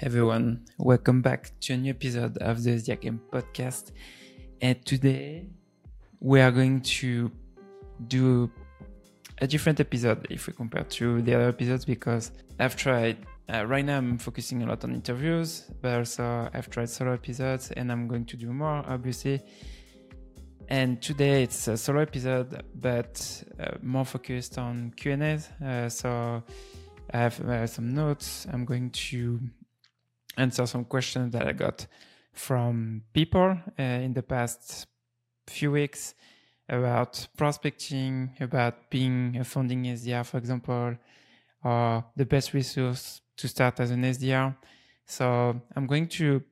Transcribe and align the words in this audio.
everyone, 0.00 0.64
welcome 0.78 1.20
back 1.20 1.50
to 1.58 1.72
a 1.72 1.76
new 1.76 1.90
episode 1.90 2.38
of 2.38 2.62
the 2.62 2.96
Game 3.00 3.20
podcast. 3.32 3.90
And 4.60 4.84
today 4.86 5.48
we 6.20 6.40
are 6.40 6.52
going 6.52 6.82
to 6.82 7.32
do 8.06 8.48
a 9.38 9.46
different 9.48 9.80
episode 9.80 10.24
if 10.30 10.46
we 10.46 10.52
compare 10.52 10.84
to 10.84 11.20
the 11.22 11.34
other 11.34 11.48
episodes 11.48 11.84
because 11.84 12.30
I've 12.60 12.76
tried, 12.76 13.26
uh, 13.52 13.66
right 13.66 13.84
now 13.84 13.98
I'm 13.98 14.18
focusing 14.18 14.62
a 14.62 14.66
lot 14.66 14.84
on 14.84 14.94
interviews, 14.94 15.64
but 15.82 15.98
also 15.98 16.48
I've 16.54 16.70
tried 16.70 16.90
solo 16.90 17.14
episodes 17.14 17.72
and 17.72 17.90
I'm 17.90 18.06
going 18.06 18.24
to 18.26 18.36
do 18.36 18.52
more, 18.52 18.84
obviously. 18.86 19.42
And 20.68 21.02
today 21.02 21.42
it's 21.42 21.66
a 21.66 21.76
solo 21.76 22.02
episode, 22.02 22.62
but 22.76 23.42
uh, 23.58 23.72
more 23.82 24.04
focused 24.04 24.58
on 24.58 24.92
Q&As. 24.96 25.48
Uh, 25.64 25.88
so 25.88 26.44
I 27.12 27.16
have 27.16 27.40
uh, 27.40 27.66
some 27.66 27.92
notes. 27.94 28.46
I'm 28.52 28.64
going 28.64 28.90
to 28.90 29.40
answer 30.38 30.66
some 30.66 30.84
questions 30.84 31.32
that 31.32 31.46
I 31.46 31.52
got 31.52 31.86
from 32.32 33.02
people 33.12 33.58
uh, 33.78 33.82
in 33.82 34.14
the 34.14 34.22
past 34.22 34.86
few 35.46 35.72
weeks 35.72 36.14
about 36.68 37.26
prospecting, 37.36 38.30
about 38.40 38.90
being 38.90 39.36
a 39.38 39.44
founding 39.44 39.84
SDR, 39.84 40.24
for 40.24 40.38
example, 40.38 40.96
or 41.64 42.04
the 42.16 42.26
best 42.26 42.52
resource 42.52 43.20
to 43.36 43.48
start 43.48 43.80
as 43.80 43.90
an 43.90 44.02
SDR. 44.02 44.54
So 45.06 45.60
I'm 45.74 45.86
going 45.86 46.08
to 46.08 46.42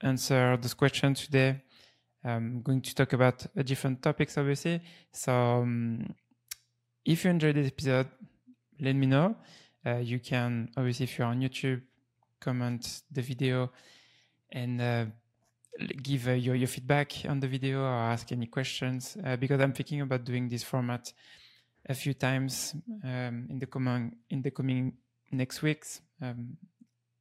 answer 0.00 0.56
those 0.60 0.74
questions 0.74 1.26
today. 1.26 1.62
I'm 2.24 2.62
going 2.62 2.80
to 2.82 2.94
talk 2.94 3.12
about 3.12 3.46
different 3.64 4.02
topics, 4.02 4.36
obviously. 4.38 4.80
So 5.12 5.32
um, 5.32 6.14
if 7.04 7.24
you 7.24 7.30
enjoyed 7.30 7.54
this 7.54 7.68
episode, 7.68 8.08
let 8.80 8.96
me 8.96 9.06
know. 9.06 9.36
Uh, 9.86 9.96
you 9.96 10.18
can, 10.18 10.70
obviously, 10.76 11.04
if 11.04 11.18
you're 11.18 11.26
on 11.26 11.40
YouTube, 11.40 11.82
comment 12.40 13.02
the 13.10 13.22
video 13.22 13.70
and 14.50 14.80
uh, 14.80 15.04
give 16.02 16.28
uh, 16.28 16.32
your, 16.32 16.54
your 16.54 16.68
feedback 16.68 17.12
on 17.28 17.40
the 17.40 17.48
video 17.48 17.82
or 17.82 17.94
ask 17.94 18.32
any 18.32 18.46
questions 18.46 19.16
uh, 19.24 19.36
because 19.36 19.60
I'm 19.60 19.72
thinking 19.72 20.00
about 20.00 20.24
doing 20.24 20.48
this 20.48 20.62
format 20.62 21.12
a 21.88 21.94
few 21.94 22.14
times 22.14 22.74
um, 23.04 23.46
in 23.50 23.58
the 23.58 23.66
coming 23.66 24.16
in 24.30 24.42
the 24.42 24.50
coming 24.50 24.94
next 25.30 25.62
weeks. 25.62 26.00
Um, 26.20 26.56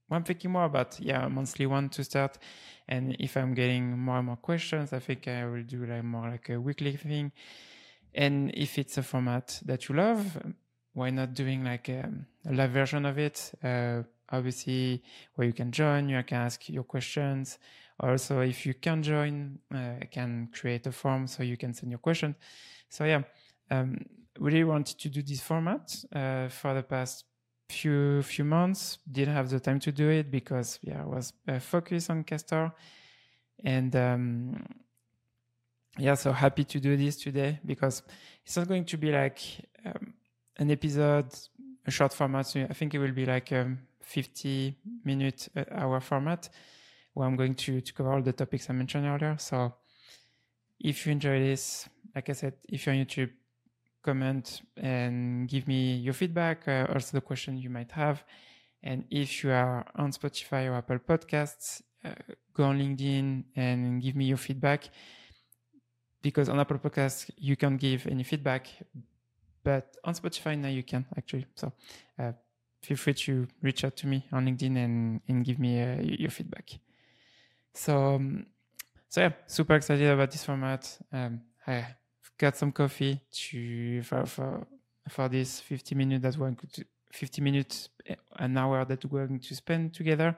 I'm 0.10 0.24
thinking 0.24 0.52
more 0.52 0.66
about 0.66 1.00
yeah 1.00 1.28
monthly 1.28 1.66
one 1.66 1.90
to 1.90 2.04
start, 2.04 2.38
and 2.88 3.16
if 3.20 3.36
I'm 3.36 3.54
getting 3.54 3.98
more 3.98 4.18
and 4.18 4.28
more 4.28 4.38
questions, 4.38 4.94
I 4.94 5.00
think 5.00 5.28
I 5.28 5.46
will 5.46 5.64
do 5.64 5.86
like 5.86 6.04
more 6.04 6.30
like 6.30 6.50
a 6.50 6.60
weekly 6.60 6.96
thing. 6.96 7.32
And 8.14 8.52
if 8.56 8.80
it's 8.80 8.98
a 8.98 9.04
format 9.04 9.60
that 9.66 9.88
you 9.88 9.96
love, 9.96 10.38
why 10.94 11.10
not 11.12 11.34
doing 11.34 11.64
like 11.64 11.90
a, 11.90 12.10
a 12.48 12.54
live 12.54 12.72
version 12.72 13.06
of 13.06 13.20
it? 13.20 13.52
Uh, 13.64 14.04
obviously 14.32 15.04
where 15.36 15.48
you 15.48 15.54
can 15.54 15.72
join, 15.72 16.10
you 16.10 16.22
can 16.24 16.42
ask 16.42 16.70
your 16.70 16.84
questions. 16.84 17.60
Also, 18.00 18.42
if 18.42 18.66
you 18.66 18.76
can 18.76 19.02
join, 19.02 19.60
uh, 19.74 19.96
I 20.02 20.06
can 20.06 20.50
create 20.54 20.86
a 20.86 20.92
form 20.92 21.28
so 21.28 21.44
you 21.44 21.58
can 21.58 21.74
send 21.74 21.92
your 21.92 22.00
question. 22.00 22.36
So 22.90 23.06
yeah, 23.06 23.24
um, 23.72 24.06
really 24.40 24.64
wanted 24.64 25.00
to 25.00 25.10
do 25.10 25.22
this 25.22 25.42
format 25.42 25.96
uh, 26.14 26.48
for 26.50 26.74
the 26.74 26.84
past 26.84 27.26
few 27.70 28.22
few 28.24 28.46
months. 28.46 29.00
Didn't 29.12 29.34
have 29.34 29.50
the 29.50 29.60
time 29.60 29.80
to 29.80 29.92
do 29.92 30.10
it 30.10 30.32
because 30.32 30.80
yeah, 30.82 31.02
I 31.02 31.06
was 31.06 31.34
uh, 31.48 31.60
focused 31.60 32.10
on 32.10 32.24
Castor, 32.24 32.72
and 33.64 33.96
um, 33.96 34.66
yeah, 35.98 36.14
so 36.16 36.32
happy 36.32 36.64
to 36.64 36.80
do 36.80 36.96
this 36.96 37.18
today 37.18 37.60
because 37.66 38.04
it's 38.46 38.56
not 38.56 38.68
going 38.68 38.86
to 38.86 38.98
be 38.98 39.12
like 39.12 39.40
um, 39.86 40.14
an 40.58 40.72
episode, 40.72 41.34
a 41.86 41.92
short 41.92 42.14
format. 42.14 42.46
So 42.46 42.62
I 42.62 42.74
think 42.74 42.94
it 42.94 43.00
will 43.00 43.12
be 43.12 43.26
like 43.26 43.52
um, 43.52 43.80
50 44.08 44.76
minute 45.04 45.50
uh, 45.56 45.64
hour 45.72 46.00
format 46.00 46.50
where 47.14 47.28
I'm 47.28 47.36
going 47.36 47.56
to, 47.56 47.82
to 47.82 47.94
cover 47.94 48.14
all 48.14 48.22
the 48.22 48.34
topics 48.34 48.70
I 48.70 48.74
mentioned 48.74 49.06
earlier. 49.06 49.36
So 49.40 49.74
if 50.80 51.06
you 51.06 51.12
enjoy 51.12 51.40
this, 51.40 51.90
like 52.16 52.30
I 52.30 52.34
said, 52.34 52.54
if 52.70 52.86
you're 52.86 52.96
on 52.96 53.02
YouTube, 53.02 53.32
comment 54.04 54.62
and 54.78 55.50
give 55.50 55.68
me 55.68 55.96
your 55.96 56.14
feedback, 56.14 56.68
uh, 56.68 56.86
also 56.94 57.18
the 57.18 57.22
question 57.22 57.58
you 57.58 57.70
might 57.70 57.92
have. 57.92 58.24
And 58.84 59.04
if 59.10 59.44
you 59.44 59.52
are 59.52 59.86
on 59.96 60.12
Spotify 60.12 60.70
or 60.70 60.76
Apple 60.76 61.00
Podcasts, 61.00 61.82
uh, 62.06 62.12
go 62.54 62.66
on 62.66 62.80
LinkedIn 62.80 63.44
and 63.56 64.02
give 64.02 64.16
me 64.16 64.26
your 64.26 64.38
feedback. 64.38 64.90
Because 66.22 66.50
on 66.50 66.60
Apple 66.60 66.78
Podcasts, 66.78 67.30
you 67.38 67.56
can't 67.56 67.80
give 67.80 68.08
any 68.08 68.24
feedback, 68.24 68.68
but 69.64 69.98
on 70.04 70.14
Spotify 70.14 70.58
now 70.58 70.70
you 70.70 70.84
can 70.84 71.06
actually. 71.18 71.48
So 71.56 71.74
uh, 72.20 72.32
feel 72.82 72.98
free 72.98 73.14
to 73.14 73.48
reach 73.62 73.84
out 73.84 73.96
to 73.98 74.08
me 74.08 74.26
on 74.32 74.46
LinkedIn 74.46 74.78
and, 74.78 75.22
and 75.28 75.46
give 75.46 75.60
me 75.60 75.82
uh, 75.82 76.02
your 76.02 76.30
feedback. 76.30 76.70
So, 77.74 78.16
um, 78.16 78.46
so 79.10 79.22
yeah, 79.22 79.32
super 79.46 79.76
excited 79.76 80.10
about 80.10 80.32
this 80.32 80.44
format. 80.44 80.98
Um, 81.12 81.42
I've 81.66 81.96
got 82.38 82.58
some 82.58 82.72
coffee 82.72 83.22
to 83.32 84.02
for 84.04 84.26
for 84.26 84.68
for 85.10 85.30
this 85.30 85.60
50 85.60 85.96
minutes 85.96 86.24
that 86.24 86.38
we're 86.38 86.52
going 86.52 86.70
to 86.74 86.86
50 87.12 87.42
minutes 87.42 87.90
eh, 88.06 88.16
an 88.38 88.58
hour 88.58 88.84
that 88.86 89.06
we're 89.06 89.28
going 89.28 89.40
to 89.40 89.56
spend 89.56 89.94
together. 89.94 90.36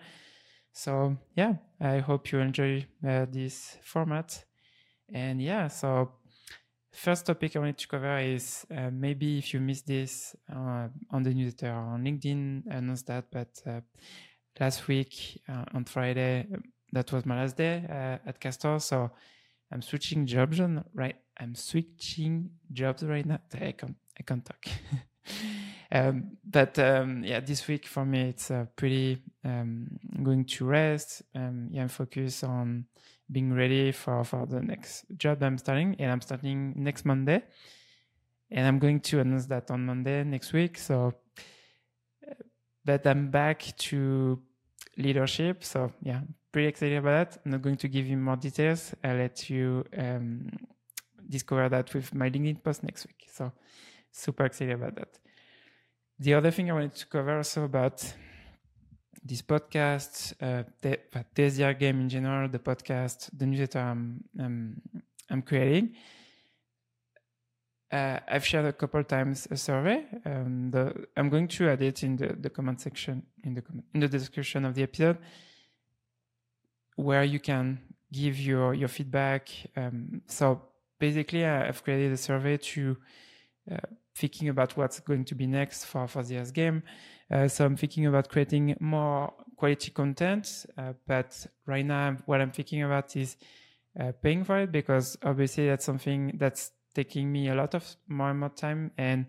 So 0.72 1.18
yeah, 1.36 1.56
I 1.80 2.00
hope 2.00 2.32
you 2.32 2.40
enjoy 2.40 2.86
uh, 3.08 3.26
this 3.30 3.78
format. 3.84 4.46
And 5.12 5.42
yeah, 5.42 5.68
so 5.68 6.12
First 7.00 7.28
topic 7.28 7.56
I 7.56 7.60
wanted 7.60 7.78
to 7.78 7.88
cover 7.88 8.18
is 8.18 8.66
uh, 8.76 8.90
maybe 8.92 9.38
if 9.38 9.54
you 9.54 9.62
missed 9.62 9.88
this 9.88 10.36
uh, 10.54 10.90
on 11.12 11.24
the 11.24 11.34
newsletter 11.34 11.72
on 11.72 12.04
LinkedIn, 12.04 12.64
announced 12.70 13.08
that, 13.08 13.24
but 13.32 13.48
uh, 13.66 13.80
last 14.60 14.86
week 14.90 15.42
uh, 15.48 15.64
on 15.74 15.86
Friday, 15.86 16.46
that 16.92 17.10
was 17.14 17.26
my 17.26 17.40
last 17.40 17.56
day 17.56 17.86
uh, 17.88 18.28
at 18.28 18.42
Castor. 18.42 18.80
So 18.80 19.12
I'm 19.72 19.82
switching 19.82 20.26
jobs 20.26 20.60
right. 20.94 21.16
I'm 21.40 21.56
switching 21.56 22.50
jobs 22.74 23.02
right 23.04 23.26
now. 23.26 23.40
I 23.54 23.72
can't, 23.72 23.96
I 24.20 24.24
can't 24.24 24.44
talk. 24.44 24.68
um, 25.94 26.36
but 26.44 26.78
um, 26.80 27.24
yeah, 27.24 27.40
this 27.40 27.66
week 27.70 27.88
for 27.88 28.04
me, 28.04 28.24
it's 28.32 28.52
uh, 28.52 28.66
pretty 28.76 29.24
um, 29.46 29.88
going 30.22 30.44
to 30.44 30.66
rest. 30.66 31.22
Um, 31.34 31.70
yeah, 31.72 31.84
I'm 31.84 31.88
focused 31.88 32.44
on 32.44 32.88
being 33.32 33.54
ready 33.54 33.92
for, 33.92 34.24
for 34.24 34.46
the 34.46 34.62
next 34.62 35.06
job 35.18 35.44
I'm 35.44 35.58
starting. 35.58 35.96
And 36.00 36.12
I'm 36.12 36.22
starting 36.22 36.74
next 36.76 37.06
Monday. 37.06 37.44
And 38.52 38.68
I'm 38.68 38.80
going 38.80 39.00
to 39.02 39.20
announce 39.20 39.46
that 39.48 39.70
on 39.70 39.86
Monday 39.86 40.24
next 40.24 40.54
week. 40.54 40.78
So, 40.78 41.14
but 42.84 43.06
I'm 43.06 43.30
back 43.30 43.62
to 43.78 44.42
leadership. 44.98 45.64
So, 45.64 45.92
yeah, 46.02 46.22
pretty 46.52 46.68
excited 46.68 46.98
about 46.98 47.32
that. 47.32 47.42
I'm 47.46 47.52
not 47.52 47.62
going 47.62 47.78
to 47.78 47.88
give 47.88 48.08
you 48.08 48.18
more 48.18 48.36
details. 48.36 48.94
I'll 49.04 49.18
let 49.18 49.50
you 49.50 49.86
um, 49.96 50.50
discover 51.28 51.70
that 51.70 51.94
with 51.94 52.14
my 52.16 52.30
LinkedIn 52.30 52.64
post 52.64 52.84
next 52.84 53.06
week. 53.06 53.28
So, 53.32 53.52
super 54.12 54.46
excited 54.46 54.74
about 54.74 54.96
that. 54.96 55.20
The 56.18 56.34
other 56.34 56.52
thing 56.52 56.70
I 56.70 56.74
wanted 56.74 56.96
to 56.96 57.06
cover 57.06 57.38
also 57.38 57.64
about 57.64 58.14
this 59.24 59.42
podcast, 59.42 60.34
uh, 60.42 60.64
the, 60.82 61.00
the 61.12 61.42
SDR 61.44 61.78
game 61.78 62.02
in 62.02 62.10
general, 62.10 62.48
the 62.50 62.60
podcast, 62.60 63.30
the 63.38 63.46
newsletter 63.46 63.80
I'm, 63.80 64.24
I'm, 65.30 65.42
creating. 65.42 65.96
Uh, 67.92 68.20
I've 68.28 68.46
shared 68.46 68.66
a 68.66 68.74
couple 68.74 69.04
times 69.04 69.48
a 69.50 69.58
survey. 69.58 70.06
Um, 70.26 70.72
the, 70.72 71.08
I'm 71.18 71.30
going 71.30 71.48
to 71.50 71.70
add 71.70 71.82
it 71.82 72.04
in 72.04 72.16
the, 72.16 72.36
the 72.40 72.50
comment 72.50 72.82
section 72.82 73.24
in 73.44 73.56
the 73.56 73.62
comment, 73.62 73.86
in 73.94 74.00
the 74.00 74.08
description 74.08 74.64
of 74.66 74.76
the 74.76 74.84
episode, 74.84 75.18
where 76.96 77.24
you 77.24 77.40
can 77.40 77.80
give 78.12 78.40
your 78.40 78.74
your 78.74 78.90
feedback. 78.90 79.50
Um, 79.76 80.22
so 80.28 80.62
basically, 81.00 81.46
I've 81.46 81.84
created 81.84 82.12
a 82.12 82.18
survey 82.18 82.58
to 82.58 82.98
uh, 83.72 83.78
thinking 84.16 84.50
about 84.50 84.78
what's 84.78 85.00
going 85.00 85.26
to 85.26 85.36
be 85.36 85.48
next 85.48 85.86
for 85.86 86.08
for 86.08 86.22
the 86.24 86.38
S 86.38 86.52
game. 86.52 86.84
Uh, 87.32 87.48
so 87.48 87.66
I'm 87.66 87.78
thinking 87.78 88.08
about 88.08 88.30
creating 88.30 88.76
more 88.80 89.34
quality 89.56 89.92
content, 89.92 90.66
uh, 90.78 90.94
but 91.06 91.46
right 91.68 91.86
now 91.86 92.18
what 92.26 92.42
I'm 92.42 92.52
thinking 92.52 92.84
about 92.84 93.16
is 93.16 93.38
uh, 94.00 94.12
paying 94.24 94.44
for 94.44 94.60
it 94.60 94.72
because 94.72 95.18
obviously 95.24 95.68
that's 95.68 95.86
something 95.86 96.38
that's 96.38 96.72
taking 96.96 97.32
me 97.32 97.50
a 97.50 97.56
lot 97.56 97.76
of 97.76 97.96
more 98.08 98.32
and 98.32 98.40
more 98.40 98.50
time. 98.50 98.92
And 98.98 99.28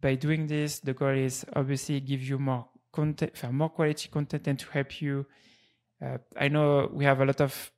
by 0.00 0.14
doing 0.14 0.46
this, 0.46 0.80
the 0.80 0.94
goal 0.94 1.16
is 1.16 1.44
obviously 1.54 2.00
give 2.00 2.22
you 2.22 2.38
more 2.38 2.68
content, 2.92 3.36
for 3.36 3.52
more 3.52 3.70
quality 3.70 4.08
content, 4.08 4.46
and 4.46 4.58
to 4.58 4.70
help 4.70 5.00
you. 5.00 5.26
Uh, 6.04 6.18
I 6.36 6.48
know 6.48 6.90
we 6.92 7.04
have 7.04 7.20
a 7.20 7.24
lot 7.24 7.40
of 7.40 7.72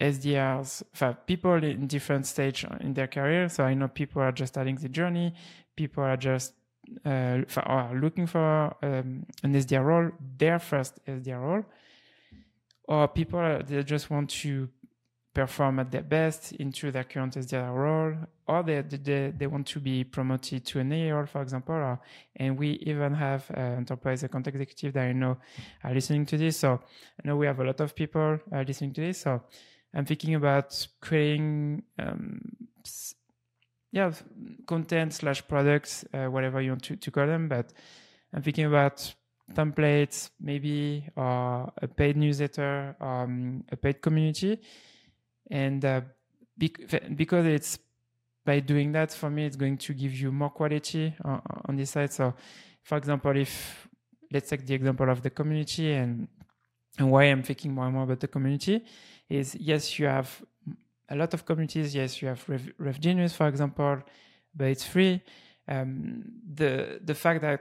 SDRs, 0.00 0.82
for 0.92 1.16
people 1.26 1.54
in 1.54 1.86
different 1.86 2.26
stage 2.26 2.66
in 2.80 2.92
their 2.92 3.06
career. 3.06 3.48
So 3.48 3.64
I 3.64 3.74
know 3.74 3.88
people 3.88 4.20
are 4.22 4.32
just 4.32 4.52
starting 4.52 4.76
the 4.76 4.90
journey. 4.90 5.34
People 5.74 6.04
are 6.04 6.16
just 6.16 6.52
uh, 7.04 7.42
are 7.62 7.94
looking 7.94 8.26
for 8.26 8.74
um, 8.82 9.26
an 9.42 9.54
SDR 9.54 9.84
role, 9.84 10.10
their 10.38 10.58
first 10.58 10.98
SDR 11.06 11.40
role, 11.40 11.64
or 12.84 13.08
people 13.08 13.60
they 13.66 13.82
just 13.82 14.10
want 14.10 14.30
to 14.30 14.68
perform 15.36 15.78
at 15.80 15.90
their 15.90 16.02
best 16.02 16.52
into 16.52 16.90
their 16.90 17.04
current 17.04 17.34
SDR 17.34 17.74
role, 17.74 18.14
or 18.48 18.62
they, 18.62 18.80
they, 18.80 19.34
they 19.36 19.46
want 19.46 19.66
to 19.66 19.78
be 19.78 20.02
promoted 20.02 20.64
to 20.64 20.80
an 20.80 20.90
AE 20.90 21.10
role, 21.10 21.26
for 21.26 21.42
example. 21.42 21.74
Or, 21.74 22.00
and 22.36 22.58
we 22.58 22.70
even 22.86 23.12
have 23.12 23.44
uh, 23.54 23.60
enterprise 23.60 24.22
account 24.22 24.46
executive 24.46 24.94
that 24.94 25.08
I 25.08 25.12
know 25.12 25.36
are 25.84 25.92
listening 25.92 26.24
to 26.26 26.38
this. 26.38 26.56
So 26.56 26.80
I 27.22 27.28
know 27.28 27.36
we 27.36 27.44
have 27.44 27.60
a 27.60 27.64
lot 27.64 27.80
of 27.80 27.94
people 27.94 28.38
uh, 28.50 28.64
listening 28.66 28.94
to 28.94 29.02
this. 29.02 29.20
So 29.20 29.42
I'm 29.92 30.06
thinking 30.06 30.36
about 30.36 30.88
creating, 31.02 31.82
um, 31.98 32.40
yeah, 33.92 34.12
content 34.66 35.14
slash 35.14 35.46
products, 35.46 36.04
uh, 36.12 36.26
whatever 36.26 36.60
you 36.60 36.70
want 36.70 36.82
to, 36.84 36.96
to 36.96 37.10
call 37.10 37.26
them. 37.26 37.48
But 37.48 37.72
I'm 38.32 38.42
thinking 38.42 38.66
about 38.66 39.14
templates, 39.52 40.30
maybe, 40.40 41.08
or 41.16 41.72
a 41.80 41.88
paid 41.88 42.16
newsletter, 42.16 42.96
um, 43.00 43.64
a 43.70 43.76
paid 43.76 44.02
community 44.02 44.60
and 45.50 45.84
uh, 45.84 46.00
because 46.58 47.46
it's 47.46 47.78
by 48.44 48.60
doing 48.60 48.92
that 48.92 49.12
for 49.12 49.30
me 49.30 49.44
it's 49.44 49.56
going 49.56 49.76
to 49.76 49.92
give 49.92 50.14
you 50.14 50.32
more 50.32 50.50
quality 50.50 51.14
on, 51.24 51.42
on 51.66 51.76
this 51.76 51.90
side 51.90 52.12
so 52.12 52.34
for 52.82 52.96
example 52.96 53.36
if 53.36 53.88
let's 54.32 54.48
take 54.48 54.66
the 54.66 54.74
example 54.74 55.08
of 55.10 55.22
the 55.22 55.30
community 55.30 55.92
and 55.92 56.28
and 56.98 57.10
why 57.10 57.24
i'm 57.24 57.42
thinking 57.42 57.74
more 57.74 57.84
and 57.84 57.94
more 57.94 58.04
about 58.04 58.20
the 58.20 58.28
community 58.28 58.82
is 59.28 59.54
yes 59.56 59.98
you 59.98 60.06
have 60.06 60.42
a 61.08 61.16
lot 61.16 61.32
of 61.34 61.44
communities 61.44 61.94
yes 61.94 62.20
you 62.20 62.28
have 62.28 62.46
Rev, 62.48 62.72
RevGenius 62.80 63.32
for 63.32 63.48
example 63.48 64.02
but 64.54 64.68
it's 64.68 64.84
free 64.84 65.22
um, 65.68 66.24
the 66.54 67.00
the 67.04 67.14
fact 67.14 67.42
that 67.42 67.60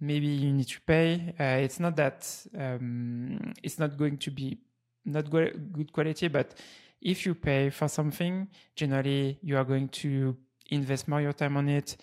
maybe 0.00 0.26
you 0.26 0.52
need 0.52 0.68
to 0.68 0.80
pay 0.82 1.34
uh, 1.40 1.64
it's 1.64 1.80
not 1.80 1.96
that 1.96 2.46
um, 2.58 3.52
it's 3.62 3.78
not 3.78 3.96
going 3.96 4.18
to 4.18 4.30
be 4.30 4.58
not 5.04 5.30
good 5.30 5.92
quality 5.92 6.28
but 6.28 6.54
if 7.00 7.26
you 7.26 7.34
pay 7.34 7.70
for 7.70 7.88
something, 7.88 8.48
generally 8.74 9.38
you 9.42 9.56
are 9.56 9.64
going 9.64 9.88
to 9.88 10.36
invest 10.70 11.08
more 11.08 11.20
your 11.20 11.32
time 11.32 11.56
on 11.56 11.68
it 11.68 11.96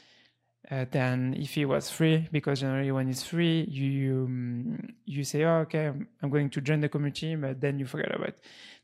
uh, 0.72 0.86
than 0.90 1.34
if 1.34 1.58
it 1.58 1.66
was 1.66 1.90
free. 1.90 2.28
Because 2.32 2.62
generally, 2.62 2.92
when 2.92 3.10
it's 3.10 3.24
free, 3.24 3.66
you 3.70 3.86
you, 3.86 4.26
um, 4.26 4.80
you 5.06 5.24
say, 5.24 5.44
"Oh, 5.44 5.66
okay, 5.66 5.92
I'm 6.22 6.30
going 6.30 6.50
to 6.52 6.62
join 6.62 6.80
the 6.80 6.90
community," 6.90 7.36
but 7.36 7.60
then 7.60 7.80
you 7.80 7.86
forget 7.86 8.16
about 8.16 8.30
it. 8.30 8.40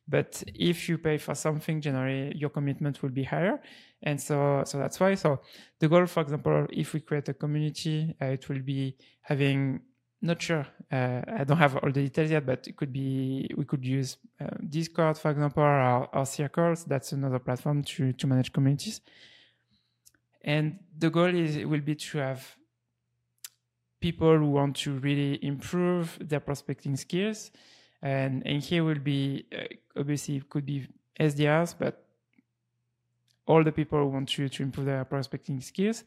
But 0.09 0.43
if 0.47 0.89
you 0.89 0.97
pay 0.97 1.17
for 1.19 1.35
something, 1.35 1.81
generally 1.81 2.35
your 2.35 2.49
commitment 2.49 3.03
will 3.03 3.11
be 3.11 3.23
higher, 3.23 3.61
and 4.01 4.19
so 4.19 4.63
so 4.65 4.79
that's 4.79 4.99
why. 4.99 5.13
So 5.15 5.41
the 5.79 5.87
goal, 5.87 6.07
for 6.07 6.21
example, 6.21 6.65
if 6.71 6.93
we 6.93 7.01
create 7.01 7.29
a 7.29 7.33
community, 7.35 8.15
uh, 8.19 8.25
it 8.25 8.49
will 8.49 8.61
be 8.61 8.95
having 9.21 9.81
not 10.21 10.41
sure. 10.41 10.65
Uh, 10.91 11.21
I 11.27 11.43
don't 11.43 11.57
have 11.57 11.77
all 11.77 11.91
the 11.91 12.01
details 12.01 12.31
yet, 12.31 12.45
but 12.45 12.67
it 12.67 12.75
could 12.75 12.91
be 12.91 13.49
we 13.55 13.65
could 13.65 13.85
use 13.85 14.17
uh, 14.41 14.47
Discord, 14.67 15.17
for 15.17 15.31
example, 15.31 15.63
or, 15.63 16.15
or 16.15 16.25
Circles. 16.25 16.85
That's 16.85 17.11
another 17.11 17.39
platform 17.39 17.83
to 17.83 18.11
to 18.13 18.27
manage 18.27 18.51
communities. 18.51 19.01
And 20.41 20.79
the 20.97 21.09
goal 21.09 21.33
is 21.35 21.63
will 21.65 21.81
be 21.81 21.95
to 21.95 22.17
have 22.17 22.55
people 24.01 24.37
who 24.37 24.51
want 24.51 24.75
to 24.77 24.93
really 24.99 25.43
improve 25.43 26.17
their 26.21 26.39
prospecting 26.39 26.95
skills, 26.95 27.51
and 28.01 28.45
and 28.45 28.63
here 28.63 28.83
will 28.83 28.99
be 28.99 29.45
uh, 29.53 29.65
obviously 29.99 30.37
it 30.37 30.49
could 30.49 30.65
be 30.65 30.87
SDRs, 31.19 31.75
but 31.77 32.05
all 33.45 33.63
the 33.63 33.71
people 33.71 33.99
who 33.99 34.07
want 34.07 34.29
to 34.29 34.47
to 34.47 34.63
improve 34.63 34.85
their 34.85 35.05
prospecting 35.05 35.59
skills. 35.61 36.03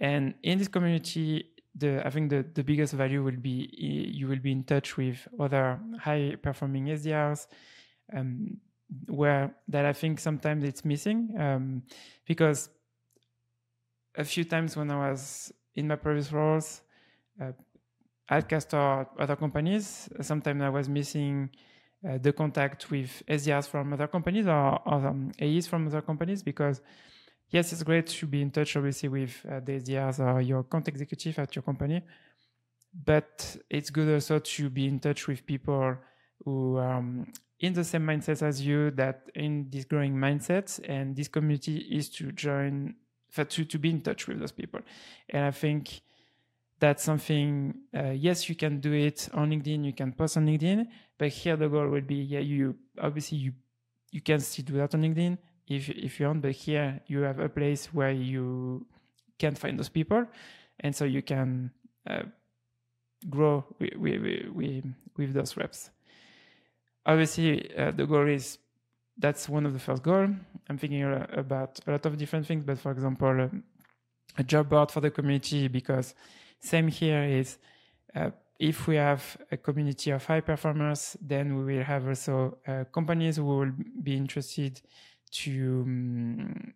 And 0.00 0.34
in 0.42 0.58
this 0.58 0.68
community, 0.68 1.50
the 1.74 2.06
I 2.06 2.10
think 2.10 2.30
the, 2.30 2.44
the 2.54 2.62
biggest 2.62 2.94
value 2.94 3.22
will 3.22 3.36
be 3.36 3.68
you 3.76 4.28
will 4.28 4.38
be 4.38 4.52
in 4.52 4.64
touch 4.64 4.96
with 4.96 5.26
other 5.38 5.78
high 6.00 6.36
performing 6.40 6.86
SDRs, 6.86 7.46
um, 8.14 8.56
where 9.06 9.54
that 9.68 9.84
I 9.84 9.92
think 9.92 10.20
sometimes 10.20 10.64
it's 10.64 10.84
missing 10.84 11.34
um, 11.38 11.82
because 12.26 12.70
a 14.16 14.24
few 14.24 14.44
times 14.44 14.76
when 14.76 14.90
I 14.90 15.10
was 15.10 15.52
in 15.74 15.88
my 15.88 15.96
previous 15.96 16.32
roles 16.32 16.82
uh, 17.40 17.52
at 18.28 18.48
Castor 18.48 19.06
other 19.18 19.36
companies, 19.36 20.08
sometimes 20.20 20.62
I 20.62 20.68
was 20.68 20.88
missing 20.88 21.50
uh, 22.06 22.18
the 22.18 22.32
contact 22.32 22.90
with 22.90 23.22
SDRs 23.28 23.68
from 23.68 23.92
other 23.92 24.06
companies 24.06 24.46
or, 24.46 24.80
or 24.86 25.06
um, 25.06 25.32
AEs 25.40 25.66
from 25.66 25.86
other 25.86 26.02
companies 26.02 26.42
because 26.42 26.80
yes, 27.50 27.72
it's 27.72 27.82
great 27.82 28.06
to 28.06 28.26
be 28.26 28.42
in 28.42 28.50
touch, 28.50 28.76
obviously, 28.76 29.08
with 29.08 29.44
uh, 29.50 29.60
the 29.60 29.80
SDRs 29.80 30.20
or 30.20 30.40
your 30.40 30.60
account 30.60 30.88
executive 30.88 31.38
at 31.38 31.54
your 31.56 31.62
company. 31.62 32.02
But 33.04 33.56
it's 33.70 33.90
good 33.90 34.12
also 34.12 34.38
to 34.38 34.70
be 34.70 34.86
in 34.86 34.98
touch 35.00 35.26
with 35.26 35.46
people 35.46 35.96
who 36.44 36.76
are 36.76 36.96
um, 36.96 37.32
in 37.60 37.72
the 37.72 37.84
same 37.84 38.06
mindset 38.06 38.42
as 38.42 38.64
you, 38.64 38.90
that 38.92 39.30
in 39.34 39.68
this 39.70 39.84
growing 39.84 40.14
mindset, 40.14 40.80
and 40.88 41.16
this 41.16 41.28
community 41.28 41.78
is 41.78 42.08
to 42.10 42.32
join, 42.32 42.94
to, 43.34 43.64
to 43.64 43.78
be 43.78 43.90
in 43.90 44.00
touch 44.00 44.28
with 44.28 44.38
those 44.38 44.52
people. 44.52 44.80
And 45.28 45.44
I 45.46 45.50
think 45.50 46.00
that's 46.80 47.02
something, 47.02 47.74
uh, 47.96 48.10
yes, 48.10 48.48
you 48.48 48.54
can 48.54 48.80
do 48.80 48.92
it 48.92 49.28
on 49.32 49.50
LinkedIn, 49.50 49.84
you 49.84 49.92
can 49.92 50.12
post 50.12 50.36
on 50.36 50.46
LinkedIn, 50.46 50.86
but 51.18 51.28
here 51.28 51.56
the 51.56 51.68
goal 51.68 51.88
will 51.88 52.00
be, 52.00 52.16
yeah, 52.16 52.40
you 52.40 52.76
obviously 53.00 53.38
you 53.38 53.52
you 54.10 54.22
can 54.22 54.40
still 54.40 54.64
do 54.64 54.72
that 54.74 54.94
on 54.94 55.02
LinkedIn, 55.02 55.36
if 55.66 55.88
if 55.90 56.20
you 56.20 56.26
want, 56.26 56.42
but 56.42 56.52
here 56.52 57.00
you 57.06 57.20
have 57.20 57.40
a 57.40 57.48
place 57.48 57.92
where 57.92 58.12
you 58.12 58.86
can 59.38 59.54
find 59.54 59.78
those 59.78 59.88
people, 59.88 60.26
and 60.80 60.94
so 60.94 61.04
you 61.04 61.22
can 61.22 61.70
uh, 62.08 62.22
grow 63.28 63.64
with, 63.78 63.94
with, 63.96 64.22
with, 64.54 64.84
with 65.16 65.32
those 65.32 65.56
reps. 65.56 65.90
Obviously, 67.04 67.74
uh, 67.76 67.90
the 67.90 68.06
goal 68.06 68.28
is 68.28 68.58
that's 69.16 69.48
one 69.48 69.66
of 69.66 69.72
the 69.72 69.78
first 69.78 70.02
goal. 70.02 70.28
I'm 70.68 70.78
thinking 70.78 71.02
about 71.32 71.80
a 71.86 71.90
lot 71.90 72.06
of 72.06 72.16
different 72.16 72.46
things, 72.46 72.64
but 72.64 72.78
for 72.78 72.92
example, 72.92 73.28
um, 73.28 73.64
a 74.36 74.44
job 74.44 74.68
board 74.68 74.90
for 74.90 75.00
the 75.00 75.10
community 75.10 75.68
because 75.68 76.14
same 76.60 76.88
here 76.88 77.24
is 77.24 77.58
uh, 78.14 78.30
if 78.58 78.88
we 78.88 78.96
have 78.96 79.36
a 79.52 79.56
community 79.56 80.10
of 80.10 80.24
high 80.24 80.40
performers, 80.40 81.16
then 81.20 81.56
we 81.56 81.76
will 81.76 81.84
have 81.84 82.08
also 82.08 82.58
uh, 82.66 82.84
companies 82.92 83.36
who 83.36 83.44
will 83.44 83.72
be 84.02 84.16
interested 84.16 84.80
to 85.30 85.82
um, 85.86 86.74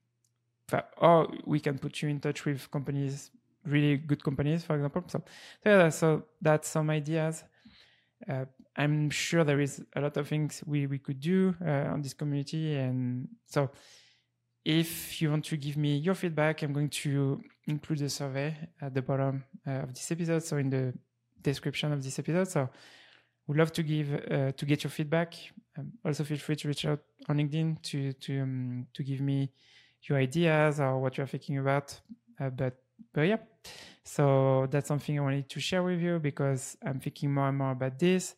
or 0.98 1.28
we 1.44 1.60
can 1.60 1.78
put 1.78 2.00
you 2.00 2.08
in 2.08 2.20
touch 2.20 2.44
with 2.44 2.70
companies 2.70 3.30
really 3.64 3.96
good 3.96 4.22
companies 4.22 4.64
for 4.64 4.74
example. 4.76 5.04
So, 5.06 5.22
so 5.62 5.70
yeah 5.70 5.88
so 5.88 6.24
that's 6.40 6.68
some 6.68 6.90
ideas. 6.90 7.44
Uh, 8.28 8.44
i'm 8.76 9.10
sure 9.10 9.42
there 9.42 9.60
is 9.60 9.84
a 9.96 10.00
lot 10.00 10.16
of 10.16 10.28
things 10.28 10.62
we, 10.64 10.86
we 10.86 10.98
could 10.98 11.18
do 11.18 11.54
uh, 11.66 11.92
on 11.92 12.00
this 12.00 12.14
community 12.14 12.76
and 12.76 13.26
so 13.46 13.68
if 14.64 15.20
you 15.20 15.30
want 15.30 15.44
to 15.44 15.56
give 15.56 15.76
me 15.76 15.96
your 15.96 16.14
feedback 16.14 16.62
i'm 16.62 16.72
going 16.72 16.88
to 16.88 17.42
include 17.66 17.98
the 17.98 18.08
survey 18.08 18.56
at 18.80 18.94
the 18.94 19.02
bottom 19.02 19.44
uh, 19.66 19.82
of 19.82 19.94
this 19.94 20.10
episode 20.10 20.42
so 20.42 20.56
in 20.56 20.70
the 20.70 20.92
description 21.42 21.92
of 21.92 22.02
this 22.02 22.18
episode 22.18 22.48
so 22.48 22.68
would 23.46 23.56
love 23.56 23.72
to 23.72 23.82
give 23.82 24.12
uh, 24.30 24.52
to 24.52 24.66
get 24.66 24.84
your 24.84 24.90
feedback. 24.90 25.34
Um, 25.76 25.92
also, 26.04 26.24
feel 26.24 26.38
free 26.38 26.56
to 26.56 26.68
reach 26.68 26.84
out 26.84 27.00
on 27.28 27.38
LinkedIn 27.38 27.82
to 27.82 28.12
to 28.12 28.40
um, 28.40 28.86
to 28.94 29.02
give 29.02 29.20
me 29.20 29.50
your 30.02 30.18
ideas 30.18 30.80
or 30.80 31.00
what 31.00 31.16
you're 31.16 31.26
thinking 31.26 31.58
about. 31.58 31.98
Uh, 32.40 32.50
but 32.50 32.74
but 33.12 33.22
yeah, 33.22 33.38
so 34.04 34.66
that's 34.70 34.88
something 34.88 35.18
I 35.18 35.22
wanted 35.22 35.48
to 35.48 35.60
share 35.60 35.82
with 35.82 36.00
you 36.00 36.18
because 36.18 36.76
I'm 36.84 37.00
thinking 37.00 37.32
more 37.32 37.48
and 37.48 37.58
more 37.58 37.72
about 37.72 37.98
this 37.98 38.34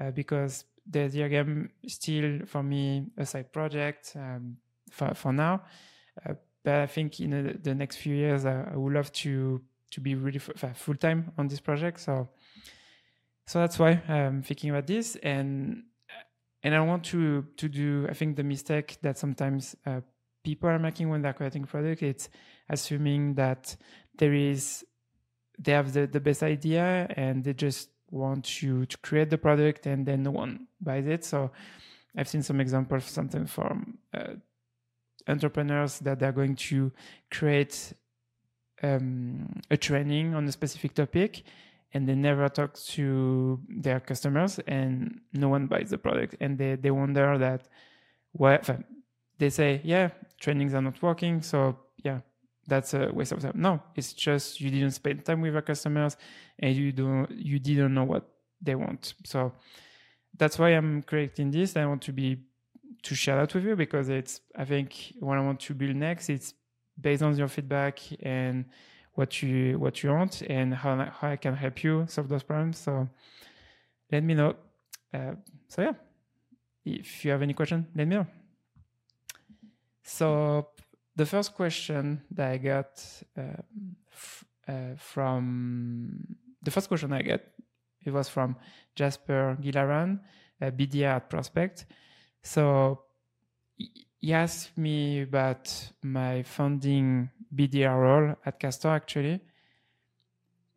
uh, 0.00 0.10
because 0.10 0.64
the 0.90 1.00
SDR 1.00 1.30
Game 1.30 1.70
still 1.86 2.46
for 2.46 2.62
me 2.62 3.06
a 3.16 3.26
side 3.26 3.52
project 3.52 4.14
um, 4.16 4.56
for 4.90 5.14
for 5.14 5.32
now. 5.32 5.62
Uh, 6.26 6.34
but 6.64 6.74
I 6.74 6.86
think 6.86 7.20
in 7.20 7.30
the, 7.30 7.58
the 7.62 7.74
next 7.74 7.96
few 7.96 8.14
years, 8.14 8.44
I 8.44 8.74
would 8.74 8.92
love 8.92 9.12
to 9.12 9.60
to 9.90 10.00
be 10.00 10.14
really 10.14 10.38
full 10.38 10.96
time 10.96 11.32
on 11.38 11.48
this 11.48 11.60
project. 11.60 12.00
So 12.00 12.28
so 13.46 13.60
that's 13.60 13.78
why 13.78 14.02
I'm 14.08 14.42
thinking 14.42 14.70
about 14.70 14.86
this, 14.86 15.16
and 15.16 15.84
and 16.62 16.74
I 16.74 16.80
want 16.80 17.04
to 17.04 17.46
to 17.56 17.68
do. 17.68 18.06
I 18.08 18.14
think 18.14 18.36
the 18.36 18.44
mistake 18.44 18.98
that 19.02 19.18
sometimes 19.18 19.74
uh, 19.86 20.00
people 20.44 20.68
are 20.68 20.78
making 20.78 21.08
when 21.08 21.22
they're 21.22 21.32
creating 21.32 21.64
product, 21.64 22.02
it's 22.02 22.28
assuming 22.68 23.34
that 23.34 23.76
there 24.18 24.34
is 24.34 24.84
they 25.58 25.72
have 25.72 25.92
the, 25.92 26.06
the 26.06 26.20
best 26.20 26.42
idea 26.42 27.06
and 27.16 27.42
they 27.44 27.52
just 27.52 27.90
want 28.10 28.62
you 28.62 28.86
to 28.86 28.96
create 28.98 29.28
the 29.30 29.38
product 29.38 29.86
and 29.86 30.06
then 30.06 30.22
no 30.22 30.30
one 30.30 30.66
buys 30.80 31.06
it. 31.06 31.24
So 31.24 31.50
I've 32.16 32.28
seen 32.28 32.42
some 32.42 32.60
examples 32.60 33.04
sometimes 33.04 33.50
from 33.50 33.98
uh, 34.14 34.34
entrepreneurs 35.28 35.98
that 36.00 36.18
they're 36.18 36.32
going 36.32 36.56
to 36.56 36.90
create 37.30 37.92
um, 38.82 39.60
a 39.70 39.76
training 39.76 40.34
on 40.34 40.46
a 40.46 40.52
specific 40.52 40.94
topic 40.94 41.42
and 41.92 42.08
they 42.08 42.14
never 42.14 42.48
talk 42.48 42.74
to 42.74 43.60
their 43.68 44.00
customers 44.00 44.58
and 44.66 45.20
no 45.32 45.48
one 45.48 45.66
buys 45.66 45.90
the 45.90 45.98
product. 45.98 46.36
And 46.40 46.58
they, 46.58 46.76
they 46.76 46.90
wonder 46.90 47.38
that 47.38 47.68
what 48.32 48.68
they 49.38 49.50
say 49.50 49.80
yeah 49.84 50.10
trainings 50.38 50.74
are 50.74 50.82
not 50.82 51.00
working 51.02 51.40
so 51.42 51.76
yeah 52.04 52.20
that's 52.66 52.92
a 52.92 53.10
waste 53.12 53.32
of 53.32 53.40
time. 53.40 53.52
No 53.54 53.82
it's 53.96 54.12
just 54.12 54.60
you 54.60 54.70
didn't 54.70 54.90
spend 54.90 55.24
time 55.24 55.40
with 55.40 55.52
your 55.52 55.62
customers 55.62 56.16
and 56.58 56.74
you 56.74 56.92
don't 56.92 57.30
you 57.30 57.58
didn't 57.58 57.94
know 57.94 58.04
what 58.04 58.28
they 58.60 58.74
want. 58.74 59.14
So 59.24 59.52
that's 60.36 60.58
why 60.58 60.70
i'm 60.70 61.02
creating 61.02 61.50
this. 61.50 61.76
I 61.76 61.86
want 61.86 62.02
to 62.02 62.12
be 62.12 62.38
to 63.02 63.14
share 63.14 63.36
that 63.36 63.54
with 63.54 63.64
you 63.64 63.76
because 63.76 64.08
it's 64.08 64.40
I 64.56 64.64
think 64.64 65.14
what 65.20 65.38
I 65.38 65.40
want 65.40 65.60
to 65.60 65.74
build 65.74 65.96
next. 65.96 66.28
It's 66.28 66.54
based 67.00 67.22
on 67.22 67.36
your 67.36 67.48
feedback 67.48 68.00
and 68.22 68.64
what 69.14 69.42
you 69.42 69.78
what 69.78 70.02
you 70.02 70.10
want 70.10 70.42
and 70.42 70.74
how 70.74 70.96
how 71.20 71.28
I 71.30 71.36
can 71.36 71.54
help 71.54 71.82
you 71.82 72.06
solve 72.08 72.28
those 72.28 72.42
problems. 72.42 72.78
So 72.78 73.08
let 74.10 74.22
me 74.22 74.34
know. 74.34 74.56
Uh, 75.12 75.34
so 75.68 75.82
yeah, 75.82 75.94
if 76.84 77.24
you 77.24 77.30
have 77.30 77.42
any 77.42 77.54
question, 77.54 77.86
let 77.94 78.06
me 78.06 78.16
know. 78.16 78.26
So 80.02 80.68
the 81.16 81.26
first 81.26 81.54
question 81.54 82.22
that 82.30 82.52
I 82.52 82.58
got 82.58 83.04
uh, 83.36 83.62
f- 84.12 84.44
uh, 84.66 84.94
from 84.96 86.36
the 86.62 86.70
first 86.70 86.88
question 86.88 87.12
I 87.12 87.22
get 87.22 87.52
it 88.04 88.12
was 88.12 88.28
from 88.28 88.56
Jasper 88.94 89.58
Gilaran, 89.60 90.20
uh, 90.62 90.70
BDR 90.70 91.16
at 91.16 91.30
Prospect. 91.30 91.86
So 92.42 93.02
he 94.20 94.32
asked 94.32 94.76
me 94.76 95.22
about 95.22 95.72
my 96.02 96.42
founding 96.42 97.30
BDR 97.54 97.96
role 98.00 98.36
at 98.44 98.58
Castor 98.58 98.88
actually, 98.88 99.40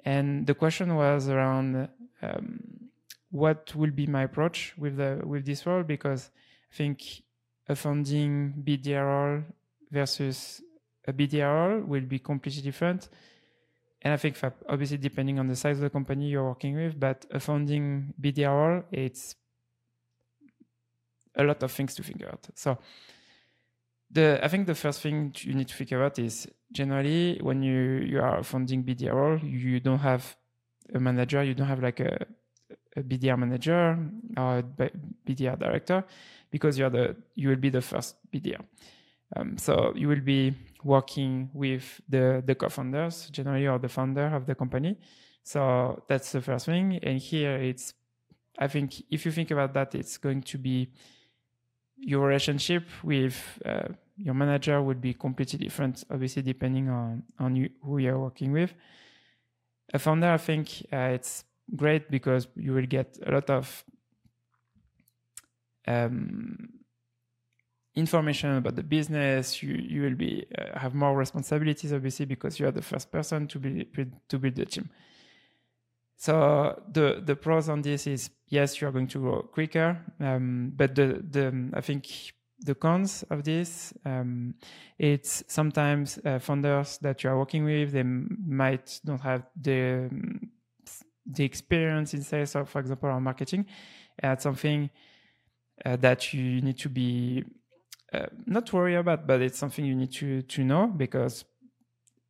and 0.03 0.45
the 0.47 0.53
question 0.53 0.95
was 0.95 1.27
around 1.29 1.89
um, 2.21 2.89
what 3.31 3.73
will 3.75 3.91
be 3.91 4.07
my 4.07 4.23
approach 4.23 4.73
with 4.77 4.97
the 4.97 5.21
with 5.25 5.45
this 5.45 5.65
role 5.65 5.83
because 5.83 6.29
I 6.71 6.75
think 6.75 7.23
a 7.67 7.75
founding 7.75 8.53
BDR 8.63 9.05
role 9.05 9.43
versus 9.89 10.61
a 11.07 11.13
BDR 11.13 11.69
role 11.69 11.81
will 11.81 12.01
be 12.01 12.19
completely 12.19 12.61
different. 12.61 13.09
And 14.01 14.13
I 14.13 14.17
think 14.17 14.37
obviously 14.67 14.97
depending 14.97 15.39
on 15.39 15.47
the 15.47 15.55
size 15.55 15.77
of 15.77 15.81
the 15.81 15.89
company 15.89 16.29
you're 16.29 16.47
working 16.47 16.75
with, 16.75 16.99
but 16.99 17.25
a 17.31 17.39
founding 17.39 18.13
BDR 18.19 18.47
role, 18.47 18.83
it's 18.91 19.35
a 21.35 21.43
lot 21.43 21.63
of 21.63 21.71
things 21.71 21.95
to 21.95 22.03
figure 22.03 22.29
out. 22.29 22.47
So 22.55 22.77
the 24.09 24.39
I 24.43 24.47
think 24.47 24.67
the 24.67 24.75
first 24.75 25.01
thing 25.01 25.33
you 25.39 25.53
need 25.53 25.67
to 25.69 25.75
figure 25.75 26.03
out 26.03 26.19
is 26.19 26.47
generally 26.71 27.39
when 27.41 27.63
you 27.63 28.01
you 28.05 28.19
are 28.21 28.43
founding 28.43 28.83
BDR 28.83 29.41
you 29.43 29.79
don't 29.79 29.99
have 29.99 30.35
a 30.93 30.99
manager, 30.99 31.43
you 31.43 31.53
don't 31.53 31.67
have 31.67 31.81
like 31.81 31.99
a, 31.99 32.25
a 32.97 33.01
BDR 33.01 33.37
manager 33.37 33.97
or 34.37 34.59
a 34.59 34.63
BDR 35.25 35.57
director 35.57 36.03
because 36.49 36.77
you're 36.77 36.89
the 36.89 37.15
you 37.35 37.49
will 37.49 37.55
be 37.55 37.69
the 37.69 37.81
first 37.81 38.15
BDR. 38.31 38.61
Um, 39.35 39.57
so 39.57 39.93
you 39.95 40.09
will 40.09 40.19
be 40.19 40.53
working 40.83 41.49
with 41.53 42.01
the 42.09 42.43
the 42.45 42.55
co-founders 42.55 43.29
generally 43.29 43.67
or 43.67 43.79
the 43.79 43.87
founder 43.87 44.27
of 44.35 44.45
the 44.45 44.55
company. 44.55 44.97
So 45.43 46.03
that's 46.07 46.31
the 46.33 46.41
first 46.41 46.65
thing. 46.65 46.99
And 47.01 47.19
here 47.19 47.55
it's 47.55 47.93
I 48.59 48.67
think 48.67 49.03
if 49.09 49.25
you 49.25 49.31
think 49.31 49.51
about 49.51 49.73
that, 49.73 49.95
it's 49.95 50.17
going 50.17 50.41
to 50.41 50.57
be 50.57 50.91
your 52.01 52.27
relationship 52.27 52.83
with 53.03 53.61
uh, 53.65 53.89
your 54.17 54.33
manager 54.33 54.81
would 54.81 54.99
be 54.99 55.13
completely 55.13 55.59
different, 55.59 56.03
obviously 56.09 56.41
depending 56.41 56.89
on 56.89 57.23
on 57.39 57.55
you, 57.55 57.69
who 57.83 57.99
you're 57.99 58.19
working 58.19 58.51
with. 58.51 58.73
A 59.93 59.99
founder, 59.99 60.31
I 60.31 60.37
think 60.37 60.85
uh, 60.91 61.11
it's 61.13 61.43
great 61.75 62.09
because 62.09 62.47
you 62.55 62.73
will 62.73 62.85
get 62.85 63.17
a 63.25 63.31
lot 63.31 63.49
of 63.49 63.83
um, 65.87 66.69
information 67.95 68.57
about 68.57 68.75
the 68.75 68.83
business. 68.83 69.61
You 69.61 69.75
you 69.75 70.01
will 70.01 70.15
be 70.15 70.45
uh, 70.57 70.79
have 70.79 70.95
more 70.95 71.15
responsibilities, 71.15 71.93
obviously, 71.93 72.25
because 72.25 72.59
you 72.59 72.67
are 72.67 72.71
the 72.71 72.81
first 72.81 73.11
person 73.11 73.47
to 73.47 73.59
be 73.59 73.85
to 74.29 74.39
build 74.39 74.55
the 74.55 74.65
team. 74.65 74.89
So 76.21 76.79
the 76.93 77.19
the 77.25 77.35
pros 77.35 77.67
on 77.67 77.81
this 77.81 78.05
is 78.05 78.29
yes, 78.47 78.79
you 78.79 78.87
are 78.87 78.91
going 78.91 79.07
to 79.07 79.17
grow 79.17 79.41
quicker, 79.41 79.97
um, 80.19 80.71
but 80.75 80.93
the 80.93 81.19
the 81.27 81.71
I 81.73 81.81
think 81.81 82.05
the 82.59 82.75
cons 82.75 83.23
of 83.31 83.43
this 83.43 83.91
um, 84.05 84.53
it's 84.99 85.43
sometimes 85.47 86.19
uh, 86.23 86.37
founders 86.37 86.99
that 86.99 87.23
you 87.23 87.31
are 87.31 87.39
working 87.39 87.63
with 87.63 87.93
they 87.93 88.03
might 88.03 88.99
not 89.03 89.21
have 89.21 89.47
the 89.59 90.11
the 91.25 91.43
experience 91.43 92.13
in 92.13 92.21
sales 92.21 92.55
or 92.55 92.65
for 92.65 92.81
example 92.81 93.09
or 93.09 93.19
marketing. 93.19 93.65
That's 94.21 94.43
something 94.43 94.91
uh, 95.83 95.95
that 95.95 96.35
you 96.35 96.61
need 96.61 96.77
to 96.77 96.89
be 96.89 97.45
uh, 98.13 98.27
not 98.45 98.71
worry 98.71 98.93
about 98.93 99.25
but 99.25 99.41
it's 99.41 99.57
something 99.57 99.83
you 99.83 99.95
need 99.95 100.11
to 100.11 100.43
to 100.43 100.63
know 100.63 100.85
because 100.85 101.45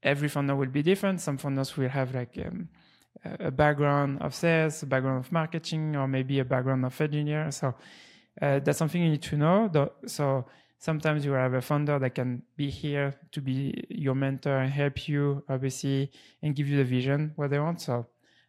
every 0.02 0.30
founder 0.30 0.56
will 0.56 0.72
be 0.72 0.82
different. 0.82 1.20
Some 1.20 1.38
founders 1.38 1.76
will 1.76 1.90
have 1.90 2.16
like 2.16 2.38
um, 2.38 2.70
a 3.24 3.52
background 3.52 4.22
of 4.22 4.34
sales 4.34 4.84
a 4.84 4.86
background 4.86 5.24
of 5.24 5.32
marketing 5.32 5.96
or 5.96 6.08
maybe 6.08 6.40
a 6.40 6.46
background 6.46 6.84
of 6.86 7.02
engineer 7.02 7.52
so 7.52 7.76
uh, 8.42 8.60
that's 8.60 8.78
something 8.78 9.02
you 9.02 9.10
need 9.10 9.22
to 9.22 9.38
know. 9.38 9.90
So 10.06 10.46
sometimes 10.78 11.26
you 11.26 11.32
have 11.34 11.54
a 11.54 11.62
founder 11.62 12.00
that 12.00 12.16
can 12.16 12.44
be 12.56 12.70
here 12.70 13.14
to 13.32 13.42
be 13.42 13.86
your 13.90 14.16
mentor 14.16 14.58
and 14.58 14.72
help 14.72 15.08
you, 15.08 15.44
obviously, 15.50 16.12
and 16.42 16.56
give 16.56 16.68
you 16.68 16.78
the 16.78 16.84
vision 16.84 17.34
what 17.36 17.50
they 17.50 17.60
want. 17.60 17.82
So 17.82 18.08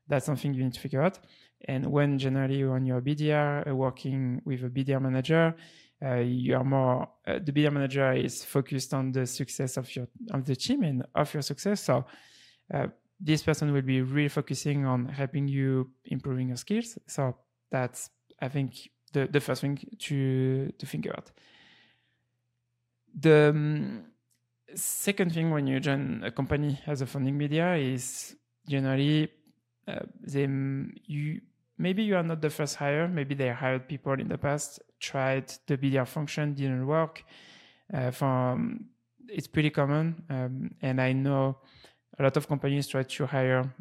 that's 0.08 0.26
something 0.26 0.54
you 0.54 0.64
need 0.64 0.74
to 0.74 0.80
figure 0.80 1.02
out. 1.02 1.18
And 1.66 1.86
when 1.86 2.18
generally 2.18 2.64
when 2.64 2.84
you're 2.84 2.98
a 2.98 3.02
BDR 3.02 3.68
uh, 3.68 3.74
working 3.74 4.42
with 4.44 4.64
a 4.64 4.68
BDR 4.68 5.00
manager, 5.00 5.54
uh, 6.04 6.16
you 6.16 6.56
are 6.56 6.64
more 6.64 7.08
uh, 7.26 7.38
the 7.44 7.52
BDR 7.52 7.72
manager 7.72 8.12
is 8.12 8.44
focused 8.44 8.92
on 8.92 9.12
the 9.12 9.24
success 9.24 9.76
of 9.76 9.94
your 9.94 10.08
of 10.32 10.44
the 10.44 10.56
team 10.56 10.82
and 10.82 11.06
of 11.14 11.32
your 11.32 11.42
success. 11.42 11.84
So 11.84 12.04
uh, 12.74 12.88
this 13.22 13.42
person 13.42 13.72
will 13.72 13.82
be 13.82 14.02
really 14.02 14.28
focusing 14.28 14.84
on 14.84 15.06
helping 15.06 15.46
you 15.46 15.90
improving 16.04 16.48
your 16.48 16.56
skills. 16.56 16.98
So 17.06 17.36
that's 17.70 18.10
I 18.40 18.48
think 18.48 18.90
the, 19.12 19.28
the 19.30 19.40
first 19.40 19.60
thing 19.60 19.78
to 20.00 20.72
to 20.76 20.86
think 20.86 21.06
about. 21.06 21.30
The 23.14 23.50
um, 23.50 24.04
second 24.74 25.32
thing 25.32 25.50
when 25.50 25.66
you 25.66 25.78
join 25.78 26.22
a 26.24 26.30
company 26.30 26.80
as 26.86 27.00
a 27.00 27.06
founding 27.06 27.38
media 27.38 27.76
is 27.76 28.34
generally 28.68 29.30
uh, 29.86 30.00
they 30.20 30.48
you 31.06 31.40
maybe 31.78 32.02
you 32.02 32.16
are 32.16 32.22
not 32.22 32.40
the 32.40 32.50
first 32.50 32.76
hire. 32.76 33.06
Maybe 33.06 33.34
they 33.34 33.50
hired 33.50 33.88
people 33.88 34.14
in 34.14 34.28
the 34.28 34.38
past, 34.38 34.80
tried 34.98 35.52
the 35.66 35.78
BDR 35.78 36.06
function, 36.06 36.54
didn't 36.54 36.86
work. 36.86 37.24
Uh, 37.92 38.10
from 38.10 38.86
it's 39.28 39.46
pretty 39.46 39.70
common, 39.70 40.24
um, 40.28 40.74
and 40.82 41.00
I 41.00 41.12
know 41.12 41.58
a 42.18 42.22
lot 42.22 42.36
of 42.36 42.48
companies 42.48 42.86
try 42.86 43.02
to 43.02 43.26
hire 43.26 43.72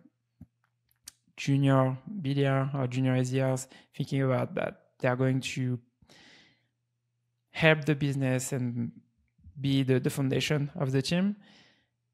junior 1.37 1.97
BDR 2.21 2.73
or 2.75 2.87
junior 2.87 3.15
SDRs, 3.15 3.67
thinking 3.95 4.21
about 4.21 4.55
that 4.55 4.81
they 4.99 5.07
are 5.07 5.15
going 5.15 5.41
to 5.41 5.79
help 7.51 7.85
the 7.85 7.95
business 7.95 8.51
and 8.53 8.91
be 9.59 9.83
the, 9.83 9.99
the 9.99 10.09
foundation 10.09 10.71
of 10.75 10.91
the 10.91 11.01
team 11.01 11.35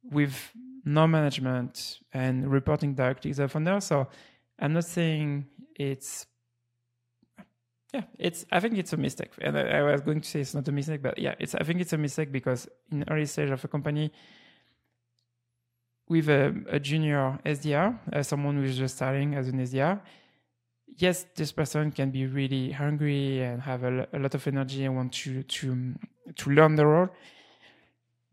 with 0.04 0.52
no 0.86 1.06
management 1.06 2.00
and 2.14 2.50
reporting 2.50 2.94
directly 2.94 3.34
to 3.34 3.42
the 3.42 3.48
founder. 3.48 3.80
So 3.82 4.08
I'm 4.60 4.74
not 4.74 4.86
saying 4.86 5.46
it's 5.76 6.26
yeah, 7.94 8.04
it's 8.18 8.46
I 8.52 8.60
think 8.60 8.78
it's 8.78 8.94
a 8.94 8.98
mistake. 8.98 9.32
And 9.42 9.58
I, 9.58 9.80
I, 9.80 9.92
was 9.92 10.02
going 10.02 10.22
to 10.22 10.28
say 10.28 10.42
it's 10.42 10.54
not 10.54 10.68
a 10.68 10.72
mistake, 10.72 11.02
but 11.02 11.18
yeah, 11.18 11.36
it's 11.40 11.56
I 11.56 11.64
think 11.64 11.82
it's 11.82 11.94
a 11.94 11.98
mistake 11.98 12.32
because 12.32 12.68
in 12.92 13.06
early 13.10 13.26
stage 13.26 13.50
of 13.50 13.64
a 13.64 13.68
company 13.68 14.12
with 16.10 16.30
a, 16.30 16.54
a 16.70 16.80
junior 16.80 17.40
SDR, 17.46 18.00
uh, 18.14 18.24
someone 18.24 18.56
who's 18.58 18.78
just 18.78 18.96
starting 18.96 19.36
as 19.36 19.48
an 19.50 19.60
SDR, 19.60 20.00
yes, 20.98 21.26
this 21.36 21.52
person 21.52 21.92
can 21.92 22.12
be 22.12 22.26
really 22.26 22.72
hungry 22.72 23.42
and 23.42 23.62
have 23.62 23.84
a, 23.84 24.08
a 24.14 24.20
lot 24.20 24.34
of 24.34 24.48
energy 24.48 24.86
and 24.86 24.96
want 24.96 25.14
to 25.14 25.44
to 25.44 25.96
to 26.36 26.50
learn 26.50 26.76
the 26.76 26.86
role. 26.86 27.10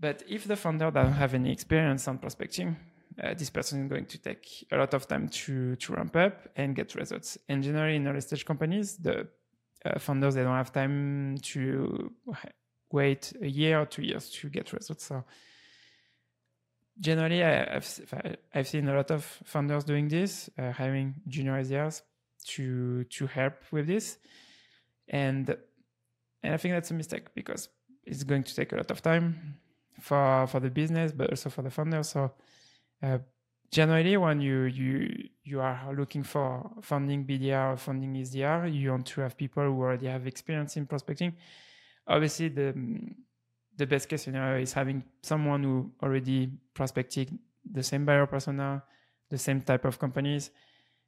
But 0.00 0.22
if 0.28 0.44
the 0.44 0.56
founder 0.56 0.90
doesn't 0.90 1.14
have 1.14 1.34
any 1.34 1.52
experience 1.52 2.08
on 2.08 2.18
prospecting, 2.18 2.76
uh, 3.22 3.34
this 3.34 3.50
person 3.50 3.84
is 3.84 3.88
going 3.88 4.06
to 4.06 4.18
take 4.18 4.66
a 4.72 4.76
lot 4.76 4.94
of 4.94 5.06
time 5.06 5.28
to 5.28 5.76
to 5.76 5.92
ramp 5.92 6.16
up 6.16 6.48
and 6.56 6.74
get 6.74 6.94
results. 6.94 7.38
And 7.48 7.62
generally, 7.62 7.96
in 7.96 8.06
early 8.06 8.20
stage 8.20 8.44
companies, 8.44 8.96
the 8.96 9.28
uh, 9.84 9.98
founders 9.98 10.34
they 10.34 10.42
don't 10.42 10.56
have 10.56 10.72
time 10.72 11.38
to 11.38 12.12
wait 12.90 13.32
a 13.42 13.48
year 13.48 13.80
or 13.80 13.86
two 13.86 14.02
years 14.02 14.30
to 14.30 14.48
get 14.48 14.72
results. 14.72 15.04
So 15.04 15.24
generally, 16.98 17.42
I, 17.42 17.74
have 17.74 17.86
I've 18.54 18.68
seen 18.68 18.88
a 18.88 18.94
lot 18.94 19.10
of 19.10 19.24
founders 19.44 19.84
doing 19.84 20.08
this, 20.08 20.50
uh, 20.58 20.72
hiring 20.72 21.14
junior 21.28 21.60
SDRs 21.60 22.02
to 22.46 23.04
to 23.04 23.26
help 23.26 23.54
with 23.72 23.86
this. 23.86 24.18
And 25.08 25.56
and 26.44 26.54
i 26.54 26.56
think 26.56 26.74
that's 26.74 26.90
a 26.90 26.94
mistake 26.94 27.34
because 27.34 27.68
it's 28.04 28.22
going 28.22 28.44
to 28.44 28.54
take 28.54 28.72
a 28.72 28.76
lot 28.76 28.90
of 28.90 29.02
time 29.02 29.56
for 30.00 30.46
for 30.46 30.60
the 30.60 30.70
business 30.70 31.10
but 31.10 31.30
also 31.30 31.50
for 31.50 31.62
the 31.62 31.70
founder 31.70 32.02
so 32.02 32.30
uh, 33.02 33.18
generally 33.72 34.16
when 34.16 34.40
you 34.40 34.64
you 34.64 35.28
you 35.42 35.60
are 35.60 35.92
looking 35.96 36.22
for 36.22 36.70
funding 36.82 37.26
bdr 37.26 37.72
or 37.72 37.76
funding 37.76 38.14
sdr 38.22 38.72
you 38.72 38.90
want 38.90 39.06
to 39.06 39.20
have 39.22 39.36
people 39.36 39.64
who 39.64 39.80
already 39.80 40.06
have 40.06 40.26
experience 40.26 40.76
in 40.76 40.86
prospecting. 40.86 41.34
Obviously 42.06 42.48
the 42.48 42.74
the 43.76 43.86
best 43.86 44.08
case 44.08 44.22
scenario 44.22 44.62
is 44.62 44.72
having 44.72 45.02
someone 45.22 45.62
who 45.62 45.90
already 46.02 46.50
prospected 46.74 47.38
the 47.70 47.82
same 47.82 48.04
buyer 48.04 48.26
persona 48.26 48.82
the 49.30 49.38
same 49.38 49.60
type 49.60 49.84
of 49.84 49.98
companies 49.98 50.50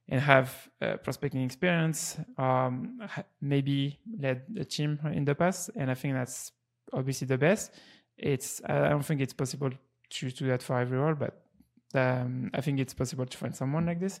and 0.09 0.21
have 0.21 0.69
prospecting 1.03 1.43
experience, 1.43 2.17
um, 2.37 2.99
maybe 3.41 3.99
led 4.19 4.43
a 4.57 4.63
team 4.63 4.99
in 5.13 5.25
the 5.25 5.35
past, 5.35 5.69
and 5.75 5.91
I 5.91 5.95
think 5.95 6.13
that's 6.13 6.51
obviously 6.93 7.27
the 7.27 7.37
best. 7.37 7.73
It's 8.17 8.61
I 8.65 8.89
don't 8.89 9.05
think 9.05 9.21
it's 9.21 9.33
possible 9.33 9.69
to 10.09 10.31
do 10.31 10.47
that 10.47 10.63
for 10.63 10.79
every 10.79 10.97
role, 10.97 11.15
but 11.15 11.33
um, 11.93 12.49
I 12.53 12.61
think 12.61 12.79
it's 12.79 12.93
possible 12.93 13.25
to 13.25 13.37
find 13.37 13.55
someone 13.55 13.85
like 13.85 13.99
this. 13.99 14.19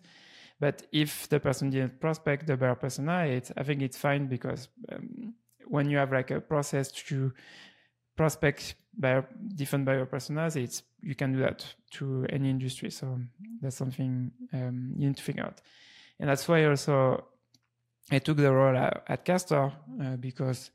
But 0.59 0.85
if 0.91 1.29
the 1.29 1.39
person 1.39 1.69
didn't 1.69 2.01
prospect 2.01 2.47
the 2.47 2.57
buyer 2.57 2.75
persona, 2.75 3.13
I 3.57 3.63
think 3.63 3.81
it's 3.81 3.97
fine 3.97 4.27
because 4.27 4.67
um, 4.91 5.35
when 5.67 5.89
you 5.89 5.97
have 5.97 6.11
like 6.11 6.31
a 6.31 6.41
process 6.41 6.91
to 6.91 7.31
prospect 8.17 8.75
buyer, 8.97 9.25
different 9.55 9.85
buyer 9.85 10.05
personas, 10.05 10.55
it's 10.55 10.83
you 11.01 11.15
can 11.15 11.33
do 11.33 11.39
that 11.39 11.65
to 11.91 12.25
any 12.29 12.49
industry. 12.49 12.89
So 12.89 13.19
that's 13.61 13.75
something 13.75 14.31
um, 14.53 14.93
you 14.97 15.07
need 15.07 15.17
to 15.17 15.23
figure 15.23 15.45
out, 15.45 15.61
and 16.19 16.29
that's 16.29 16.47
why 16.47 16.65
also 16.65 17.23
I 18.11 18.19
took 18.19 18.37
the 18.37 18.51
role 18.51 18.75
at, 18.75 19.03
at 19.07 19.23
Castor 19.23 19.71
uh, 20.01 20.15
because 20.17 20.71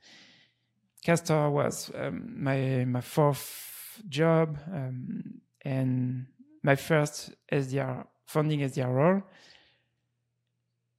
Castor 1.04 1.50
was 1.50 1.90
um, 1.94 2.34
my 2.38 2.84
my 2.86 3.00
fourth 3.00 4.00
job 4.08 4.58
um, 4.72 5.40
and 5.64 6.26
my 6.62 6.76
first 6.76 7.32
SDR 7.52 8.06
funding 8.26 8.60
SDR 8.60 8.94
role. 8.94 9.22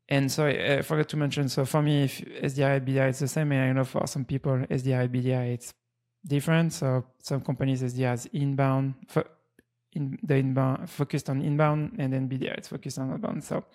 And 0.10 0.32
so 0.32 0.46
I 0.46 0.82
forgot 0.82 1.08
to 1.10 1.18
mention. 1.18 1.48
So 1.50 1.66
for 1.66 1.82
me, 1.82 2.04
if 2.04 2.20
SDR 2.20 2.86
BDR 2.86 3.10
is 3.10 3.20
the 3.20 3.28
same, 3.28 3.52
and 3.54 3.62
I 3.62 3.72
know 3.72 3.86
for 3.86 4.06
some 4.06 4.26
people 4.26 4.58
SDR 4.70 5.08
BDR 5.08 5.54
it's 5.54 5.74
different. 6.26 6.74
So 6.74 7.06
some 7.20 7.42
companies 7.42 7.82
SDR 7.82 8.14
is 8.14 8.26
inbound, 8.34 8.96
for 9.08 9.26
in 9.94 10.18
the 10.24 10.36
inbound 10.36 10.90
focused 10.90 11.30
on 11.30 11.42
inbound, 11.42 11.96
and 11.98 12.14
then 12.14 12.30
BDR 12.30 12.58
it's 12.58 12.68
focused 12.68 13.00
on 13.00 13.12
outbound. 13.12 13.44
So 13.44 13.66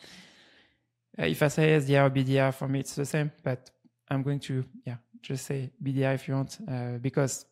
uh, 1.18 1.26
if 1.26 1.42
I 1.42 1.48
say 1.48 1.78
SDR 1.78 2.06
or 2.06 2.10
BDR, 2.10 2.54
for 2.54 2.68
me 2.68 2.80
it's 2.80 2.94
the 2.94 3.06
same, 3.06 3.30
but 3.42 3.70
I'm 4.08 4.22
going 4.22 4.40
to 4.40 4.64
yeah 4.84 4.96
just 5.22 5.46
say 5.46 5.70
BDR 5.82 6.14
if 6.14 6.28
you 6.28 6.34
want, 6.34 6.58
uh, 6.68 6.98
because 7.00 7.46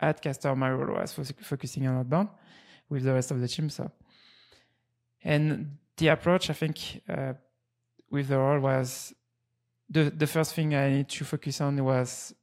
at 0.00 0.20
Castor 0.20 0.54
my 0.56 0.70
role 0.70 0.96
was 0.96 1.32
focusing 1.42 1.86
on 1.86 1.98
outbound 1.98 2.28
with 2.88 3.04
the 3.04 3.12
rest 3.12 3.30
of 3.30 3.40
the 3.40 3.48
team. 3.48 3.70
So 3.70 3.90
and 5.22 5.76
the 5.96 6.08
approach 6.08 6.50
I 6.50 6.54
think. 6.54 7.02
Uh, 7.08 7.34
with 8.10 8.28
the 8.28 8.38
role 8.38 8.60
was 8.60 9.14
the 9.88 10.10
the 10.10 10.26
first 10.26 10.54
thing 10.54 10.74
I 10.74 10.90
need 10.90 11.08
to 11.08 11.24
focus 11.24 11.60
on 11.60 11.82
was 11.82 12.34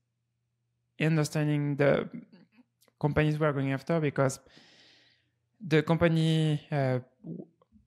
understanding 1.06 1.76
the 1.76 2.10
companies 3.00 3.40
we 3.40 3.46
are 3.46 3.54
going 3.54 3.72
after 3.72 4.00
because 4.00 4.40
the 5.66 5.82
company 5.84 6.62
uh, 6.72 7.00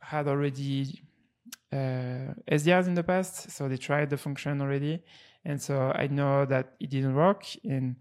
had 0.01 0.29
already 0.29 1.03
uh, 1.73 2.35
SDRs 2.51 2.87
in 2.87 2.95
the 2.95 3.03
past, 3.03 3.51
so 3.51 3.69
they 3.69 3.77
tried 3.77 4.11
the 4.11 4.17
function 4.17 4.61
already, 4.61 5.03
and 5.45 5.61
so 5.61 5.93
I 5.95 6.09
know 6.09 6.45
that 6.47 6.75
it 6.81 6.91
didn't 6.91 7.15
work, 7.15 7.45
and 7.65 7.97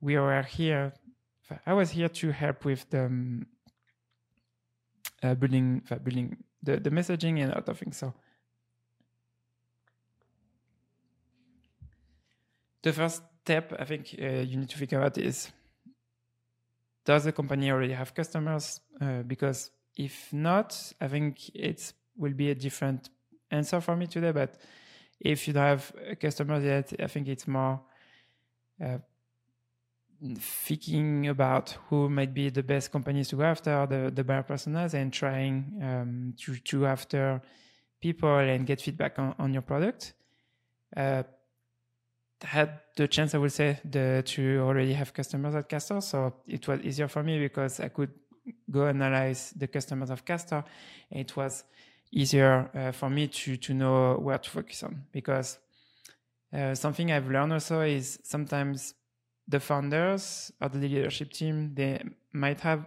we 0.00 0.18
were 0.18 0.42
here. 0.42 0.92
I 1.66 1.74
was 1.74 1.90
here 1.90 2.08
to 2.08 2.32
help 2.32 2.64
with 2.64 2.88
the 2.90 3.06
um, 3.06 3.46
uh, 5.22 5.34
building, 5.34 5.82
building 6.02 6.36
the, 6.62 6.78
the 6.78 6.90
messaging 6.90 7.42
and 7.42 7.52
other 7.52 7.74
things. 7.74 7.98
So 7.98 8.14
the 12.82 12.92
first 12.92 13.22
step 13.44 13.74
I 13.78 13.84
think 13.84 14.16
uh, 14.18 14.42
you 14.50 14.56
need 14.60 14.70
to 14.70 14.78
figure 14.78 15.02
out 15.02 15.18
is 15.18 15.52
does 17.04 17.24
the 17.24 17.32
company 17.32 17.70
already 17.70 17.92
have 17.92 18.14
customers? 18.14 18.80
Uh, 19.00 19.22
because 19.22 19.70
if 19.96 20.32
not, 20.32 20.68
I 21.00 21.08
think 21.08 21.50
it 21.54 21.92
will 22.16 22.32
be 22.32 22.50
a 22.50 22.54
different 22.54 23.10
answer 23.50 23.80
for 23.82 23.94
me 23.96 24.06
today. 24.06 24.32
But 24.32 24.56
if 25.20 25.46
you 25.46 25.52
don't 25.52 25.64
have 25.74 25.92
customers 26.18 26.64
yet, 26.64 26.92
I 26.98 27.06
think 27.06 27.28
it's 27.28 27.46
more 27.46 27.82
uh, 28.82 28.98
thinking 30.38 31.28
about 31.28 31.76
who 31.88 32.08
might 32.08 32.32
be 32.32 32.48
the 32.48 32.62
best 32.62 32.90
companies 32.90 33.28
to 33.28 33.36
go 33.36 33.42
after, 33.42 33.86
the, 33.86 34.10
the 34.10 34.24
buyer 34.24 34.42
personas, 34.42 34.94
and 34.94 35.12
trying 35.12 35.78
um, 35.82 36.34
to, 36.38 36.56
to 36.56 36.86
after 36.86 37.42
people 38.00 38.38
and 38.38 38.66
get 38.66 38.80
feedback 38.80 39.18
on, 39.18 39.34
on 39.38 39.52
your 39.52 39.62
product. 39.62 40.14
Uh, 40.96 41.24
had 42.42 42.80
the 42.96 43.08
chance, 43.08 43.34
I 43.34 43.38
would 43.38 43.52
say, 43.52 43.80
the, 43.84 44.22
to 44.26 44.60
already 44.60 44.92
have 44.92 45.12
customers 45.12 45.54
at 45.54 45.68
Castor. 45.68 46.00
So 46.00 46.34
it 46.46 46.66
was 46.68 46.80
easier 46.80 47.08
for 47.08 47.22
me 47.22 47.38
because 47.38 47.80
I 47.80 47.88
could 47.88 48.10
go 48.70 48.86
analyze 48.86 49.52
the 49.56 49.66
customers 49.66 50.10
of 50.10 50.24
Castor. 50.24 50.64
It 51.10 51.36
was 51.36 51.64
easier 52.12 52.70
uh, 52.74 52.92
for 52.92 53.10
me 53.10 53.28
to, 53.28 53.56
to 53.56 53.74
know 53.74 54.14
where 54.16 54.38
to 54.38 54.50
focus 54.50 54.82
on 54.82 55.04
because 55.12 55.58
uh, 56.52 56.74
something 56.74 57.10
I've 57.10 57.28
learned 57.28 57.52
also 57.52 57.80
is 57.80 58.18
sometimes 58.22 58.94
the 59.48 59.60
founders 59.60 60.52
or 60.60 60.68
the 60.68 60.78
leadership 60.78 61.32
team, 61.32 61.74
they 61.74 62.02
might 62.32 62.60
have 62.60 62.86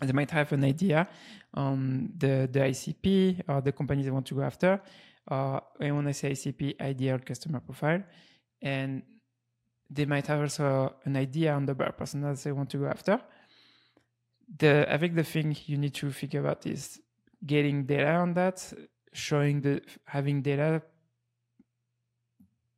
they 0.00 0.12
might 0.12 0.30
have 0.30 0.52
an 0.52 0.62
idea 0.62 1.08
on 1.54 2.12
the, 2.16 2.48
the 2.52 2.60
ICP 2.60 3.42
or 3.48 3.60
the 3.60 3.72
companies 3.72 4.04
they 4.04 4.12
want 4.12 4.26
to 4.26 4.36
go 4.36 4.42
after. 4.42 4.80
Or 5.26 5.60
when 5.76 6.06
I 6.06 6.12
say 6.12 6.30
ICP, 6.30 6.80
ideal 6.80 7.18
customer 7.18 7.58
profile 7.58 8.04
and 8.62 9.02
they 9.90 10.04
might 10.04 10.26
have 10.26 10.40
also 10.40 10.94
an 11.04 11.16
idea 11.16 11.52
on 11.54 11.66
the 11.66 11.74
buyer 11.74 11.94
personas 11.98 12.42
they 12.42 12.52
want 12.52 12.70
to 12.70 12.78
go 12.78 12.86
after. 12.86 13.20
The 14.58 14.92
I 14.92 14.98
think 14.98 15.14
the 15.14 15.24
thing 15.24 15.56
you 15.66 15.78
need 15.78 15.94
to 15.94 16.10
figure 16.10 16.46
out 16.46 16.66
is 16.66 17.00
getting 17.44 17.84
data 17.84 18.12
on 18.14 18.34
that, 18.34 18.72
showing 19.12 19.60
the 19.60 19.82
having 20.04 20.42
data 20.42 20.82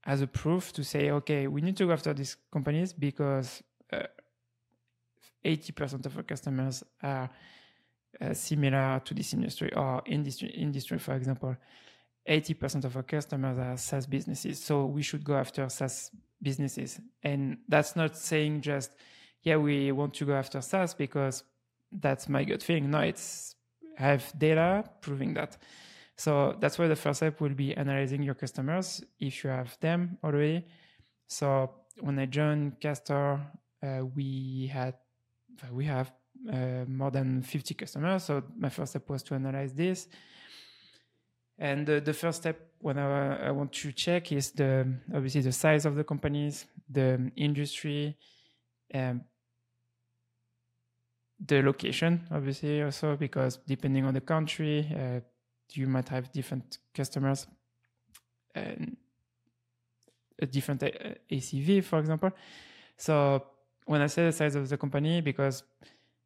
as 0.04 0.22
a 0.22 0.26
proof 0.26 0.72
to 0.72 0.82
say, 0.82 1.10
okay, 1.10 1.46
we 1.46 1.60
need 1.60 1.76
to 1.76 1.86
go 1.86 1.92
after 1.92 2.14
these 2.14 2.36
companies 2.52 2.92
because 2.92 3.62
uh, 3.92 4.04
80% 5.44 6.06
of 6.06 6.16
our 6.16 6.22
customers 6.22 6.82
are 7.02 7.30
uh, 8.20 8.34
similar 8.34 9.00
to 9.04 9.14
this 9.14 9.32
industry 9.34 9.72
or 9.74 10.02
industry, 10.06 10.48
industry, 10.50 10.98
for 10.98 11.14
example. 11.14 11.56
80% 12.30 12.84
of 12.84 12.96
our 12.96 13.02
customers 13.02 13.58
are 13.58 13.76
SaaS 13.76 14.06
businesses. 14.06 14.62
So 14.62 14.86
we 14.86 15.02
should 15.02 15.24
go 15.24 15.34
after 15.34 15.68
SaaS 15.68 16.12
businesses. 16.40 17.00
And 17.24 17.58
that's 17.68 17.96
not 17.96 18.16
saying 18.16 18.60
just, 18.60 18.92
yeah, 19.42 19.56
we 19.56 19.90
want 19.90 20.14
to 20.14 20.24
go 20.24 20.34
after 20.34 20.60
SaaS 20.60 20.94
because 20.94 21.42
that's 21.90 22.28
my 22.28 22.44
good 22.44 22.62
thing. 22.62 22.90
No, 22.90 23.00
it's 23.00 23.56
have 23.96 24.32
data 24.38 24.84
proving 25.00 25.34
that. 25.34 25.58
So 26.16 26.56
that's 26.60 26.78
why 26.78 26.86
the 26.86 26.96
first 26.96 27.18
step 27.18 27.40
will 27.40 27.54
be 27.54 27.76
analyzing 27.76 28.22
your 28.22 28.34
customers 28.34 29.02
if 29.18 29.42
you 29.42 29.50
have 29.50 29.76
them 29.80 30.18
already. 30.22 30.66
So 31.26 31.70
when 32.00 32.18
I 32.18 32.26
joined 32.26 32.80
Castor, 32.80 33.40
uh, 33.82 34.02
we 34.14 34.70
had 34.72 34.94
we 35.72 35.84
have 35.86 36.12
uh, 36.50 36.84
more 36.86 37.10
than 37.10 37.42
50 37.42 37.74
customers. 37.74 38.24
So 38.24 38.42
my 38.56 38.68
first 38.68 38.92
step 38.92 39.08
was 39.08 39.22
to 39.24 39.34
analyze 39.34 39.74
this 39.74 40.08
and 41.60 41.86
the, 41.86 42.00
the 42.00 42.14
first 42.14 42.40
step 42.40 42.58
when 42.78 42.98
I, 42.98 43.48
I, 43.48 43.50
want 43.50 43.72
to 43.74 43.92
check 43.92 44.32
is 44.32 44.52
the 44.52 44.86
obviously 45.14 45.42
the 45.42 45.52
size 45.52 45.84
of 45.84 45.94
the 45.94 46.04
companies, 46.04 46.64
the 46.88 47.30
industry, 47.36 48.16
um, 48.94 49.20
the 51.44 51.62
location, 51.62 52.26
obviously 52.30 52.82
also 52.82 53.14
because 53.16 53.58
depending 53.66 54.06
on 54.06 54.14
the 54.14 54.22
country, 54.22 54.90
uh, 54.96 55.20
you 55.72 55.86
might 55.86 56.08
have 56.08 56.32
different 56.32 56.78
customers 56.94 57.46
and 58.54 58.96
a 60.40 60.46
different 60.46 60.82
uh, 60.82 60.88
ACV, 61.30 61.84
for 61.84 61.98
example. 61.98 62.30
So 62.96 63.44
when 63.84 64.00
I 64.00 64.06
say 64.06 64.24
the 64.24 64.32
size 64.32 64.54
of 64.54 64.66
the 64.66 64.78
company, 64.78 65.20
because 65.20 65.62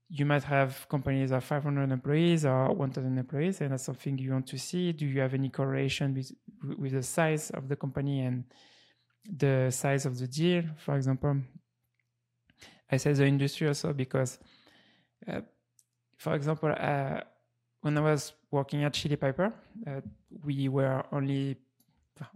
you 0.09 0.27
might 0.27 0.45
have 0.45 0.87
companies 0.89 1.31
of 1.33 1.43
500 1.45 1.91
employees 1.91 2.45
or 2.45 2.73
1000 2.73 3.19
employees 3.19 3.61
and 3.61 3.73
that's 3.73 3.85
something 3.85 4.19
you 4.19 4.33
want 4.33 4.47
to 4.49 4.59
see. 4.59 4.93
Do 4.93 5.07
you 5.07 5.21
have 5.21 5.35
any 5.35 5.49
correlation 5.49 6.15
with 6.15 6.33
with 6.79 6.93
the 6.93 7.03
size 7.03 7.51
of 7.51 7.69
the 7.69 7.77
company 7.77 8.21
and 8.21 8.45
the 9.25 9.71
size 9.71 10.07
of 10.07 10.19
the 10.19 10.27
deal? 10.27 10.65
For 10.77 10.97
example 10.97 11.41
i 12.91 12.97
say 12.97 13.13
the 13.13 13.27
industry 13.27 13.67
also 13.69 13.93
because 13.93 14.39
uh, 15.29 15.41
for 16.17 16.35
example 16.35 16.75
uh, 16.77 17.21
when 17.81 17.97
i 17.99 18.01
was 18.01 18.33
working 18.51 18.85
at 18.85 18.93
Chili 18.93 19.17
Piper 19.17 19.53
uh, 19.87 20.01
we 20.45 20.69
were 20.69 21.03
only 21.13 21.57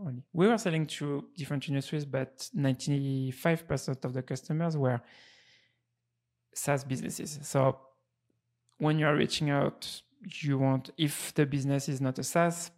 only 0.01 0.23
we 0.33 0.47
were 0.49 0.59
selling 0.59 0.87
to 0.87 1.25
different 1.37 1.69
industries 1.69 2.05
but 2.05 2.49
95% 2.57 4.05
of 4.05 4.13
the 4.13 4.23
customers 4.23 4.77
were 4.77 5.01
SaaS 6.59 6.85
businesses. 6.85 7.39
So 7.43 7.79
when 8.79 8.99
you're 8.99 9.17
reaching 9.17 9.51
out, 9.51 10.03
you 10.43 10.59
want 10.59 10.91
if 10.97 11.35
the 11.35 11.47
business 11.47 11.89
is 11.89 12.01
not 12.01 12.19
a 12.19 12.25
SaaS, 12.25 12.71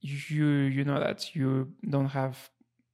you 0.00 0.46
you 0.46 0.84
know 0.84 0.98
that 0.98 1.34
you 1.34 1.72
don't 1.88 2.08
have 2.08 2.36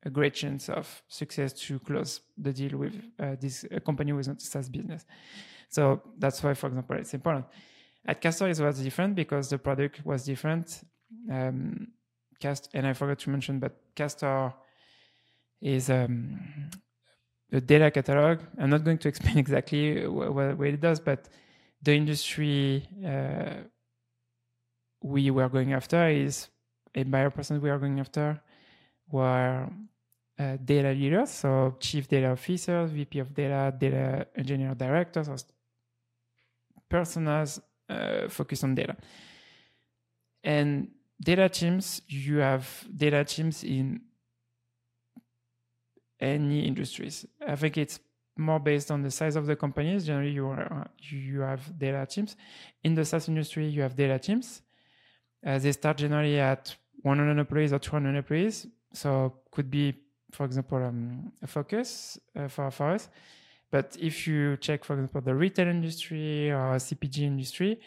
a 0.04 0.10
great 0.10 0.34
chance 0.34 0.68
of 0.68 1.02
success 1.08 1.52
to 1.52 1.78
close 1.78 2.20
the 2.36 2.52
deal 2.52 2.76
with 2.78 2.94
uh, 3.20 3.36
this 3.40 3.64
company 3.86 4.12
with 4.12 4.26
not 4.26 4.38
a 4.38 4.44
SaaS 4.44 4.68
business. 4.68 5.06
So 5.68 6.02
that's 6.18 6.42
why, 6.42 6.54
for 6.54 6.66
example, 6.66 6.96
it's 6.96 7.14
important. 7.14 7.46
At 8.04 8.20
Castor, 8.20 8.48
it 8.48 8.58
was 8.58 8.82
different 8.82 9.14
because 9.14 9.48
the 9.48 9.58
product 9.58 10.04
was 10.04 10.24
different. 10.24 10.82
Um, 11.30 11.88
Cast, 12.40 12.68
and 12.74 12.86
I 12.86 12.92
forgot 12.94 13.20
to 13.20 13.30
mention, 13.30 13.60
but 13.60 13.72
Castor 13.94 14.52
is 15.60 15.88
um, 15.88 16.40
a 17.52 17.60
data 17.60 17.90
catalog. 17.90 18.40
I'm 18.58 18.70
not 18.70 18.84
going 18.84 18.98
to 18.98 19.08
explain 19.12 19.38
exactly 19.38 20.06
what, 20.06 20.56
what 20.56 20.66
it 20.66 20.80
does, 20.80 21.00
but 21.00 21.28
the 21.82 21.94
industry 21.94 22.88
uh, 23.04 23.68
we 25.02 25.30
were 25.30 25.48
going 25.48 25.72
after 25.72 26.08
is 26.08 26.48
a 26.94 27.02
buyer 27.02 27.30
person 27.30 27.60
we 27.60 27.70
are 27.70 27.78
going 27.78 28.00
after 28.00 28.40
were 29.10 29.68
uh, 30.38 30.56
data 30.64 30.90
leaders, 30.92 31.30
so 31.30 31.76
chief 31.78 32.08
data 32.08 32.28
officers, 32.28 32.90
VP 32.90 33.18
of 33.18 33.34
data, 33.34 33.74
data 33.76 34.26
engineer 34.36 34.74
directors, 34.74 35.28
or 35.28 35.36
personas 36.90 37.60
uh, 37.88 38.28
focused 38.28 38.64
on 38.64 38.74
data. 38.74 38.96
And 40.42 40.88
data 41.20 41.48
teams, 41.48 42.02
you 42.08 42.38
have 42.38 42.86
data 42.94 43.24
teams 43.24 43.64
in 43.64 44.00
any 46.22 46.66
industries. 46.66 47.26
I 47.46 47.56
think 47.56 47.76
it's 47.76 48.00
more 48.36 48.60
based 48.60 48.90
on 48.90 49.02
the 49.02 49.10
size 49.10 49.36
of 49.36 49.46
the 49.46 49.56
companies. 49.56 50.06
Generally, 50.06 50.30
you 50.30 50.46
are 50.46 50.88
you 50.98 51.40
have 51.40 51.78
data 51.78 52.06
teams. 52.06 52.36
In 52.82 52.94
the 52.94 53.04
SaaS 53.04 53.28
industry, 53.28 53.66
you 53.66 53.82
have 53.82 53.94
data 53.94 54.18
teams. 54.18 54.62
Uh, 55.44 55.58
they 55.58 55.72
start 55.72 55.98
generally 55.98 56.38
at 56.38 56.74
100 57.02 57.38
employees 57.38 57.72
or 57.72 57.78
200 57.78 58.16
employees. 58.16 58.66
So 58.92 59.34
could 59.50 59.70
be, 59.70 59.94
for 60.30 60.46
example, 60.46 60.78
um, 60.78 61.32
a 61.42 61.46
focus 61.46 62.18
uh, 62.36 62.48
for, 62.48 62.70
for 62.70 62.90
us. 62.90 63.08
But 63.70 63.96
if 63.98 64.26
you 64.26 64.56
check, 64.58 64.84
for 64.84 64.94
example, 64.94 65.20
the 65.20 65.34
retail 65.34 65.66
industry 65.66 66.50
or 66.50 66.76
CPG 66.76 67.22
industry, 67.22 67.80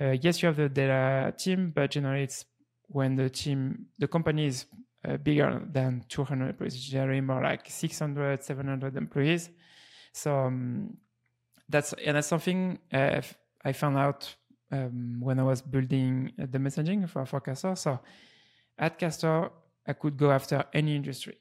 uh, 0.00 0.14
yes, 0.20 0.42
you 0.42 0.46
have 0.46 0.56
the 0.56 0.68
data 0.68 1.34
team, 1.36 1.72
but 1.74 1.90
generally 1.90 2.22
it's 2.22 2.44
when 2.88 3.16
the 3.16 3.30
team, 3.30 3.86
the 3.98 4.06
company 4.06 4.46
is 4.46 4.66
uh, 5.06 5.16
bigger 5.16 5.62
than 5.72 6.04
200 6.08 6.50
employees, 6.50 6.84
generally 6.84 7.20
more 7.20 7.42
like 7.42 7.68
600, 7.68 8.42
700 8.42 8.96
employees. 8.96 9.50
So 10.12 10.36
um, 10.36 10.96
that's 11.68 11.92
and 12.04 12.16
that's 12.16 12.26
something 12.26 12.78
uh, 12.92 13.22
I 13.64 13.72
found 13.72 13.96
out 13.96 14.34
um, 14.72 15.20
when 15.20 15.38
I 15.38 15.42
was 15.42 15.62
building 15.62 16.32
the 16.36 16.58
messaging 16.58 17.08
for, 17.08 17.24
for 17.26 17.40
Castor. 17.40 17.76
So 17.76 18.00
at 18.78 18.98
Castor, 18.98 19.50
I 19.86 19.92
could 19.92 20.16
go 20.16 20.30
after 20.30 20.64
any 20.72 20.96
industry, 20.96 21.38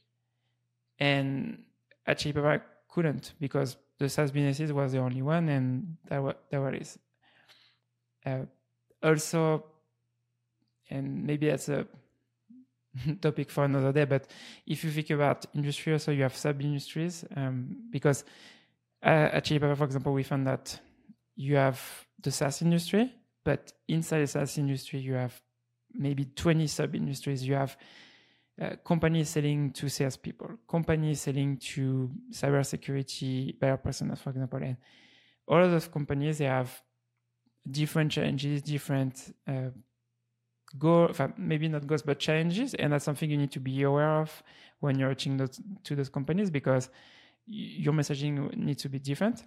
and 1.00 1.64
at 2.06 2.20
Chili 2.20 2.42
I 2.42 2.62
couldn't 2.88 3.34
because 3.40 3.78
the 3.98 4.08
SaaS 4.08 4.32
businesses 4.32 4.72
was 4.72 4.92
the 4.92 5.00
only 5.00 5.22
one, 5.22 5.50
and 5.50 5.98
that 6.08 6.24
was 6.24 6.36
that 6.52 6.62
was 6.62 6.98
uh, 8.26 8.46
also, 9.02 9.66
and 10.90 11.26
maybe 11.26 11.48
that's 11.48 11.70
a 11.70 11.88
topic 13.22 13.50
for 13.50 13.66
another 13.66 13.92
day. 13.92 14.06
But 14.06 14.28
if 14.66 14.84
you 14.84 14.92
think 14.92 15.10
about 15.10 15.46
industry, 15.54 15.94
also 15.94 16.12
you 16.12 16.24
have 16.24 16.36
sub 16.36 16.62
industries 16.62 17.26
um, 17.36 17.76
because 17.90 18.24
uh, 19.04 19.30
at 19.34 19.46
Chili 19.46 19.60
Piper, 19.60 19.76
for 19.76 19.86
example, 19.86 20.14
we 20.14 20.24
found 20.24 20.48
that 20.48 20.80
you 21.36 21.56
have 21.56 21.80
the 22.22 22.32
SaaS 22.32 22.62
industry, 22.62 23.14
but 23.44 23.72
inside 23.88 24.22
the 24.22 24.28
SaaS 24.28 24.58
industry, 24.58 25.00
you 25.00 25.14
have 25.14 25.40
maybe 25.94 26.26
20 26.26 26.68
sub 26.68 26.96
industries. 26.96 27.46
You 27.46 27.56
have 27.56 27.78
uh, 28.62 28.76
companies 28.84 29.30
selling 29.30 29.72
to 29.72 29.88
salespeople, 29.88 30.60
companies 30.70 31.22
selling 31.22 31.58
to 31.58 32.12
cybersecurity 32.32 33.58
buyer 33.58 33.78
personas, 33.78 34.20
for 34.20 34.32
example. 34.32 34.62
And 34.62 34.78
all 35.48 35.64
of 35.64 35.72
those 35.72 35.88
companies, 35.88 36.40
they 36.40 36.46
have 36.46 36.82
different 37.70 38.12
challenges, 38.12 38.62
different 38.62 39.34
uh, 39.48 39.70
goal, 40.78 41.12
maybe 41.38 41.68
not 41.68 41.88
goals, 41.88 42.02
but 42.02 42.20
challenges. 42.20 42.74
And 42.74 42.94
that's 42.94 43.06
something 43.06 43.30
you 43.30 43.38
need 43.38 43.52
to 43.52 43.60
be 43.60 43.84
aware 43.84 44.22
of 44.22 44.44
when 44.80 44.98
you're 44.98 45.10
reaching 45.10 45.38
those, 45.38 45.60
to 45.84 45.96
those 45.96 46.10
companies 46.10 46.50
because 46.50 46.90
your 47.46 47.94
messaging 47.94 48.56
needs 48.56 48.82
to 48.84 48.90
be 48.90 49.00
different. 49.00 49.44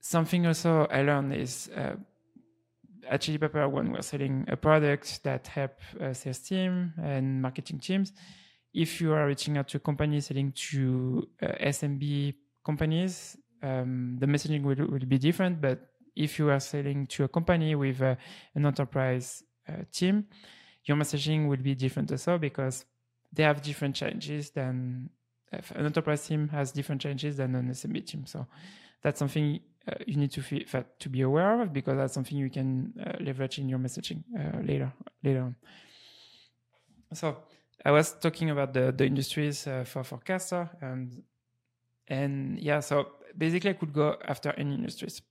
Something 0.00 0.46
also 0.46 0.86
I 0.90 1.02
learned 1.02 1.34
is 1.34 1.68
uh, 1.76 1.96
at 3.08 3.20
Chili 3.20 3.38
Piper 3.38 3.68
when 3.68 3.92
we're 3.92 4.02
selling 4.02 4.46
a 4.48 4.56
product 4.56 5.22
that 5.24 5.46
help 5.48 5.72
uh, 6.00 6.12
sales 6.12 6.38
team 6.38 6.92
and 7.02 7.42
marketing 7.42 7.80
teams. 7.80 8.12
If 8.72 9.00
you 9.00 9.12
are 9.12 9.26
reaching 9.26 9.58
out 9.58 9.68
to 9.68 9.78
a 9.78 9.80
company 9.80 10.20
selling 10.20 10.52
to 10.70 11.28
uh, 11.42 11.46
SMB 11.60 12.34
companies, 12.64 13.36
um, 13.62 14.16
the 14.18 14.26
messaging 14.26 14.62
will, 14.62 14.86
will 14.86 15.06
be 15.06 15.18
different. 15.18 15.60
But 15.60 15.80
if 16.14 16.38
you 16.38 16.50
are 16.50 16.60
selling 16.60 17.06
to 17.08 17.24
a 17.24 17.28
company 17.28 17.74
with 17.74 18.00
uh, 18.02 18.16
an 18.54 18.66
enterprise 18.66 19.42
team, 19.92 20.26
your 20.84 20.96
messaging 20.96 21.48
will 21.48 21.62
be 21.62 21.74
different 21.74 22.10
also 22.10 22.38
because 22.38 22.84
they 23.32 23.42
have 23.42 23.60
different 23.62 23.94
challenges 23.94 24.50
than 24.50 25.10
an 25.52 25.86
enterprise 25.86 26.26
team 26.26 26.48
has 26.48 26.72
different 26.72 27.00
challenges 27.00 27.36
than 27.36 27.54
an 27.54 27.70
SMB 27.70 28.06
team. 28.06 28.26
So 28.26 28.46
that's 29.02 29.18
something 29.18 29.60
uh, 29.86 29.94
you 30.06 30.16
need 30.16 30.30
to 30.32 30.42
feel, 30.42 30.62
to 30.98 31.08
be 31.08 31.22
aware 31.22 31.62
of 31.62 31.72
because 31.72 31.96
that's 31.96 32.14
something 32.14 32.36
you 32.36 32.50
can 32.50 32.92
uh, 33.00 33.12
leverage 33.20 33.58
in 33.58 33.68
your 33.68 33.78
messaging 33.78 34.22
uh, 34.38 34.60
later 34.60 34.92
later 35.22 35.42
on. 35.42 35.56
So 37.14 37.38
I 37.84 37.90
was 37.90 38.12
talking 38.12 38.50
about 38.50 38.74
the 38.74 38.92
the 38.92 39.06
industries 39.06 39.66
uh, 39.66 39.84
for 39.84 40.04
for 40.04 40.18
Castor 40.18 40.68
and 40.80 41.22
and 42.08 42.58
yeah, 42.58 42.80
so 42.80 43.12
basically 43.36 43.70
I 43.70 43.74
could 43.74 43.92
go 43.92 44.16
after 44.24 44.52
any 44.52 44.74
industries, 44.74 45.22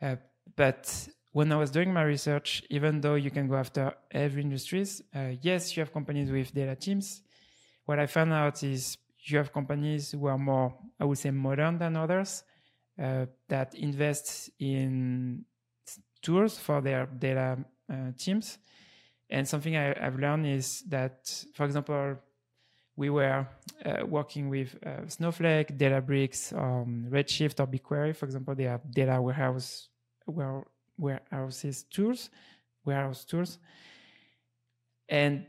uh, 0.00 0.16
but 0.54 1.08
when 1.36 1.48
I 1.52 1.56
was 1.64 1.70
doing 1.70 1.90
my 1.92 2.04
research, 2.14 2.48
even 2.76 2.92
though 3.02 3.18
you 3.26 3.30
can 3.36 3.46
go 3.52 3.56
after 3.64 3.84
every 4.10 4.42
industries, 4.48 4.90
uh, 5.14 5.32
yes, 5.48 5.60
you 5.76 5.80
have 5.82 5.92
companies 5.98 6.28
with 6.36 6.48
data 6.60 6.74
teams 6.86 7.22
what 7.86 8.00
I 8.00 8.06
found 8.06 8.32
out 8.32 8.62
is 8.62 8.98
you 9.20 9.38
have 9.38 9.52
companies 9.52 10.10
who 10.10 10.26
are 10.26 10.38
more, 10.38 10.74
I 11.00 11.04
would 11.04 11.18
say, 11.18 11.30
modern 11.30 11.78
than 11.78 11.96
others 11.96 12.44
uh, 13.02 13.26
that 13.48 13.74
invest 13.74 14.50
in 14.58 15.44
tools 16.20 16.58
for 16.58 16.80
their 16.80 17.06
data 17.06 17.58
uh, 17.90 18.10
teams. 18.18 18.58
And 19.30 19.48
something 19.48 19.76
I, 19.76 19.94
have 19.98 20.18
learned 20.18 20.46
is 20.46 20.82
that, 20.88 21.44
for 21.54 21.64
example, 21.64 22.16
we 22.96 23.10
were 23.10 23.46
uh, 23.84 24.06
working 24.06 24.48
with 24.48 24.76
uh, 24.84 25.06
Snowflake, 25.08 25.76
Databricks, 25.76 26.56
um, 26.56 27.06
Redshift, 27.10 27.60
or 27.60 27.66
BigQuery. 27.66 28.16
For 28.16 28.26
example, 28.26 28.54
they 28.54 28.64
have 28.64 28.90
data 28.90 29.20
warehouse 29.20 29.88
where 30.24 30.64
warehouses 30.98 31.84
tools, 31.84 32.30
warehouse 32.84 33.24
tools, 33.24 33.58
and 35.08 35.46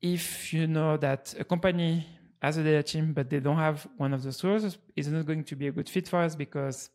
if 0.00 0.52
you 0.52 0.66
know 0.66 0.96
that 0.96 1.34
a 1.38 1.44
company 1.44 2.06
has 2.40 2.56
a 2.56 2.62
data 2.62 2.82
team 2.82 3.12
but 3.12 3.28
they 3.28 3.40
don't 3.40 3.56
have 3.56 3.86
one 3.96 4.14
of 4.14 4.22
the 4.22 4.32
sources, 4.32 4.78
it's 4.94 5.08
not 5.08 5.26
going 5.26 5.44
to 5.44 5.56
be 5.56 5.68
a 5.68 5.72
good 5.72 5.88
fit 5.88 6.08
for 6.08 6.20
us 6.20 6.36
because 6.36 6.90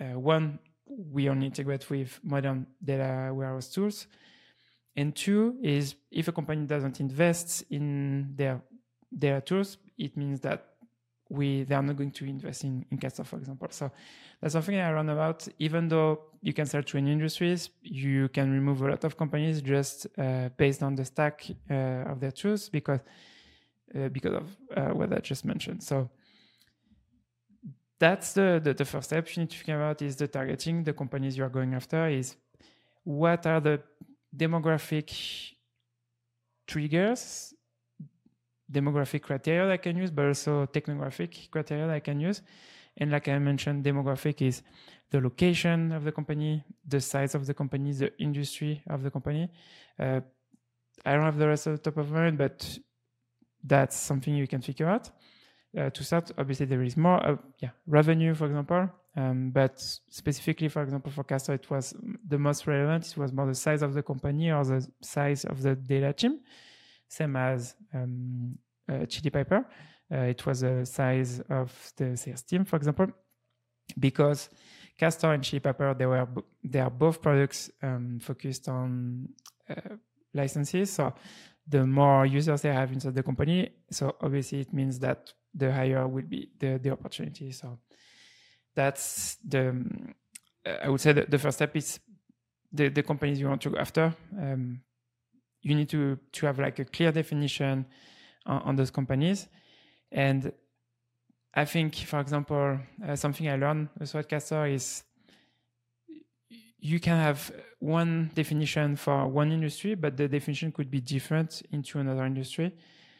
uh, 0.00 0.18
one, 0.18 0.58
we 0.86 1.28
only 1.28 1.46
integrate 1.46 1.88
with 1.88 2.20
modern 2.22 2.66
data 2.82 3.32
warehouse 3.32 3.68
tools. 3.68 4.06
And 4.96 5.14
two 5.14 5.56
is 5.62 5.94
if 6.10 6.28
a 6.28 6.32
company 6.32 6.66
doesn't 6.66 7.00
invest 7.00 7.64
in 7.70 8.34
their 8.36 8.60
their 9.10 9.40
tools, 9.40 9.78
it 9.96 10.16
means 10.16 10.40
that 10.40 10.71
we 11.32 11.64
they 11.64 11.74
are 11.74 11.82
not 11.82 11.96
going 11.96 12.10
to 12.10 12.24
invest 12.26 12.64
in, 12.64 12.84
in 12.90 12.98
Castor, 12.98 13.24
for 13.24 13.38
example. 13.38 13.68
So 13.70 13.90
that's 14.40 14.52
something 14.52 14.76
I 14.78 14.92
run 14.92 15.08
about. 15.08 15.48
Even 15.58 15.88
though 15.88 16.20
you 16.42 16.52
can 16.52 16.66
sell 16.66 16.82
to 16.82 16.98
any 16.98 17.10
industries, 17.10 17.70
you 17.82 18.28
can 18.28 18.52
remove 18.52 18.82
a 18.82 18.88
lot 18.90 19.04
of 19.04 19.16
companies 19.16 19.62
just 19.62 20.06
uh, 20.18 20.50
based 20.56 20.82
on 20.82 20.94
the 20.94 21.04
stack 21.04 21.46
uh, 21.70 22.10
of 22.10 22.20
their 22.20 22.32
tools 22.32 22.68
because 22.68 23.00
uh, 23.94 24.08
because 24.08 24.34
of 24.34 24.46
uh, 24.76 24.94
what 24.94 25.12
I 25.12 25.20
just 25.20 25.44
mentioned. 25.44 25.82
So 25.82 26.10
that's 27.98 28.34
the, 28.34 28.60
the, 28.62 28.74
the 28.74 28.84
first 28.84 29.06
step 29.10 29.24
you 29.34 29.42
need 29.42 29.50
to 29.50 29.56
think 29.56 29.76
about 29.76 30.02
is 30.02 30.16
the 30.16 30.28
targeting 30.28 30.84
the 30.84 30.92
companies 30.92 31.36
you 31.38 31.44
are 31.44 31.54
going 31.58 31.72
after 31.72 32.08
is 32.08 32.36
what 33.04 33.46
are 33.46 33.60
the 33.60 33.80
demographic 34.36 35.52
triggers 36.66 37.54
demographic 38.72 39.22
criteria 39.22 39.66
that 39.66 39.72
I 39.72 39.76
can 39.76 39.96
use, 39.96 40.10
but 40.10 40.26
also 40.26 40.66
technographic 40.66 41.50
criteria 41.50 41.86
that 41.86 41.94
I 41.94 42.00
can 42.00 42.20
use. 42.20 42.42
And 42.96 43.10
like 43.10 43.28
I 43.28 43.38
mentioned, 43.38 43.84
demographic 43.84 44.42
is 44.42 44.62
the 45.10 45.20
location 45.20 45.92
of 45.92 46.04
the 46.04 46.12
company, 46.12 46.64
the 46.86 47.00
size 47.00 47.34
of 47.34 47.46
the 47.46 47.54
company, 47.54 47.92
the 47.92 48.12
industry 48.18 48.82
of 48.88 49.02
the 49.02 49.10
company. 49.10 49.50
Uh, 49.98 50.20
I 51.04 51.12
don't 51.12 51.22
have 51.22 51.38
the 51.38 51.48
rest 51.48 51.66
of 51.66 51.72
the 51.74 51.90
top 51.90 51.96
of 51.98 52.10
mind, 52.10 52.38
but 52.38 52.78
that's 53.62 53.96
something 53.96 54.34
you 54.34 54.46
can 54.46 54.60
figure 54.60 54.88
out. 54.88 55.10
Uh, 55.76 55.88
to 55.90 56.04
start, 56.04 56.30
obviously 56.36 56.66
there 56.66 56.82
is 56.82 56.96
more, 56.96 57.24
uh, 57.26 57.36
yeah, 57.60 57.70
revenue, 57.86 58.34
for 58.34 58.46
example. 58.46 58.90
Um, 59.16 59.50
but 59.50 59.78
specifically, 59.80 60.68
for 60.68 60.82
example, 60.82 61.12
for 61.12 61.24
Castor, 61.24 61.54
it 61.54 61.70
was 61.70 61.94
the 62.26 62.38
most 62.38 62.66
relevant. 62.66 63.06
It 63.06 63.16
was 63.16 63.32
more 63.32 63.46
the 63.46 63.54
size 63.54 63.82
of 63.82 63.94
the 63.94 64.02
company 64.02 64.50
or 64.50 64.64
the 64.64 64.86
size 65.02 65.44
of 65.44 65.62
the 65.62 65.74
data 65.74 66.12
team 66.12 66.40
same 67.12 67.36
as 67.36 67.76
um, 67.92 68.56
uh, 68.88 69.04
Chili 69.06 69.30
Piper. 69.30 69.66
Uh, 70.10 70.16
it 70.34 70.44
was 70.46 70.60
the 70.60 70.84
size 70.86 71.40
of 71.50 71.92
the 71.96 72.16
sales 72.16 72.42
team, 72.42 72.64
for 72.64 72.76
example, 72.76 73.06
because 73.98 74.48
Castor 74.98 75.32
and 75.32 75.42
Chili 75.42 75.60
Piper 75.60 75.94
they 75.94 76.06
were 76.06 76.26
they 76.64 76.80
are 76.80 76.90
both 76.90 77.20
products 77.20 77.70
um, 77.82 78.18
focused 78.20 78.68
on 78.68 79.28
uh, 79.68 79.96
licenses. 80.32 80.92
So 80.92 81.14
the 81.68 81.86
more 81.86 82.24
users 82.26 82.62
they 82.62 82.72
have 82.72 82.92
inside 82.92 83.14
the 83.14 83.22
company. 83.22 83.70
So 83.90 84.16
obviously 84.20 84.60
it 84.60 84.72
means 84.72 84.98
that 85.00 85.32
the 85.54 85.72
higher 85.72 86.08
will 86.08 86.24
be 86.24 86.50
the, 86.58 86.78
the 86.82 86.90
opportunity. 86.90 87.52
So 87.52 87.78
that's 88.74 89.36
the, 89.46 89.84
I 90.82 90.88
would 90.88 91.00
say 91.00 91.12
the 91.12 91.38
first 91.38 91.58
step 91.58 91.76
is 91.76 92.00
the, 92.72 92.88
the 92.88 93.02
companies 93.02 93.38
you 93.38 93.48
want 93.48 93.60
to 93.62 93.70
go 93.70 93.76
after. 93.76 94.14
Um, 94.38 94.80
you 95.62 95.74
need 95.74 95.88
to, 95.88 96.18
to 96.32 96.46
have 96.46 96.58
like 96.58 96.78
a 96.78 96.84
clear 96.84 97.12
definition 97.12 97.86
on, 98.46 98.62
on 98.62 98.76
those 98.76 98.90
companies. 98.90 99.48
And 100.10 100.52
I 101.54 101.64
think, 101.64 101.94
for 101.94 102.20
example, 102.20 102.78
uh, 103.06 103.16
something 103.16 103.48
I 103.48 103.56
learned 103.56 103.88
with 103.98 104.28
Castor 104.28 104.66
is 104.66 105.04
you 106.78 106.98
can 106.98 107.16
have 107.16 107.52
one 107.78 108.30
definition 108.34 108.96
for 108.96 109.28
one 109.28 109.52
industry, 109.52 109.94
but 109.94 110.16
the 110.16 110.26
definition 110.26 110.72
could 110.72 110.90
be 110.90 111.00
different 111.00 111.62
into 111.70 112.00
another 112.00 112.24
industry. 112.24 112.74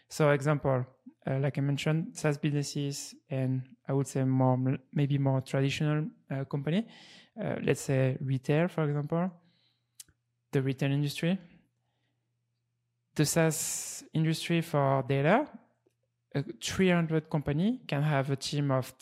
So, 0.09 0.31
example, 0.31 0.85
uh, 1.27 1.39
like 1.39 1.59
I 1.59 1.61
mentioned, 1.61 2.17
SaaS 2.17 2.37
businesses 2.39 3.15
and 3.31 3.63
I 3.89 3.93
would 3.93 4.09
say 4.09 4.25
more, 4.25 4.59
maybe 4.93 5.17
more 5.17 5.41
traditional 5.43 6.07
uh, 6.31 6.45
company, 6.45 6.87
uh, 7.41 7.57
let's 7.63 7.83
say 7.83 8.17
retail, 8.21 8.69
for 8.69 8.85
example, 8.85 9.31
the 10.51 10.61
retail 10.61 10.91
industry. 10.91 11.39
The 13.15 13.27
SaaS 13.27 14.05
industry 14.15 14.63
for 14.63 15.05
data, 15.07 15.47
a 16.35 16.43
300 16.43 17.29
company 17.29 17.81
can 17.87 18.03
have 18.03 18.31
a 18.31 18.37
team 18.37 18.71
of 18.71 18.93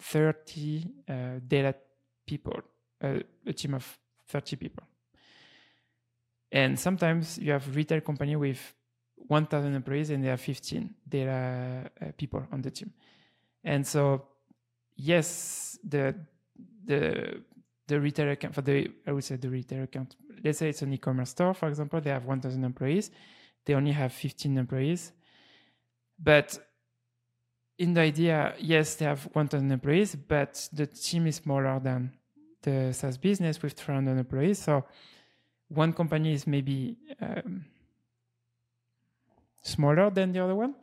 30 0.00 0.84
uh, 1.08 1.14
data 1.46 1.74
people, 2.26 2.60
uh, 3.02 3.20
a 3.46 3.52
team 3.52 3.74
of 3.74 3.98
30 4.28 4.56
people. 4.56 4.82
And 6.50 6.78
sometimes 6.78 7.38
you 7.38 7.52
have 7.52 7.74
retail 7.74 8.00
company 8.00 8.36
with 8.36 8.74
1,000 9.16 9.74
employees 9.74 10.10
and 10.10 10.24
there 10.24 10.34
are 10.34 10.38
15 10.38 10.94
data 11.08 11.90
uh, 12.00 12.06
people 12.16 12.42
on 12.50 12.60
the 12.62 12.70
team. 12.70 12.92
And 13.64 13.86
so, 13.86 14.26
yes, 14.96 15.78
the 15.84 16.14
the 16.84 17.42
the 17.86 18.00
retail 18.00 18.30
account 18.30 18.54
for 18.54 18.62
the 18.62 18.90
I 19.06 19.12
would 19.12 19.24
say 19.24 19.36
the 19.36 19.48
retail 19.48 19.84
account. 19.84 20.16
Let's 20.44 20.58
say 20.58 20.68
it's 20.68 20.82
an 20.82 20.92
e-commerce 20.92 21.30
store, 21.30 21.54
for 21.54 21.68
example. 21.68 22.00
They 22.00 22.10
have 22.10 22.24
1,000 22.24 22.64
employees. 22.64 23.10
They 23.64 23.74
only 23.74 23.92
have 23.92 24.12
15 24.12 24.58
employees, 24.58 25.12
but 26.18 26.58
in 27.78 27.94
the 27.94 28.00
idea, 28.00 28.54
yes, 28.58 28.94
they 28.96 29.04
have 29.04 29.28
1,000 29.32 29.70
employees, 29.70 30.14
but 30.14 30.68
the 30.72 30.86
team 30.86 31.26
is 31.26 31.36
smaller 31.36 31.80
than 31.80 32.12
the 32.62 32.92
SaaS 32.92 33.18
business 33.18 33.60
with 33.60 33.72
300 33.72 34.18
employees. 34.18 34.58
So 34.60 34.84
one 35.68 35.92
company 35.92 36.34
is 36.34 36.46
maybe 36.46 36.96
um, 37.20 37.64
smaller 39.62 40.10
than 40.10 40.32
the 40.32 40.40
other 40.40 40.54
one, 40.54 40.74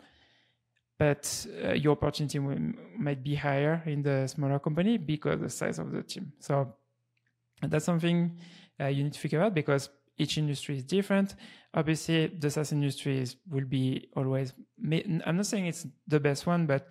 but 0.98 1.48
uh, 1.64 1.74
your 1.74 1.94
opportunity 1.94 2.40
might 2.40 3.24
be 3.24 3.36
higher 3.36 3.82
in 3.86 4.02
the 4.02 4.28
smaller 4.28 4.60
company 4.60 4.98
because 4.98 5.40
the 5.40 5.50
size 5.50 5.80
of 5.80 5.92
the 5.92 6.04
team. 6.04 6.34
So 6.40 6.74
that's 7.62 7.86
something 7.86 8.38
uh, 8.80 8.88
you 8.88 9.04
need 9.04 9.14
to 9.14 9.20
figure 9.20 9.42
out 9.42 9.54
because 9.54 9.90
each 10.20 10.38
industry 10.38 10.78
is 10.78 10.84
different. 10.84 11.36
Obviously, 11.74 12.28
the 12.28 12.50
SaaS 12.52 12.72
industry 12.72 13.20
is, 13.20 13.38
will 13.50 13.66
be 13.66 14.10
always. 14.16 14.54
I'm 15.26 15.38
not 15.38 15.46
saying 15.46 15.66
it's 15.68 15.88
the 16.08 16.20
best 16.20 16.46
one, 16.46 16.68
but 16.68 16.90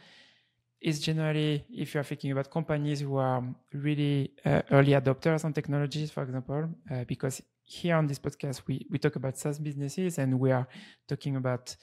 it's 0.81 1.01
generally 1.01 1.65
if 1.71 1.95
you're 1.95 2.05
thinking 2.05 2.31
about 2.33 2.51
companies 2.51 3.01
who 3.01 3.17
are 3.17 3.43
really 3.73 4.33
uh, 4.45 4.63
early 4.71 4.93
adopters 4.93 5.45
on 5.45 5.53
technologies, 5.53 6.11
for 6.11 6.23
example, 6.23 6.69
uh, 6.91 7.05
because 7.05 7.43
here 7.65 7.97
on 7.97 8.07
this 8.07 8.19
podcast 8.19 8.63
we, 8.67 8.87
we 8.91 8.99
talk 8.99 9.17
about 9.17 9.37
SaaS 9.37 9.59
businesses 9.59 10.19
and 10.19 10.39
we 10.39 10.51
are 10.53 10.67
talking 11.07 11.37
about 11.37 11.77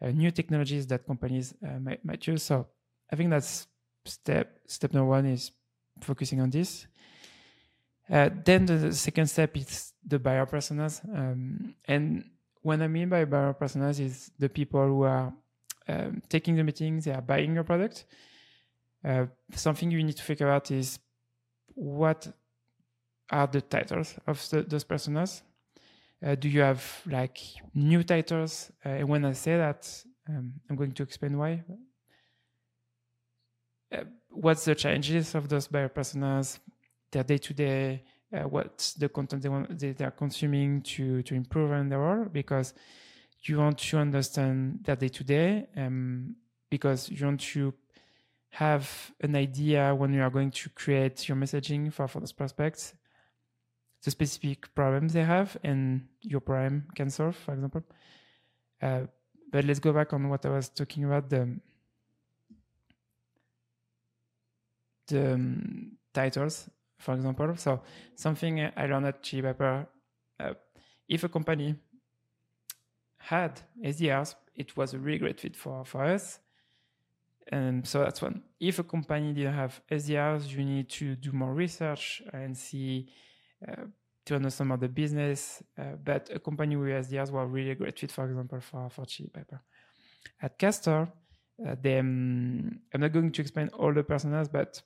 uh, 0.00 0.08
new 0.08 0.30
technologies 0.30 0.86
that 0.86 1.06
companies 1.06 1.54
uh, 1.66 1.78
might, 1.80 2.04
might 2.04 2.26
use. 2.26 2.42
So 2.42 2.68
I 3.10 3.16
think 3.16 3.30
that's 3.30 3.66
step 4.04 4.60
step 4.66 4.92
number 4.92 5.08
one 5.08 5.26
is 5.26 5.50
focusing 6.02 6.40
on 6.40 6.50
this. 6.50 6.86
Uh, 8.10 8.28
then 8.44 8.66
the 8.66 8.92
second 8.92 9.26
step 9.26 9.56
is 9.56 9.92
the 10.06 10.18
buyer 10.18 10.46
personas, 10.46 11.00
um, 11.16 11.74
and 11.86 12.24
what 12.60 12.82
I 12.82 12.88
mean 12.88 13.08
by 13.08 13.24
buyer 13.24 13.54
personas 13.54 13.98
is 13.98 14.30
the 14.38 14.48
people 14.48 14.86
who 14.86 15.02
are 15.02 15.32
um, 15.88 16.22
taking 16.28 16.56
the 16.56 16.64
meetings, 16.64 17.06
they 17.06 17.12
are 17.12 17.22
buying 17.22 17.54
your 17.54 17.64
product 17.64 18.04
uh, 19.04 19.26
something 19.54 19.90
you 19.90 20.02
need 20.02 20.16
to 20.16 20.22
figure 20.22 20.48
out 20.48 20.70
is 20.70 20.98
what 21.74 22.26
are 23.30 23.46
the 23.46 23.60
titles 23.60 24.14
of 24.26 24.48
the, 24.50 24.62
those 24.62 24.84
personas. 24.84 25.42
Uh, 26.24 26.34
do 26.34 26.48
you 26.48 26.60
have 26.60 27.02
like 27.06 27.38
new 27.74 28.02
titles? 28.02 28.72
Uh, 28.84 28.90
and 28.90 29.08
when 29.08 29.24
I 29.24 29.32
say 29.32 29.56
that, 29.56 30.04
um, 30.28 30.54
I'm 30.68 30.76
going 30.76 30.92
to 30.92 31.02
explain 31.02 31.36
why. 31.36 31.62
Uh, 33.92 34.04
what's 34.30 34.64
the 34.64 34.74
challenges 34.74 35.34
of 35.34 35.48
those 35.48 35.68
buyer 35.68 35.88
personas, 35.88 36.58
their 37.14 37.24
day 37.24 37.38
to 37.38 37.54
day, 37.54 38.02
what's 38.54 38.94
the 38.94 39.08
content 39.08 39.42
they 39.42 39.48
want 39.48 39.78
they, 39.78 39.92
they 39.92 40.04
are 40.04 40.10
consuming 40.10 40.82
to 40.82 41.22
to 41.22 41.34
improve 41.34 41.70
on 41.72 41.88
their 41.88 42.00
role 42.00 42.26
because 42.26 42.74
you 43.42 43.58
want 43.58 43.78
to 43.78 43.98
understand 43.98 44.80
their 44.84 44.96
day 44.96 45.08
to 45.08 45.24
day, 45.24 45.66
because 46.70 47.10
you 47.10 47.24
want 47.24 47.40
to 47.40 47.72
have 48.50 49.12
an 49.20 49.34
idea 49.36 49.94
when 49.94 50.12
you 50.14 50.22
are 50.22 50.30
going 50.30 50.50
to 50.50 50.68
create 50.70 51.28
your 51.28 51.36
messaging 51.36 51.92
for, 51.92 52.06
for 52.06 52.20
those 52.20 52.32
prospects, 52.32 52.94
the 54.04 54.10
specific 54.10 54.72
problems 54.74 55.12
they 55.12 55.24
have 55.24 55.56
and 55.64 56.06
your 56.20 56.40
problem 56.40 56.86
can 56.94 57.10
solve, 57.10 57.36
for 57.36 57.52
example. 57.52 57.82
Uh, 58.80 59.00
but 59.50 59.64
let's 59.64 59.80
go 59.80 59.92
back 59.92 60.12
on 60.12 60.28
what 60.28 60.46
I 60.46 60.50
was 60.50 60.68
talking 60.68 61.04
about 61.04 61.28
the 61.30 61.60
the 65.08 65.34
um, 65.34 65.98
titles, 66.14 66.68
for 67.04 67.14
example. 67.14 67.54
So 67.56 67.82
something 68.14 68.60
I 68.60 68.86
learned 68.86 69.06
at 69.06 69.22
Chili 69.22 69.42
Piper, 69.42 69.86
uh, 70.40 70.54
if 71.08 71.22
a 71.22 71.28
company 71.28 71.76
had 73.18 73.60
SDRs, 73.82 74.34
it 74.54 74.76
was 74.76 74.94
a 74.94 74.98
really 74.98 75.18
great 75.18 75.40
fit 75.40 75.56
for, 75.56 75.84
for 75.84 76.04
us. 76.04 76.40
And 77.52 77.86
so 77.86 78.00
that's 78.00 78.22
one. 78.22 78.42
If 78.58 78.78
a 78.78 78.84
company 78.84 79.34
didn't 79.34 79.52
have 79.52 79.80
SDRs, 79.90 80.48
you 80.48 80.64
need 80.64 80.88
to 80.90 81.14
do 81.16 81.32
more 81.32 81.52
research 81.52 82.22
and 82.32 82.56
see 82.56 83.10
uh, 83.68 83.82
to 84.24 84.36
understand 84.36 84.68
more 84.68 84.78
the 84.78 84.88
business. 84.88 85.62
Uh, 85.78 85.96
but 86.02 86.30
a 86.34 86.38
company 86.38 86.76
with 86.76 86.88
SDRs 86.88 87.30
were 87.30 87.46
really 87.46 87.72
a 87.72 87.74
great 87.74 87.98
fit, 87.98 88.12
for 88.12 88.24
example, 88.24 88.60
for, 88.60 88.88
for 88.88 89.04
Chili 89.04 89.28
Piper. 89.32 89.60
At 90.40 90.58
Castor, 90.58 91.08
uh, 91.66 91.76
they, 91.80 91.98
um, 91.98 92.80
I'm 92.94 93.00
not 93.02 93.12
going 93.12 93.30
to 93.30 93.42
explain 93.42 93.68
all 93.68 93.92
the 93.92 94.02
personas, 94.02 94.50
but 94.50 94.80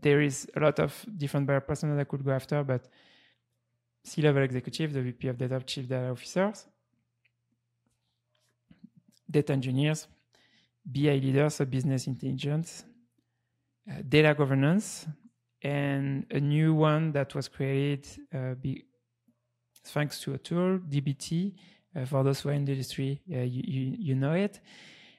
there 0.00 0.20
is 0.20 0.48
a 0.56 0.60
lot 0.60 0.78
of 0.78 1.04
different 1.16 1.46
buyer 1.46 1.60
personas 1.60 1.98
I 1.98 2.04
could 2.04 2.24
go 2.24 2.30
after, 2.30 2.62
but 2.62 2.88
C-level 4.04 4.42
executive, 4.42 4.92
the 4.92 5.02
VP 5.02 5.28
of 5.28 5.38
data, 5.38 5.60
chief 5.60 5.88
data 5.88 6.10
officers, 6.10 6.66
data 9.30 9.52
engineers, 9.52 10.06
BI 10.84 11.18
leaders, 11.18 11.56
so 11.56 11.64
business 11.64 12.06
intelligence, 12.06 12.84
uh, 13.90 14.02
data 14.08 14.34
governance, 14.34 15.06
and 15.62 16.26
a 16.30 16.40
new 16.40 16.74
one 16.74 17.12
that 17.12 17.34
was 17.34 17.48
created 17.48 18.06
uh, 18.34 18.54
be, 18.54 18.84
thanks 19.84 20.20
to 20.20 20.34
a 20.34 20.38
tool, 20.38 20.78
DBT. 20.78 21.54
Uh, 21.96 22.04
for 22.04 22.22
those 22.22 22.40
who 22.40 22.50
are 22.50 22.52
in 22.52 22.64
the 22.64 22.72
industry, 22.72 23.20
uh, 23.32 23.38
you, 23.38 23.62
you, 23.66 23.96
you, 23.98 24.14
know 24.14 24.32
it. 24.32 24.60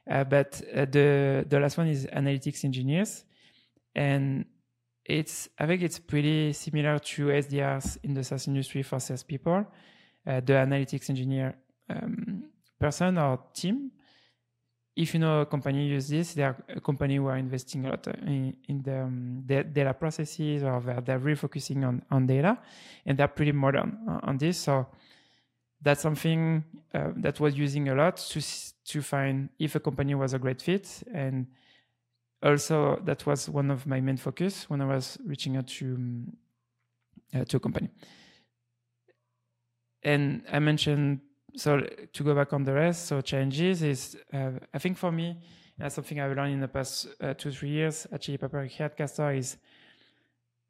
Uh, 0.10 0.24
but 0.24 0.62
uh, 0.74 0.86
the 0.86 1.46
the 1.48 1.60
last 1.60 1.78
one 1.78 1.88
is 1.88 2.06
analytics 2.08 2.64
engineers, 2.64 3.26
and 3.96 4.46
it's 5.10 5.50
I 5.58 5.66
think 5.66 5.82
it's 5.82 6.00
pretty 6.00 6.54
similar 6.54 7.00
to 7.00 7.28
SDRs 7.28 7.98
in 8.04 8.14
the 8.14 8.24
SaaS 8.24 8.48
industry 8.48 8.84
for 8.84 9.00
sales 9.00 9.24
people. 9.24 9.66
the 10.26 10.42
analytics 10.42 11.10
engineer 11.10 11.56
um, 11.90 12.44
person 12.80 13.18
or 13.18 13.40
team 13.54 13.92
if 15.00 15.14
you 15.14 15.20
know 15.20 15.42
a 15.42 15.46
company 15.46 15.88
use 15.88 16.10
this, 16.10 16.34
they 16.34 16.44
are 16.44 16.58
a 16.68 16.82
company 16.82 17.16
who 17.16 17.28
are 17.28 17.38
investing 17.38 17.86
a 17.86 17.92
lot 17.92 18.06
in, 18.08 18.54
in 18.68 18.82
the, 18.82 19.02
um, 19.02 19.44
data 19.46 19.94
processes 19.94 20.62
or 20.62 20.82
they're, 20.82 21.00
they're 21.00 21.20
really 21.20 21.38
focusing 21.38 21.86
on, 21.86 22.02
on 22.12 22.28
data 22.28 22.58
and 23.06 23.18
they're 23.18 23.30
pretty 23.30 23.54
modern 23.54 23.98
on 24.24 24.38
this. 24.38 24.58
So 24.58 24.88
that's 25.82 26.02
something 26.02 26.66
uh, 26.94 27.12
that 27.16 27.40
was 27.40 27.58
using 27.58 27.88
a 27.88 27.96
lot 27.96 28.18
to, 28.18 28.42
to 28.86 29.02
find 29.02 29.50
if 29.58 29.76
a 29.76 29.80
company 29.80 30.16
was 30.16 30.34
a 30.34 30.40
great 30.40 30.62
fit. 30.62 31.04
And 31.14 31.48
also 32.42 33.00
that 33.06 33.26
was 33.26 33.50
one 33.50 33.72
of 33.72 33.86
my 33.86 34.00
main 34.02 34.18
focus 34.18 34.70
when 34.70 34.82
I 34.82 34.86
was 34.86 35.18
reaching 35.26 35.58
out 35.58 35.68
to, 35.68 35.96
um, 35.96 36.38
uh, 37.34 37.44
to 37.46 37.58
a 37.58 37.60
company. 37.60 37.90
And 40.04 40.44
I 40.52 40.60
mentioned 40.60 41.20
so 41.56 41.82
to 42.14 42.24
go 42.24 42.36
back 42.36 42.54
on 42.54 42.64
the 42.64 42.74
rest, 42.74 43.08
so 43.08 43.22
changes 43.22 43.82
is, 43.82 44.18
uh, 44.34 44.52
I 44.74 44.78
think 44.78 44.98
for 44.98 45.12
me, 45.12 45.38
that's 45.78 45.96
something 45.96 46.20
I've 46.20 46.36
learned 46.36 46.54
in 46.54 46.60
the 46.60 46.68
past 46.68 47.08
uh, 47.22 47.34
two, 47.34 47.52
three 47.52 47.70
years 47.70 48.08
at 48.12 48.22
Chili 48.22 48.38
Piper 48.38 48.68
Castor 48.68 49.32
is 49.32 49.58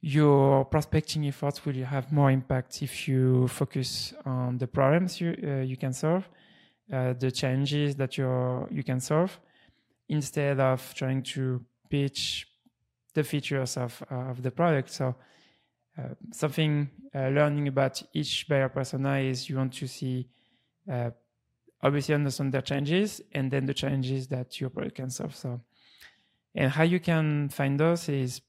your 0.02 0.66
prospecting 0.66 1.26
efforts 1.26 1.66
will 1.66 1.84
have 1.84 2.12
more 2.12 2.32
impact 2.32 2.82
if 2.82 3.08
you 3.08 3.48
focus 3.50 4.14
on 4.26 4.58
the 4.58 4.68
problems 4.68 5.20
you, 5.20 5.36
uh, 5.44 5.62
you 5.62 5.76
can 5.76 5.92
solve 5.92 6.30
uh, 6.92 7.14
the 7.14 7.30
challenges 7.32 7.96
that 7.96 8.18
you 8.18 8.68
you 8.72 8.84
can 8.84 9.00
solve 9.00 9.40
instead 10.10 10.60
of 10.60 10.94
trying 10.94 11.24
to 11.24 11.64
pitch 11.90 12.48
the 13.14 13.24
features 13.24 13.78
of 13.78 14.04
of 14.10 14.42
the 14.44 14.52
product. 14.52 14.92
So 14.92 15.16
uh, 15.98 16.14
something 16.32 16.90
uh, 17.14 17.30
learning 17.30 17.68
about 17.68 18.02
each 18.14 18.48
buyer 18.48 18.70
persona 18.70 19.18
is 19.18 19.50
you 19.50 19.58
want 19.58 19.74
to 19.74 19.88
see 19.88 20.28
uh, 20.92 21.12
obviously 21.82 22.16
understand 22.16 22.52
their 22.52 22.62
changes 22.62 23.22
and 23.32 23.50
then 23.50 23.66
the 23.66 23.74
challenges 23.74 24.28
that 24.28 24.60
your 24.60 24.70
product 24.70 24.96
can 24.96 25.10
solve. 25.10 25.36
So 25.36 25.62
and 26.56 26.72
how 26.72 26.84
you 26.84 27.00
can 27.00 27.50
find 27.50 27.80
those 27.80 28.10
is 28.10 28.42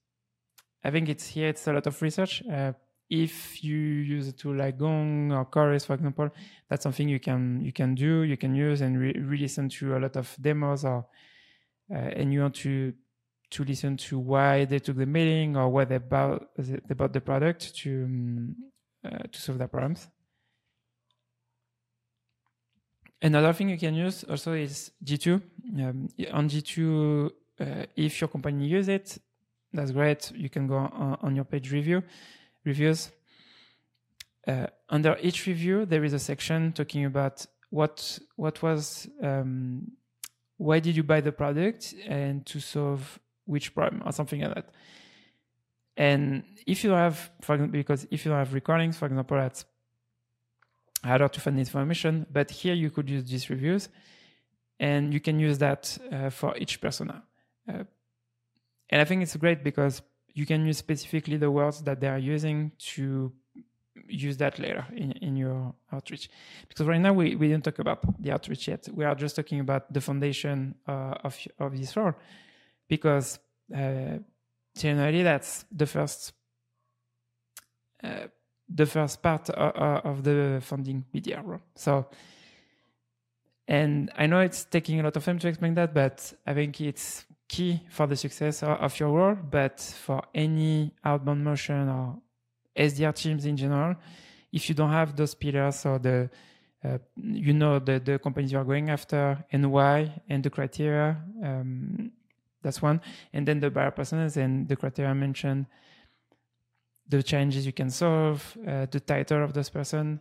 I 0.82 0.90
think 0.90 1.08
it's 1.08 1.28
here 1.28 1.48
it's 1.48 1.66
a 1.66 1.72
lot 1.72 1.86
of 1.86 2.00
research. 2.02 2.42
Uh, 2.46 2.72
if 3.08 3.64
you 3.64 3.76
use 3.76 4.28
a 4.28 4.32
tool 4.32 4.54
like 4.54 4.78
Gong 4.78 5.32
or 5.32 5.44
Chorus, 5.44 5.84
for 5.84 5.94
example, 5.94 6.30
that's 6.68 6.84
something 6.84 7.08
you 7.08 7.18
can 7.18 7.60
you 7.60 7.72
can 7.72 7.94
do, 7.94 8.22
you 8.22 8.36
can 8.36 8.54
use 8.54 8.80
and 8.80 8.98
re- 8.98 9.14
listen 9.14 9.68
to 9.68 9.96
a 9.96 9.98
lot 9.98 10.16
of 10.16 10.36
demos 10.40 10.84
or 10.84 10.98
uh, 10.98 11.02
and 11.90 12.32
you 12.32 12.40
want 12.40 12.54
to 12.54 12.92
to 13.50 13.64
listen 13.64 13.96
to 13.96 14.18
why 14.18 14.64
they 14.64 14.78
took 14.78 14.96
the 14.96 15.06
meeting 15.06 15.56
or 15.56 15.68
what 15.68 15.88
they 15.88 15.96
about 15.96 16.50
about 16.88 17.12
the 17.12 17.20
product 17.20 17.74
to 17.76 18.04
um, 18.04 18.56
uh, 19.04 19.18
to 19.30 19.40
solve 19.40 19.58
their 19.58 19.68
problems. 19.68 20.08
Another 23.22 23.52
thing 23.52 23.68
you 23.68 23.78
can 23.78 23.94
use 23.94 24.24
also 24.24 24.52
is 24.52 24.92
G2. 25.04 25.42
Um, 25.78 26.08
on 26.32 26.48
G2, 26.48 27.30
uh, 27.60 27.64
if 27.94 28.20
your 28.20 28.28
company 28.28 28.66
use 28.66 28.88
it, 28.88 29.18
that's 29.72 29.90
great. 29.90 30.32
You 30.34 30.48
can 30.48 30.66
go 30.66 30.76
on, 30.76 31.18
on 31.20 31.36
your 31.36 31.44
page 31.44 31.70
review 31.70 32.02
reviews. 32.64 33.10
Uh, 34.46 34.66
under 34.88 35.16
each 35.20 35.46
review, 35.46 35.84
there 35.84 36.02
is 36.02 36.12
a 36.14 36.18
section 36.18 36.72
talking 36.72 37.04
about 37.04 37.44
what 37.68 38.18
what 38.36 38.62
was 38.62 39.08
um, 39.22 39.92
why 40.60 40.78
did 40.78 40.94
you 40.94 41.02
buy 41.02 41.22
the 41.22 41.32
product 41.32 41.94
and 42.06 42.44
to 42.44 42.60
solve 42.60 43.18
which 43.46 43.74
problem 43.74 44.02
or 44.04 44.12
something 44.12 44.42
like 44.42 44.54
that. 44.54 44.68
And 45.96 46.44
if 46.66 46.84
you 46.84 46.90
have, 46.90 47.30
for 47.40 47.54
example, 47.54 47.78
because 47.78 48.06
if 48.10 48.26
you 48.26 48.32
have 48.32 48.52
recordings, 48.52 48.98
for 48.98 49.06
example, 49.06 49.38
that's 49.38 49.64
harder 51.02 51.28
to 51.28 51.40
find 51.40 51.58
information. 51.58 52.26
But 52.30 52.50
here 52.50 52.74
you 52.74 52.90
could 52.90 53.08
use 53.08 53.24
these 53.24 53.48
reviews, 53.48 53.88
and 54.78 55.14
you 55.14 55.20
can 55.20 55.40
use 55.40 55.56
that 55.58 55.96
uh, 56.12 56.28
for 56.28 56.54
each 56.58 56.78
persona. 56.80 57.22
Uh, 57.66 57.84
and 58.90 59.00
I 59.00 59.04
think 59.04 59.22
it's 59.22 59.36
great 59.36 59.64
because 59.64 60.02
you 60.34 60.44
can 60.44 60.66
use 60.66 60.76
specifically 60.76 61.38
the 61.38 61.50
words 61.50 61.82
that 61.84 62.00
they 62.00 62.08
are 62.08 62.18
using 62.18 62.72
to 62.94 63.32
use 64.10 64.36
that 64.38 64.58
later 64.58 64.86
in, 64.94 65.12
in 65.12 65.36
your 65.36 65.74
outreach. 65.92 66.28
Because 66.68 66.86
right 66.86 67.00
now 67.00 67.12
we, 67.12 67.36
we 67.36 67.48
didn't 67.48 67.64
talk 67.64 67.78
about 67.78 68.00
the 68.22 68.32
outreach 68.32 68.68
yet. 68.68 68.88
We 68.92 69.04
are 69.04 69.14
just 69.14 69.36
talking 69.36 69.60
about 69.60 69.92
the 69.92 70.00
foundation 70.00 70.74
uh, 70.86 71.14
of, 71.24 71.38
of 71.58 71.78
this 71.78 71.96
role. 71.96 72.14
Because 72.88 73.38
uh, 73.74 74.18
generally 74.76 75.22
that's 75.22 75.64
the 75.70 75.86
first 75.86 76.32
uh, 78.02 78.26
the 78.72 78.86
first 78.86 79.20
part 79.22 79.50
of, 79.50 80.04
of 80.04 80.22
the 80.22 80.60
founding 80.62 81.04
BDR 81.12 81.44
role. 81.44 81.60
So, 81.74 82.06
and 83.66 84.10
I 84.16 84.26
know 84.26 84.40
it's 84.40 84.64
taking 84.64 85.00
a 85.00 85.02
lot 85.02 85.16
of 85.16 85.24
time 85.24 85.38
to 85.40 85.48
explain 85.48 85.74
that, 85.74 85.92
but 85.92 86.32
I 86.46 86.54
think 86.54 86.80
it's 86.80 87.26
key 87.48 87.80
for 87.90 88.06
the 88.06 88.16
success 88.16 88.62
of 88.62 88.98
your 88.98 89.10
role, 89.10 89.34
but 89.34 89.80
for 89.80 90.22
any 90.34 90.94
outbound 91.04 91.44
motion 91.44 91.88
or 91.88 92.18
SDR 92.76 93.14
teams 93.14 93.44
in 93.44 93.56
general, 93.56 93.96
if 94.52 94.68
you 94.68 94.74
don't 94.74 94.90
have 94.90 95.16
those 95.16 95.34
pillars 95.34 95.84
or 95.86 95.98
the 95.98 96.30
uh, 96.82 96.98
you 97.16 97.52
know 97.52 97.78
the 97.78 98.00
the 98.00 98.18
companies 98.18 98.52
you 98.52 98.58
are 98.58 98.64
going 98.64 98.88
after 98.88 99.44
and 99.52 99.70
why 99.70 100.22
and 100.28 100.42
the 100.42 100.50
criteria 100.50 101.16
um, 101.44 102.10
that's 102.62 102.82
one. 102.82 103.00
And 103.32 103.46
then 103.46 103.60
the 103.60 103.70
buyer 103.70 103.90
personas 103.90 104.36
and 104.36 104.68
the 104.68 104.76
criteria 104.76 105.14
mentioned 105.14 105.66
the 107.08 107.22
challenges 107.22 107.66
you 107.66 107.72
can 107.72 107.90
solve 107.90 108.56
uh, 108.66 108.86
the 108.90 109.00
title 109.00 109.42
of 109.42 109.52
this 109.52 109.68
person 109.68 110.20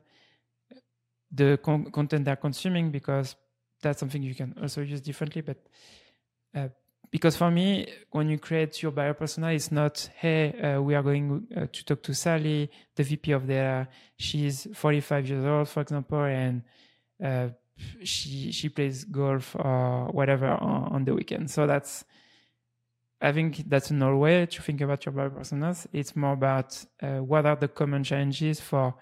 the 1.31 1.59
con- 1.63 1.91
content 1.91 2.25
they're 2.25 2.35
consuming 2.35 2.89
because 2.89 3.35
that's 3.81 3.99
something 3.99 4.23
you 4.23 4.33
can 4.33 4.55
also 4.61 4.81
use 4.81 4.99
differently 4.99 5.41
but 5.41 5.57
uh, 6.55 6.67
because 7.11 7.35
for 7.35 7.49
me, 7.49 7.87
when 8.11 8.29
you 8.29 8.37
create 8.37 8.81
your 8.83 8.91
buyer 8.91 9.13
persona, 9.13 9.51
it's 9.51 9.71
not, 9.71 10.09
hey, 10.15 10.53
uh, 10.61 10.81
we 10.81 10.93
are 10.93 11.01
going 11.01 11.47
uh, 11.55 11.65
to 11.71 11.85
talk 11.85 12.03
to 12.03 12.13
Sally, 12.13 12.69
the 12.95 13.03
VP 13.03 13.31
of 13.31 13.47
data. 13.47 13.87
She's 14.17 14.67
45 14.73 15.27
years 15.27 15.45
old, 15.45 15.69
for 15.69 15.81
example, 15.81 16.23
and 16.23 16.61
uh, 17.23 17.49
she 18.03 18.51
she 18.51 18.69
plays 18.69 19.05
golf 19.05 19.55
or 19.55 20.09
whatever 20.11 20.47
on, 20.47 20.83
on, 20.93 21.05
the 21.05 21.13
weekend. 21.15 21.49
So 21.49 21.65
that's, 21.65 22.03
I 23.21 23.31
think 23.31 23.69
that's 23.69 23.89
another 23.89 24.17
way 24.17 24.45
to 24.45 24.61
think 24.61 24.81
about 24.81 25.05
your 25.05 25.13
buyer 25.13 25.29
personas. 25.29 25.87
It's 25.93 26.15
more 26.15 26.33
about 26.33 26.83
uh, 27.01 27.17
what 27.17 27.45
are 27.45 27.55
the 27.55 27.69
common 27.69 28.03
challenges 28.03 28.59
for 28.59 28.93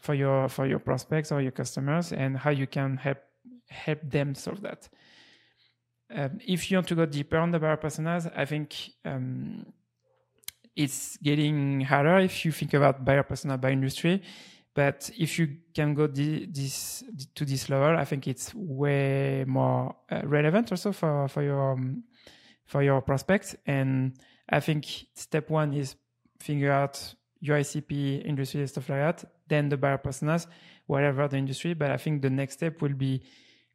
for 0.00 0.14
your 0.14 0.48
for 0.48 0.66
your 0.66 0.78
prospects 0.78 1.30
or 1.30 1.40
your 1.40 1.52
customers, 1.52 2.12
and 2.12 2.36
how 2.36 2.50
you 2.50 2.66
can 2.66 2.96
help 2.96 3.18
help 3.68 4.00
them 4.02 4.34
solve 4.34 4.62
that. 4.62 4.88
Um, 6.10 6.38
if 6.46 6.70
you 6.70 6.76
want 6.78 6.88
to 6.88 6.94
go 6.94 7.06
deeper 7.06 7.36
on 7.36 7.50
the 7.50 7.58
buyer 7.58 7.76
personas, 7.76 8.30
I 8.34 8.44
think 8.44 8.74
um, 9.04 9.66
it's 10.74 11.16
getting 11.18 11.82
harder 11.82 12.18
if 12.18 12.44
you 12.44 12.52
think 12.52 12.72
about 12.72 13.04
buyer 13.04 13.22
persona 13.22 13.58
by 13.58 13.72
industry. 13.72 14.22
But 14.74 15.10
if 15.18 15.38
you 15.38 15.56
can 15.74 15.92
go 15.94 16.06
this 16.06 17.02
to 17.34 17.44
this 17.44 17.68
level, 17.68 17.98
I 17.98 18.04
think 18.04 18.28
it's 18.28 18.54
way 18.54 19.44
more 19.46 19.96
uh, 20.10 20.20
relevant 20.24 20.70
also 20.70 20.92
for 20.92 21.26
for 21.28 21.42
your 21.42 21.72
um, 21.72 22.04
for 22.64 22.82
your 22.82 23.02
prospects. 23.02 23.56
And 23.66 24.14
I 24.48 24.60
think 24.60 24.86
step 25.14 25.50
one 25.50 25.72
is 25.72 25.96
figure 26.38 26.70
out 26.70 27.14
your 27.40 27.58
ICP 27.58 28.24
industry 28.24 28.64
stuff 28.68 28.88
like 28.88 29.00
that. 29.00 29.24
Then 29.48 29.68
the 29.68 29.76
buyer 29.76 29.98
personas, 29.98 30.46
whatever 30.86 31.26
the 31.26 31.38
industry. 31.38 31.74
But 31.74 31.90
I 31.90 31.96
think 31.96 32.22
the 32.22 32.30
next 32.30 32.54
step 32.54 32.80
will 32.80 32.94
be 32.94 33.22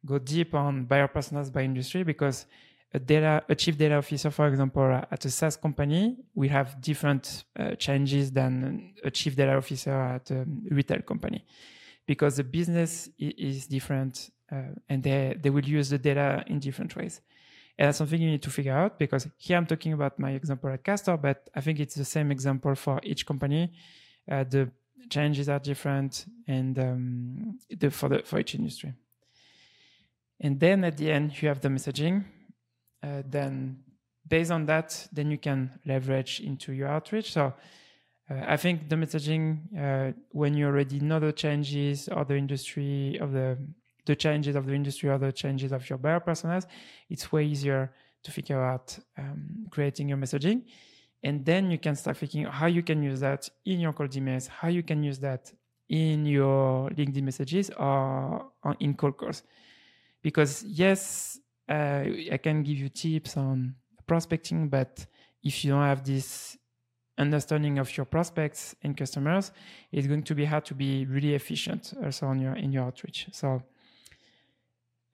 go 0.04 0.18
deep 0.18 0.54
on 0.54 0.84
buyer 0.84 1.08
personas 1.08 1.52
by 1.52 1.62
industry 1.62 2.02
because 2.02 2.46
a 2.92 2.98
data, 2.98 3.42
a 3.48 3.54
chief 3.54 3.76
data 3.76 3.96
officer, 3.96 4.30
for 4.30 4.46
example, 4.46 4.84
at 5.10 5.24
a 5.24 5.30
SaaS 5.30 5.56
company, 5.56 6.16
we 6.34 6.46
have 6.48 6.80
different 6.80 7.44
uh, 7.58 7.74
than 7.76 8.94
a 9.02 9.10
chief 9.10 9.34
data 9.34 9.56
officer 9.56 9.90
at 9.90 10.30
a 10.30 10.46
retail 10.70 11.00
company 11.02 11.44
because 12.06 12.36
the 12.36 12.44
business 12.44 13.08
is 13.18 13.66
different 13.66 14.30
uh, 14.52 14.74
and 14.88 15.02
they, 15.02 15.36
they 15.40 15.50
will 15.50 15.64
use 15.64 15.90
the 15.90 15.98
data 15.98 16.44
in 16.46 16.60
different 16.60 16.94
ways. 16.94 17.20
And 17.76 17.88
that's 17.88 17.98
something 17.98 18.20
you 18.20 18.30
need 18.30 18.42
to 18.42 18.50
figure 18.50 18.76
out 18.76 18.98
because 18.98 19.26
here 19.38 19.56
I'm 19.56 19.66
talking 19.66 19.92
about 19.92 20.18
my 20.20 20.30
example 20.30 20.70
at 20.70 20.84
Castor, 20.84 21.16
but 21.16 21.50
I 21.54 21.60
think 21.60 21.80
it's 21.80 21.96
the 21.96 22.04
same 22.04 22.30
example 22.30 22.76
for 22.76 23.00
each 23.02 23.26
company. 23.26 23.72
Uh, 24.30 24.44
the 24.44 24.70
changes 25.10 25.48
are 25.48 25.58
different 25.58 26.26
and 26.46 26.78
um, 26.78 27.58
the, 27.70 27.90
for, 27.90 28.08
the, 28.08 28.20
for 28.20 28.38
each 28.38 28.54
industry. 28.54 28.94
And 30.40 30.58
then 30.60 30.84
at 30.84 30.96
the 30.96 31.10
end, 31.10 31.40
you 31.40 31.48
have 31.48 31.60
the 31.60 31.68
messaging. 31.68 32.24
Uh, 33.02 33.22
then 33.26 33.78
based 34.26 34.50
on 34.50 34.66
that, 34.66 35.06
then 35.12 35.30
you 35.30 35.38
can 35.38 35.70
leverage 35.86 36.40
into 36.40 36.72
your 36.72 36.88
outreach. 36.88 37.32
So 37.32 37.54
uh, 38.30 38.34
I 38.46 38.56
think 38.56 38.88
the 38.88 38.96
messaging, 38.96 39.58
uh, 39.78 40.12
when 40.30 40.54
you 40.54 40.66
already 40.66 41.00
know 41.00 41.20
the 41.20 41.32
changes 41.32 42.08
of 42.08 42.28
the 42.28 42.36
industry, 42.36 43.18
of 43.20 43.32
the 43.32 43.58
the 44.06 44.14
changes 44.14 44.54
of 44.54 44.66
the 44.66 44.74
industry 44.74 45.08
or 45.08 45.16
the 45.16 45.32
changes 45.32 45.72
of 45.72 45.88
your 45.88 45.98
buyer 45.98 46.20
personas, 46.20 46.66
it's 47.08 47.32
way 47.32 47.46
easier 47.46 47.90
to 48.22 48.30
figure 48.30 48.62
out 48.62 48.98
um, 49.16 49.66
creating 49.70 50.10
your 50.10 50.18
messaging. 50.18 50.62
And 51.22 51.42
then 51.42 51.70
you 51.70 51.78
can 51.78 51.96
start 51.96 52.18
thinking 52.18 52.44
how 52.44 52.66
you 52.66 52.82
can 52.82 53.02
use 53.02 53.20
that 53.20 53.48
in 53.64 53.80
your 53.80 53.94
cold 53.94 54.10
emails, 54.10 54.46
how 54.46 54.68
you 54.68 54.82
can 54.82 55.02
use 55.02 55.18
that 55.20 55.50
in 55.88 56.26
your 56.26 56.90
LinkedIn 56.90 57.22
messages 57.22 57.70
or, 57.70 58.50
or 58.62 58.76
in 58.80 58.92
cold 58.92 59.16
calls 59.16 59.42
because 60.24 60.64
yes, 60.64 61.38
uh, 61.68 62.04
I 62.32 62.38
can 62.42 62.62
give 62.62 62.78
you 62.78 62.88
tips 62.88 63.36
on 63.36 63.76
prospecting, 64.06 64.68
but 64.68 65.06
if 65.42 65.64
you 65.64 65.72
don't 65.72 65.82
have 65.82 66.02
this 66.02 66.56
understanding 67.18 67.78
of 67.78 67.94
your 67.96 68.06
prospects 68.06 68.74
and 68.82 68.96
customers, 68.96 69.52
it's 69.92 70.06
going 70.06 70.22
to 70.24 70.34
be 70.34 70.46
hard 70.46 70.64
to 70.64 70.74
be 70.74 71.04
really 71.04 71.34
efficient 71.34 71.92
also 72.02 72.26
on 72.26 72.40
your 72.40 72.54
in 72.54 72.72
your 72.72 72.84
outreach. 72.84 73.28
So 73.32 73.62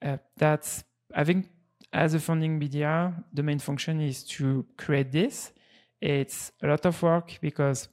uh, 0.01 0.17
that's 0.37 0.83
I 1.13 1.25
think 1.25 1.49
as 1.93 2.13
a 2.13 2.19
founding 2.19 2.57
BDR, 2.59 3.23
the 3.33 3.43
main 3.43 3.59
function 3.59 3.99
is 3.99 4.23
to 4.23 4.65
create 4.77 5.11
this. 5.11 5.51
It's 5.99 6.53
a 6.63 6.67
lot 6.67 6.85
of 6.85 7.03
work 7.03 7.37
because 7.41 7.89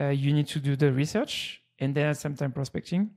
uh, 0.00 0.08
you 0.08 0.32
need 0.32 0.46
to 0.48 0.60
do 0.60 0.76
the 0.76 0.90
research 0.90 1.60
and 1.78 1.94
then 1.94 2.06
at 2.06 2.16
some 2.16 2.34
time 2.34 2.52
prospecting. 2.52 3.10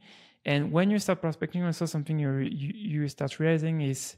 And 0.45 0.71
when 0.71 0.89
you 0.89 0.99
start 0.99 1.21
prospecting, 1.21 1.63
also 1.63 1.85
something 1.85 2.19
you 2.19 2.37
you, 2.37 3.01
you 3.01 3.07
start 3.07 3.39
realizing 3.39 3.81
is 3.81 4.17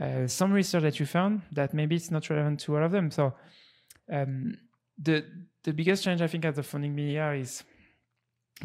uh, 0.00 0.26
some 0.26 0.52
research 0.52 0.82
that 0.82 0.98
you 0.98 1.06
found 1.06 1.42
that 1.52 1.74
maybe 1.74 1.96
it's 1.96 2.10
not 2.10 2.28
relevant 2.30 2.60
to 2.60 2.76
all 2.76 2.84
of 2.84 2.92
them. 2.92 3.10
So 3.10 3.34
um, 4.10 4.56
the 4.96 5.24
the 5.64 5.72
biggest 5.72 6.04
change 6.04 6.22
I 6.22 6.26
think 6.26 6.44
at 6.44 6.54
the 6.54 6.62
founding 6.62 6.94
media 6.94 7.32
is 7.32 7.64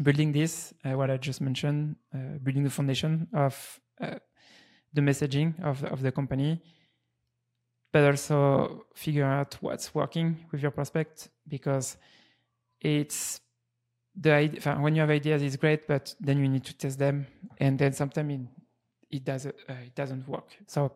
building 0.02 0.32
this, 0.32 0.72
uh, 0.84 0.96
what 0.96 1.10
I 1.10 1.16
just 1.18 1.40
mentioned, 1.40 1.96
uh, 2.14 2.38
building 2.42 2.64
the 2.64 2.70
foundation 2.70 3.28
of 3.32 3.80
uh, 4.00 4.18
the 4.92 5.00
messaging 5.00 5.62
of 5.62 5.84
of 5.84 6.00
the 6.02 6.12
company, 6.12 6.62
but 7.92 8.04
also 8.04 8.86
figure 8.94 9.26
out 9.26 9.58
what's 9.60 9.94
working 9.94 10.46
with 10.50 10.62
your 10.62 10.70
prospect 10.70 11.28
because 11.48 11.96
it's 12.80 13.40
the 14.16 14.76
when 14.80 14.94
you 14.94 15.00
have 15.00 15.10
ideas 15.10 15.42
it's 15.42 15.56
great, 15.56 15.86
but 15.86 16.14
then 16.20 16.38
you 16.38 16.48
need 16.48 16.64
to 16.64 16.76
test 16.76 16.98
them, 16.98 17.26
and 17.58 17.78
then 17.78 17.92
sometimes 17.92 18.32
it, 18.32 18.40
it 19.16 19.24
doesn't 19.24 19.54
uh, 19.68 19.74
it 19.86 19.94
doesn't 19.94 20.28
work. 20.28 20.56
So, 20.66 20.92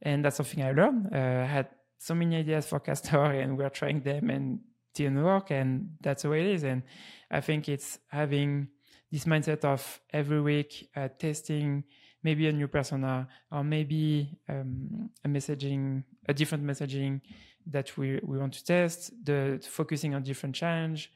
and 0.00 0.24
that's 0.24 0.36
something 0.36 0.62
I 0.62 0.72
learned. 0.72 1.10
Uh, 1.12 1.18
I 1.18 1.46
had 1.46 1.68
so 1.98 2.14
many 2.14 2.36
ideas 2.36 2.66
for 2.66 2.80
Castor, 2.80 3.24
and 3.42 3.56
we're 3.56 3.70
trying 3.70 4.00
them 4.00 4.30
and 4.30 4.60
didn't 4.94 5.22
work, 5.22 5.50
and 5.50 5.96
that's 6.00 6.22
the 6.22 6.30
way 6.30 6.40
it 6.40 6.54
is. 6.54 6.64
And 6.64 6.82
I 7.30 7.40
think 7.40 7.68
it's 7.68 7.98
having 8.08 8.68
this 9.10 9.24
mindset 9.24 9.64
of 9.64 10.00
every 10.12 10.40
week 10.40 10.88
uh, 10.96 11.08
testing 11.18 11.84
maybe 12.22 12.46
a 12.48 12.52
new 12.52 12.68
persona 12.68 13.28
or 13.50 13.64
maybe 13.64 14.38
um, 14.48 15.10
a 15.24 15.28
messaging, 15.28 16.04
a 16.28 16.34
different 16.34 16.64
messaging 16.64 17.20
that 17.66 17.96
we, 17.96 18.20
we 18.22 18.38
want 18.38 18.54
to 18.54 18.64
test, 18.64 19.12
the 19.24 19.60
focusing 19.68 20.14
on 20.14 20.22
different 20.22 20.54
challenge. 20.54 21.12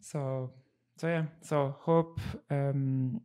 So, 0.00 0.50
so 0.96 1.08
yeah, 1.08 1.24
so 1.42 1.76
hope 1.80 2.20
um, 2.50 3.20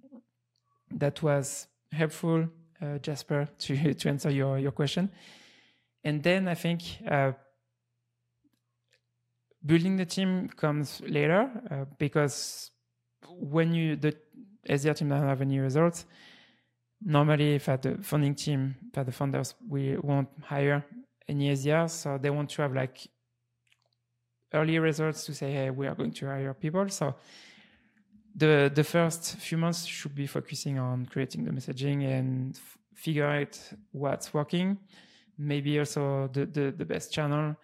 that 0.92 1.22
was 1.22 1.68
helpful, 1.92 2.48
uh, 2.82 2.98
Jasper, 3.00 3.48
to, 3.60 3.94
to 3.96 4.10
answer 4.10 4.30
your, 4.30 4.60
your 4.60 4.72
question. 4.72 5.10
And 6.04 6.22
then 6.22 6.48
I 6.48 6.56
think 6.56 6.82
uh, 7.10 7.34
building 9.66 9.96
the 9.96 10.06
team 10.06 10.50
comes 10.50 11.02
later 11.08 11.50
uh, 11.72 11.86
because 11.98 12.72
when 13.30 13.74
you 13.74 13.96
the 13.96 14.16
SDR 14.70 14.96
team 14.96 15.10
doesn't 15.10 15.28
have 15.28 15.42
any 15.42 15.60
results, 15.60 16.06
normally 17.02 17.56
if 17.56 17.70
at 17.70 17.82
the 17.82 17.98
funding 18.02 18.36
team, 18.36 18.76
for 18.94 19.04
the 19.04 19.12
founders, 19.12 19.56
we 19.68 19.98
won't 19.98 20.30
hire 20.42 20.86
any 21.28 21.52
SDRs, 21.52 21.92
so 21.92 22.18
they 22.18 22.30
want 22.30 22.50
to 22.50 22.62
have 22.62 22.74
like 22.74 23.08
early 24.54 24.80
results 24.80 25.26
to 25.26 25.34
say, 25.34 25.51
hey, 25.51 25.70
we 25.70 25.88
are 25.88 25.95
going 25.95 26.12
to 26.12 26.26
hire 26.28 26.54
people. 26.54 26.88
So 26.89 27.16
the 28.36 28.72
the 28.74 28.84
first 28.84 29.36
few 29.38 29.58
months 29.58 29.86
should 29.86 30.16
be 30.16 30.28
focusing 30.28 30.80
on 30.80 31.06
creating 31.06 31.45
the 31.45 31.51
messaging 31.51 32.04
and 32.06 32.56
f- 32.56 32.78
figure 32.95 33.28
out 33.28 33.60
what's 33.91 34.34
working. 34.34 34.78
Maybe 35.38 35.80
also 35.80 36.30
the, 36.32 36.45
the, 36.45 36.72
the 36.72 36.86
best 36.86 37.12
channel. 37.12 37.56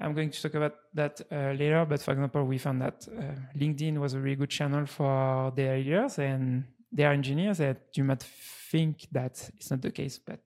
I'm 0.00 0.12
going 0.12 0.30
to 0.30 0.42
talk 0.42 0.54
about 0.54 0.74
that 0.94 1.20
uh, 1.30 1.52
later, 1.52 1.86
but 1.88 2.02
for 2.02 2.12
example, 2.12 2.44
we 2.44 2.58
found 2.58 2.82
that 2.82 3.06
uh, 3.08 3.56
LinkedIn 3.56 3.98
was 3.98 4.14
a 4.14 4.18
really 4.18 4.36
good 4.36 4.50
channel 4.50 4.86
for 4.86 5.52
their 5.54 5.76
leaders 5.76 6.18
and 6.18 6.64
their 6.92 7.12
engineers. 7.12 7.58
That 7.58 7.78
you 7.94 8.04
might 8.04 8.22
think 8.22 9.06
that 9.12 9.50
it's 9.56 9.70
not 9.70 9.82
the 9.82 9.92
case, 9.92 10.18
but 10.18 10.40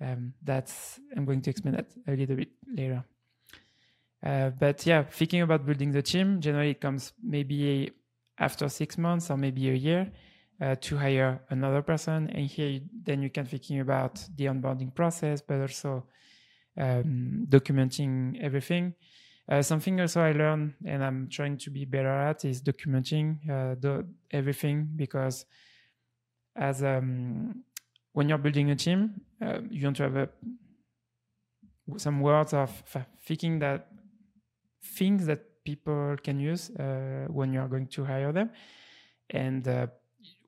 um, 0.00 0.34
that's 0.42 1.00
I'm 1.16 1.24
going 1.24 1.40
to 1.42 1.50
explain 1.50 1.74
that 1.74 1.86
a 2.06 2.12
little 2.12 2.36
bit 2.36 2.50
later. 2.66 3.02
Uh, 4.26 4.50
but 4.50 4.84
yeah, 4.84 5.04
thinking 5.04 5.42
about 5.42 5.64
building 5.64 5.92
the 5.92 6.02
team, 6.02 6.40
generally 6.40 6.70
it 6.70 6.80
comes 6.80 7.12
maybe 7.22 7.92
after 8.38 8.68
six 8.68 8.98
months 8.98 9.30
or 9.30 9.36
maybe 9.36 9.70
a 9.70 9.74
year 9.74 10.10
uh, 10.60 10.74
to 10.80 10.96
hire 10.96 11.40
another 11.50 11.80
person. 11.80 12.28
And 12.30 12.46
here, 12.46 12.68
you, 12.68 12.80
then 13.04 13.22
you 13.22 13.30
can 13.30 13.46
thinking 13.46 13.78
about 13.78 14.20
the 14.34 14.46
onboarding 14.46 14.92
process, 14.92 15.40
but 15.40 15.60
also 15.60 16.06
um, 16.76 17.46
documenting 17.48 18.42
everything. 18.42 18.94
Uh, 19.48 19.62
something 19.62 20.00
also 20.00 20.22
I 20.22 20.32
learned 20.32 20.74
and 20.84 21.04
I'm 21.04 21.28
trying 21.28 21.56
to 21.58 21.70
be 21.70 21.84
better 21.84 22.08
at 22.08 22.44
is 22.44 22.60
documenting 22.60 23.48
uh, 23.48 23.76
the, 23.78 24.06
everything 24.32 24.88
because 24.96 25.46
as 26.56 26.82
um, 26.82 27.62
when 28.12 28.28
you're 28.28 28.38
building 28.38 28.72
a 28.72 28.76
team, 28.76 29.20
uh, 29.40 29.60
you 29.70 29.84
want 29.84 29.98
to 29.98 30.02
have 30.02 30.16
a, 30.16 30.28
some 31.96 32.20
words 32.20 32.52
of 32.54 32.72
thinking 33.24 33.60
that 33.60 33.86
things 34.94 35.26
that 35.26 35.64
people 35.64 36.16
can 36.22 36.38
use 36.38 36.70
uh, 36.70 37.26
when 37.28 37.52
you 37.52 37.60
are 37.60 37.68
going 37.68 37.86
to 37.88 38.04
hire 38.04 38.32
them, 38.32 38.50
and 39.30 39.66
uh, 39.66 39.86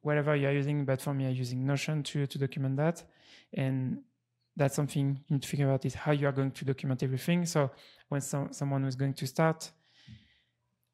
whatever 0.03 0.37
you 0.37 0.47
are 0.47 0.53
using. 0.53 0.85
But 0.85 1.01
for 1.01 1.15
me, 1.15 1.27
I'm 1.27 1.35
using 1.35 1.67
Notion 1.67 2.03
to 2.05 2.27
to 2.27 2.39
document 2.39 2.77
that, 2.77 3.05
and 3.53 4.03
that's 4.57 4.75
something 4.75 5.21
you 5.29 5.35
need 5.35 5.43
to 5.43 5.49
figure 5.49 5.71
out 5.71 5.85
is 5.85 5.95
how 5.95 6.13
you 6.13 6.27
are 6.27 6.33
going 6.33 6.51
to 6.51 6.65
document 6.65 7.03
everything. 7.03 7.47
So 7.47 7.71
when 8.09 8.21
some, 8.21 8.53
someone 8.53 8.85
is 8.85 8.97
going 8.97 9.15
to 9.15 9.27
start, 9.27 9.71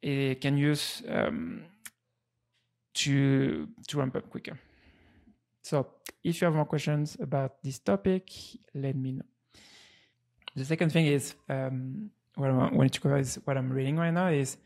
it 0.02 0.40
can 0.40 0.58
use 0.58 1.02
um, 1.08 1.64
to 2.94 3.68
to 3.88 3.98
ramp 3.98 4.16
up 4.16 4.28
quicker. 4.30 4.58
So 5.62 5.86
if 6.22 6.40
you 6.40 6.44
have 6.44 6.54
more 6.54 6.66
questions 6.66 7.16
about 7.20 7.62
this 7.62 7.78
topic, 7.78 8.30
let 8.74 8.96
me 8.96 9.12
know. 9.12 9.24
The 10.54 10.64
second 10.64 10.92
thing 10.92 11.06
is 11.06 11.34
um, 11.48 12.10
what 12.36 12.50
I 12.50 12.52
want 12.52 12.92
to 12.92 13.00
cover 13.00 13.18
is 13.18 13.38
what 13.44 13.56
I'm 13.56 13.72
reading 13.72 13.96
right 13.96 14.10
now 14.10 14.28
is 14.28 14.56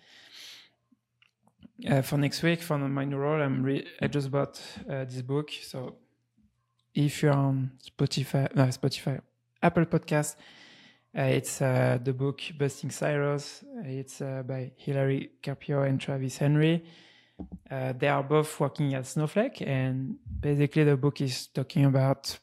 uh, 1.87 2.03
for 2.03 2.17
next 2.17 2.43
week 2.43 2.63
for 2.63 2.79
my 2.79 3.05
new 3.05 3.17
role. 3.17 3.41
I'm 3.41 3.63
re- 3.63 3.87
I 4.01 4.07
just 4.09 4.31
bought 4.31 4.61
uh, 4.89 5.05
this 5.05 5.23
book. 5.23 5.51
So 5.63 5.97
if 6.95 7.23
you're 7.23 7.33
on 7.33 7.73
Spotify, 7.85 8.55
no, 8.55 8.65
Spotify, 8.65 9.21
Apple 9.63 9.87
Podcast, 9.87 10.37
uh, 11.17 11.23
it's 11.23 11.63
uh, 11.63 11.99
the 12.03 12.13
book 12.13 12.41
Busting 12.59 12.91
Silos. 12.91 13.65
It's 13.85 14.21
uh, 14.21 14.43
by 14.47 14.73
Hillary 14.77 15.31
Carpio 15.43 15.83
and 15.83 16.01
Travis 16.01 16.39
Henry. 16.39 16.85
Uh, 17.71 17.93
they 17.93 18.09
are 18.09 18.23
both 18.23 18.59
working 18.59 18.95
at 18.95 19.07
Snowflake, 19.07 19.63
and 19.63 20.17
basically 20.41 20.85
the 20.85 20.97
book 20.97 21.21
is 21.21 21.47
talking 21.47 21.85
about 21.85 22.37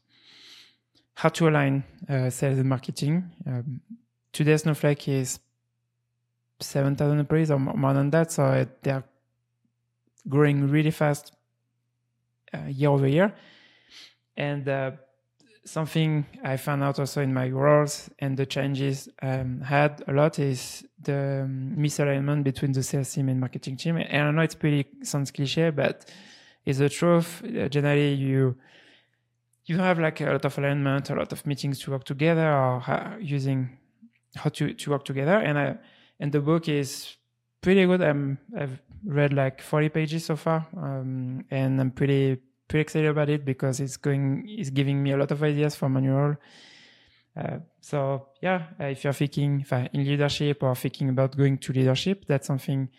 how 1.15 1.30
to 1.30 1.49
align 1.49 1.84
sales 2.07 2.59
and 2.59 2.69
marketing. 2.69 3.30
Um, 3.45 3.82
today, 4.36 4.57
Snowflake 4.57 5.07
is 5.07 5.39
7,000 6.59 7.19
employees 7.19 7.51
or 7.51 7.57
more 7.57 7.93
than 7.93 8.09
that, 8.11 8.31
so 8.31 8.67
they 8.83 8.91
are 8.91 9.03
growing 10.27 10.69
really 10.69 10.91
fast 10.91 11.33
uh, 12.53 12.65
year 12.67 12.89
over 12.89 13.07
year. 13.07 13.33
And 14.36 14.67
uh, 14.67 14.91
something 15.63 16.25
I 16.43 16.57
found 16.57 16.83
out 16.83 16.99
also 16.99 17.21
in 17.21 17.33
my 17.33 17.49
roles 17.49 18.09
and 18.19 18.36
the 18.36 18.45
changes 18.45 19.07
um, 19.21 19.61
had 19.61 20.03
a 20.07 20.11
lot 20.11 20.38
is 20.38 20.86
the 21.01 21.43
um, 21.45 21.75
misalignment 21.77 22.43
between 22.43 22.73
the 22.73 22.83
sales 22.83 23.13
team 23.13 23.29
and 23.29 23.39
marketing 23.39 23.77
team. 23.77 23.97
And 23.97 24.27
I 24.27 24.31
know 24.31 24.41
it's 24.41 24.55
pretty 24.55 24.86
sounds 25.03 25.31
cliche, 25.31 25.69
but 25.69 26.11
it's 26.65 26.79
the 26.79 26.89
truth. 26.89 27.41
Uh, 27.43 27.69
generally, 27.69 28.13
you 28.13 28.57
you 29.65 29.77
have 29.77 29.97
like 29.97 30.21
a 30.21 30.25
lot 30.25 30.45
of 30.45 30.57
alignment, 30.57 31.09
a 31.09 31.15
lot 31.15 31.31
of 31.31 31.45
meetings 31.45 31.79
to 31.79 31.91
work 31.91 32.03
together, 32.03 32.51
or 32.51 33.17
using 33.19 33.77
how 34.36 34.49
to 34.49 34.73
to 34.73 34.89
work 34.91 35.05
together. 35.05 35.38
And 35.38 35.57
I 35.57 35.77
and 36.19 36.31
the 36.31 36.39
book 36.39 36.69
is 36.69 37.17
pretty 37.61 37.86
good. 37.86 38.01
I'm 38.01 38.38
I've 38.57 38.79
read 39.05 39.33
like 39.33 39.61
40 39.61 39.89
pages 39.89 40.25
so 40.25 40.36
far, 40.36 40.67
um, 40.77 41.45
and 41.51 41.79
I'm 41.79 41.91
pretty 41.91 42.39
pretty 42.67 42.81
excited 42.81 43.09
about 43.09 43.29
it 43.29 43.45
because 43.45 43.79
it's 43.79 43.97
going 43.97 44.45
it's 44.47 44.69
giving 44.69 45.01
me 45.01 45.11
a 45.11 45.17
lot 45.17 45.31
of 45.31 45.43
ideas 45.43 45.75
for 45.75 45.89
manual 45.89 46.36
uh, 47.38 47.57
so 47.81 48.27
yeah 48.41 48.67
uh, 48.79 48.86
if 48.86 49.03
you're 49.03 49.13
thinking 49.13 49.61
if 49.61 49.71
in 49.71 50.03
leadership 50.03 50.63
or 50.63 50.75
thinking 50.75 51.09
about 51.09 51.38
going 51.38 51.57
to 51.57 51.73
leadership 51.73 52.25
that's 52.27 52.47
something 52.47 52.89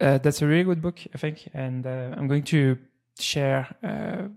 uh, 0.00 0.18
that's 0.18 0.42
a 0.42 0.46
really 0.46 0.64
good 0.64 0.82
book 0.82 0.98
i 1.14 1.18
think 1.18 1.48
and 1.54 1.86
uh, 1.86 2.14
i'm 2.16 2.28
going 2.28 2.42
to 2.42 2.76
share 3.18 3.66
uh, 3.82 4.28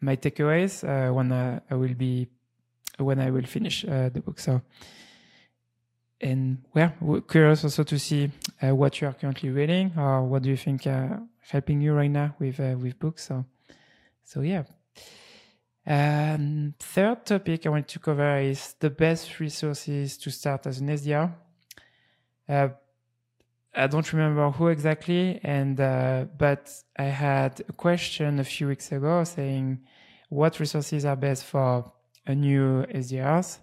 my 0.00 0.16
takeaways 0.16 0.82
when 1.12 1.32
I, 1.32 1.60
will 1.74 1.94
be 1.94 2.28
when 3.04 3.20
i 3.20 3.30
will 3.30 3.46
finish 3.46 3.82
the 3.82 4.22
book 4.24 4.38
so 4.38 4.60
and 6.20 6.64
well, 6.74 6.92
we're 7.00 7.20
curious 7.20 7.62
also 7.62 7.84
to 7.84 7.96
see 7.96 8.28
what 8.60 9.00
you 9.00 9.06
are 9.06 9.12
currently 9.12 9.50
reading 9.50 9.92
or 9.96 10.24
what 10.24 10.42
do 10.42 10.48
you 10.48 10.56
think 10.56 10.84
helping 11.50 11.80
you 11.80 11.92
right 11.94 12.10
now 12.10 12.34
with 12.38 12.60
uh, 12.60 12.76
with 12.78 12.98
books. 12.98 13.26
So, 13.26 13.44
so 14.24 14.40
yeah. 14.40 14.64
And 15.86 16.78
third 16.78 17.24
topic 17.24 17.66
I 17.66 17.70
want 17.70 17.88
to 17.88 17.98
cover 17.98 18.38
is 18.38 18.74
the 18.78 18.90
best 18.90 19.40
resources 19.40 20.18
to 20.18 20.30
start 20.30 20.66
as 20.66 20.80
an 20.80 20.88
SDR. 20.88 21.32
Uh, 22.48 22.68
I 23.74 23.86
don't 23.86 24.12
remember 24.12 24.50
who 24.50 24.68
exactly, 24.68 25.40
and 25.42 25.80
uh, 25.80 26.26
but 26.36 26.70
I 26.96 27.04
had 27.04 27.62
a 27.68 27.72
question 27.72 28.38
a 28.40 28.44
few 28.44 28.68
weeks 28.68 28.92
ago 28.92 29.24
saying 29.24 29.80
what 30.28 30.60
resources 30.60 31.04
are 31.04 31.16
best 31.16 31.44
for 31.44 31.90
a 32.28 32.34
new 32.34 32.84
SDRs. 32.84 33.58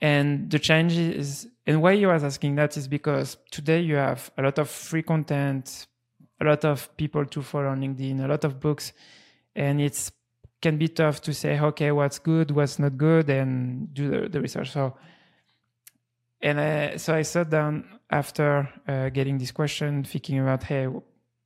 And 0.00 0.50
the 0.50 0.58
change 0.58 0.98
is, 0.98 1.48
and 1.66 1.80
why 1.80 1.92
you 1.92 2.08
was 2.08 2.24
asking 2.24 2.56
that 2.56 2.76
is 2.76 2.88
because 2.88 3.38
today 3.50 3.80
you 3.80 3.94
have 3.94 4.30
a 4.36 4.42
lot 4.42 4.58
of 4.58 4.68
free 4.68 5.02
content, 5.02 5.86
a 6.40 6.44
lot 6.44 6.64
of 6.64 6.94
people 6.96 7.24
to 7.24 7.40
follow 7.40 7.68
on 7.68 7.80
LinkedIn, 7.80 8.22
a 8.22 8.28
lot 8.28 8.44
of 8.44 8.60
books, 8.60 8.92
and 9.54 9.80
it's 9.80 10.10
can 10.60 10.78
be 10.78 10.88
tough 10.88 11.20
to 11.20 11.34
say, 11.34 11.58
okay, 11.58 11.90
what's 11.90 12.20
good, 12.20 12.52
what's 12.52 12.78
not 12.78 12.96
good, 12.96 13.28
and 13.28 13.92
do 13.92 14.08
the, 14.08 14.28
the 14.28 14.40
research. 14.40 14.70
So, 14.70 14.96
and 16.40 16.60
I, 16.60 16.96
so 16.96 17.14
I 17.14 17.22
sat 17.22 17.50
down 17.50 17.98
after 18.08 18.68
uh, 18.86 19.08
getting 19.08 19.38
this 19.38 19.50
question, 19.50 20.04
thinking 20.04 20.38
about, 20.38 20.62
hey, 20.62 20.86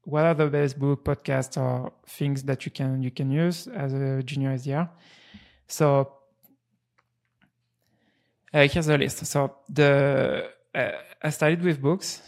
what 0.03 0.25
are 0.25 0.35
the 0.35 0.47
best 0.47 0.79
book, 0.79 1.05
podcasts, 1.05 1.57
or 1.57 1.93
things 2.07 2.43
that 2.45 2.64
you 2.64 2.71
can 2.71 3.03
you 3.03 3.11
can 3.11 3.31
use 3.31 3.67
as 3.67 3.93
a 3.93 4.23
junior 4.23 4.55
SDR. 4.55 4.89
So 5.67 6.12
uh, 8.53 8.69
here's 8.69 8.87
the 8.87 8.99
list. 8.99 9.27
So 9.27 9.57
the 9.69 10.51
uh, 10.75 10.93
I 11.23 11.31
started 11.31 11.62
with 11.62 11.81
books. 11.81 12.23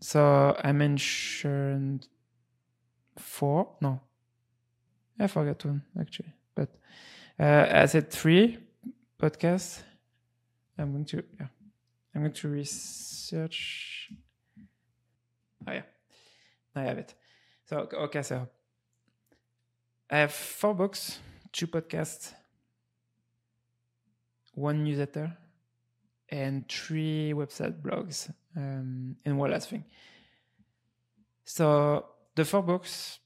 So 0.00 0.56
I 0.62 0.72
mentioned 0.72 2.06
four. 3.16 3.76
No, 3.80 4.00
I 5.18 5.26
forgot 5.26 5.64
one 5.64 5.82
actually. 5.98 6.32
But 6.54 6.68
uh, 7.38 7.66
I 7.70 7.86
said 7.86 8.10
three 8.10 8.58
podcasts. 9.20 9.82
I'm 10.78 10.92
going 10.92 11.04
to 11.06 11.24
yeah. 11.40 11.46
I'm 12.14 12.22
going 12.22 12.32
to 12.32 12.48
research. 12.48 14.10
Oh 15.66 15.72
yeah, 15.72 15.82
I 16.74 16.82
have 16.82 16.98
it. 16.98 17.14
So 17.66 17.88
okay, 17.92 18.22
so 18.22 18.48
I 20.10 20.18
have 20.18 20.32
four 20.32 20.74
books, 20.74 21.18
two 21.52 21.66
podcasts, 21.66 22.34
one 24.54 24.84
newsletter, 24.84 25.36
and 26.28 26.68
three 26.68 27.32
website 27.34 27.80
blogs, 27.80 28.30
um, 28.56 29.16
and 29.24 29.38
one 29.38 29.50
last 29.50 29.70
thing. 29.70 29.84
So 31.44 32.04
the 32.34 32.44
four 32.44 32.62
books 32.62 33.20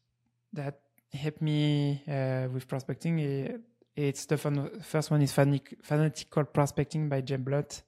that 0.53 0.81
help 1.13 1.41
me 1.41 2.03
uh, 2.09 2.49
with 2.53 2.69
prospecting, 2.69 3.21
eh, 3.21 3.57
it's 3.95 4.25
the 4.27 4.39
first 4.39 5.11
one 5.11 5.21
is 5.23 5.33
Fanatical 5.33 6.45
Prospecting 6.45 7.09
by 7.09 7.21
Jeb 7.21 7.45
Blount. 7.45 7.83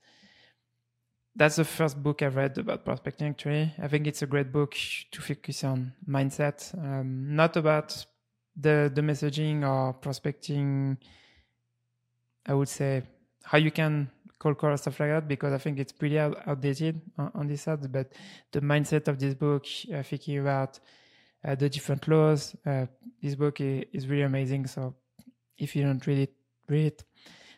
That's 1.37 1.57
the 1.57 1.64
first 1.64 2.01
book 2.03 2.22
I've 2.22 2.37
read 2.37 2.59
about 2.59 2.85
prospecting. 2.85 3.28
Actually, 3.28 3.72
I 3.82 3.89
think 3.89 4.07
it's 4.07 4.22
a 4.22 4.26
great 4.26 4.53
book 4.53 4.76
to 5.11 5.22
focus 5.22 5.64
on 5.64 5.93
mindset, 6.09 6.76
um, 6.78 7.35
not 7.35 7.57
about 7.57 8.05
the 8.57 8.90
the 8.94 9.00
messaging 9.00 9.68
or 9.68 9.92
prospecting. 9.94 10.98
I 12.46 12.55
would 12.55 12.68
say 12.68 13.02
how 13.42 13.59
you 13.59 13.70
can 13.70 14.11
call 14.38 14.55
call 14.55 14.76
stuff 14.76 15.00
like 15.00 15.11
that 15.11 15.28
because 15.28 15.52
I 15.52 15.59
think 15.59 15.78
it's 15.78 15.92
pretty 15.92 16.18
outdated 16.18 17.00
on, 17.16 17.30
on 17.34 17.46
this 17.46 17.62
side. 17.62 17.90
But 17.90 18.12
the 18.52 18.61
mindset 18.61 19.09
of 19.09 19.18
this 19.18 19.34
book, 19.34 19.64
uh, 19.92 20.02
thinking 20.02 20.38
about 20.38 20.78
uh, 21.44 21.55
the 21.55 21.68
different 21.68 22.07
laws, 22.09 22.55
uh, 22.66 22.86
this 23.22 23.34
book 23.34 23.61
is, 23.61 23.84
is, 23.92 24.07
really 24.07 24.22
amazing. 24.22 24.66
So 24.66 24.94
if 25.57 25.74
you 25.74 25.82
don't 25.82 26.07
read 26.07 26.18
it, 26.18 26.32
read 26.68 26.86
it. 26.86 27.05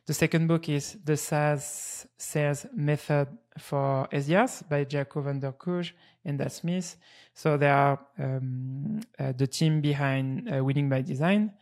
The 0.07 0.15
second 0.15 0.47
book 0.47 0.69
is 0.69 0.99
The 1.05 1.17
SaaS 1.17 2.07
Sales 2.17 2.67
Method 2.73 3.27
for 3.59 4.07
SDRs 4.13 4.69
by 4.69 4.85
Jacco 4.85 5.21
van 5.21 5.41
der 5.41 5.51
Kuij 5.51 5.93
and 6.25 6.39
Dan 6.39 6.49
Smith. 6.49 6.97
So 7.35 7.57
they 7.57 7.69
are 7.69 7.99
um, 8.17 9.01
uh, 9.19 9.33
the 9.33 9.49
team 9.49 9.81
behind 9.81 10.49
uh, 10.49 10.65
Winning 10.65 10.89
by 10.89 11.03
Design. 11.03 11.55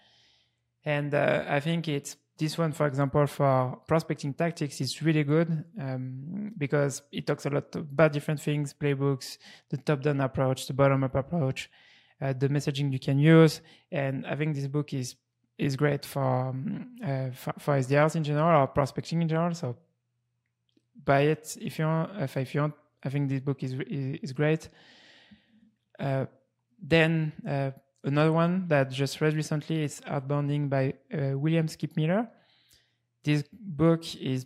And 0.84 1.14
uh, 1.14 1.44
I 1.48 1.60
think 1.60 1.88
it's 1.88 2.16
this 2.36 2.58
one, 2.58 2.72
for 2.72 2.86
example, 2.86 3.26
for 3.26 3.80
prospecting 3.86 4.34
tactics 4.34 4.78
is 4.78 5.00
really 5.00 5.24
good 5.24 5.64
um, 5.80 6.52
because 6.58 7.00
it 7.12 7.26
talks 7.26 7.46
a 7.46 7.50
lot 7.50 7.74
about 7.74 8.12
different 8.12 8.40
things, 8.40 8.74
playbooks, 8.74 9.38
the 9.70 9.78
top-down 9.78 10.20
approach, 10.20 10.66
the 10.66 10.74
bottom-up 10.74 11.14
approach, 11.14 11.70
uh, 12.20 12.34
the 12.34 12.50
messaging 12.50 12.92
you 12.92 12.98
can 12.98 13.18
use. 13.18 13.62
And 13.90 14.26
I 14.26 14.36
think 14.36 14.54
this 14.54 14.66
book 14.66 14.92
is 14.92 15.16
is 15.58 15.76
great 15.76 16.04
for, 16.04 16.48
um, 16.48 16.96
uh, 17.02 17.30
for, 17.30 17.54
for 17.58 17.78
SDRs 17.78 18.16
in 18.16 18.24
general 18.24 18.62
or 18.62 18.66
prospecting 18.66 19.22
in 19.22 19.28
general. 19.28 19.54
So 19.54 19.76
buy 21.04 21.22
it 21.22 21.56
if 21.60 21.78
you 21.78 21.84
want. 21.84 22.10
If, 22.20 22.36
if 22.36 22.54
you 22.54 22.62
want, 22.62 22.74
I 23.04 23.08
think 23.08 23.28
this 23.28 23.40
book 23.40 23.62
is 23.62 23.72
is, 23.72 24.18
is 24.22 24.32
great. 24.32 24.68
Uh, 25.98 26.26
then 26.82 27.32
uh, 27.48 27.70
Another 28.04 28.32
one 28.32 28.68
that 28.68 28.90
just 28.90 29.22
read 29.22 29.34
recently 29.34 29.82
is 29.82 30.02
Outbounding 30.02 30.68
by 30.68 30.92
uh, 31.12 31.38
William 31.38 31.66
Skip 31.66 31.96
Miller. 31.96 32.28
This 33.22 33.44
book 33.50 34.14
is 34.16 34.44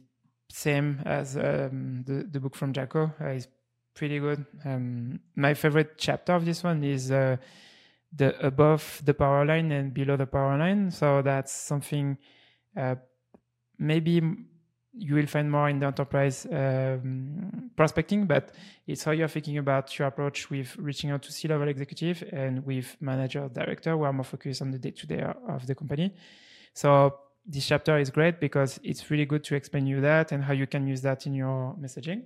same 0.49 1.03
as 1.05 1.37
um, 1.37 2.05
the, 2.07 2.25
the 2.31 2.39
book 2.39 2.55
from 2.55 2.73
Jacco. 2.73 3.13
Uh, 3.21 3.27
it's 3.27 3.49
pretty 3.95 4.21
good. 4.21 4.47
Um, 4.65 5.19
my 5.35 5.55
favorite 5.55 5.99
chapter 5.99 6.35
of 6.35 6.45
this 6.45 6.63
one 6.63 6.85
is 6.85 7.11
uh, 7.11 7.37
the 8.15 8.39
above 8.45 9.03
the 9.05 9.15
power 9.15 9.45
line 9.45 9.71
and 9.73 9.93
below 9.93 10.17
the 10.17 10.27
power 10.27 10.57
line. 10.59 10.91
So 10.91 11.23
that's 11.23 11.53
something 11.53 12.19
uh, 12.77 12.97
maybe 13.79 14.23
you 14.93 15.15
will 15.15 15.27
find 15.27 15.51
more 15.51 15.69
in 15.69 15.79
the 15.79 15.87
enterprise 15.87 16.47
um, 16.51 17.71
prospecting, 17.77 18.27
but 18.27 18.53
it's 18.87 19.05
how 19.05 19.13
you're 19.13 19.29
thinking 19.29 19.59
about 19.59 19.97
your 19.99 20.09
approach 20.09 20.51
with 20.51 20.77
reaching 20.77 21.11
out 21.11 21.23
to 21.23 21.33
C-level 21.33 21.69
executive 21.69 22.25
and 22.33 22.65
with 22.67 22.97
manager, 23.01 23.49
director, 23.53 23.93
who 23.93 24.03
are 24.03 24.13
more 24.13 24.25
focused 24.25 24.61
on 24.61 24.73
the 24.73 24.79
day-to-day 24.79 25.25
of 25.49 25.67
the 25.67 25.75
company. 25.75 26.15
So 26.75 27.15
this 27.47 27.67
chapter 27.67 27.99
is 27.99 28.11
great 28.11 28.41
because 28.41 28.81
it's 28.83 29.09
really 29.11 29.25
good 29.25 29.45
to 29.45 29.55
explain 29.55 29.87
you 29.87 30.01
that 30.01 30.33
and 30.33 30.43
how 30.43 30.53
you 30.53 30.67
can 30.67 30.87
use 30.87 31.03
that 31.03 31.27
in 31.27 31.35
your 31.35 31.77
messaging. 31.81 32.25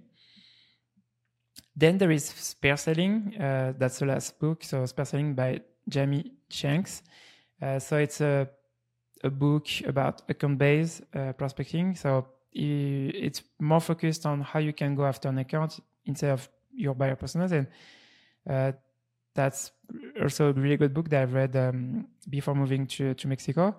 Then 1.77 1.99
there 1.99 2.11
is 2.11 2.25
Spare 2.25 2.77
Selling. 2.77 3.35
Uh, 3.39 3.75
that's 3.77 3.99
the 3.99 4.07
last 4.07 4.39
book. 4.39 4.65
So 4.65 4.87
Spare 4.87 5.05
Selling 5.05 5.35
by 5.35 5.61
Jamie 5.89 6.33
Shanks. 6.49 7.03
Uh, 7.61 7.79
so 7.79 7.97
it's 7.97 8.21
a, 8.21 8.49
a 9.23 9.31
book 9.31 9.67
about 9.87 10.23
account-based 10.29 11.03
uh, 11.15 11.33
prospecting. 11.33 11.95
So 11.95 12.27
it's 12.53 13.43
more 13.61 13.81
focused 13.81 14.27
on 14.27 14.43
how 14.43 14.59
you 14.59 14.73
can 14.73 14.95
go 14.95 15.05
after 15.05 15.29
an 15.29 15.39
account 15.39 15.81
instead 16.05 16.31
of 16.31 16.49
your 16.75 16.95
buyer 16.95 17.17
personas 17.17 17.53
and 17.53 17.67
uh, 18.49 18.73
that's 19.35 19.73
also 20.21 20.51
a 20.51 20.53
really 20.53 20.77
good 20.77 20.93
book 20.93 21.09
that 21.09 21.23
I've 21.23 21.33
read 21.33 21.57
um, 21.57 22.09
before 22.29 22.55
moving 22.55 22.87
to, 22.89 23.15
to 23.15 23.29
Mexico. 23.29 23.77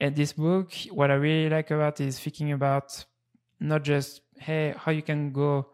And 0.00 0.16
this 0.16 0.32
book, 0.32 0.72
what 0.90 1.10
I 1.10 1.14
really 1.14 1.50
like 1.50 1.70
about 1.70 2.00
is 2.00 2.18
thinking 2.18 2.52
about 2.52 3.04
not 3.60 3.82
just, 3.82 4.22
hey, 4.36 4.74
how 4.76 4.92
you 4.92 5.02
can 5.02 5.32
go 5.32 5.66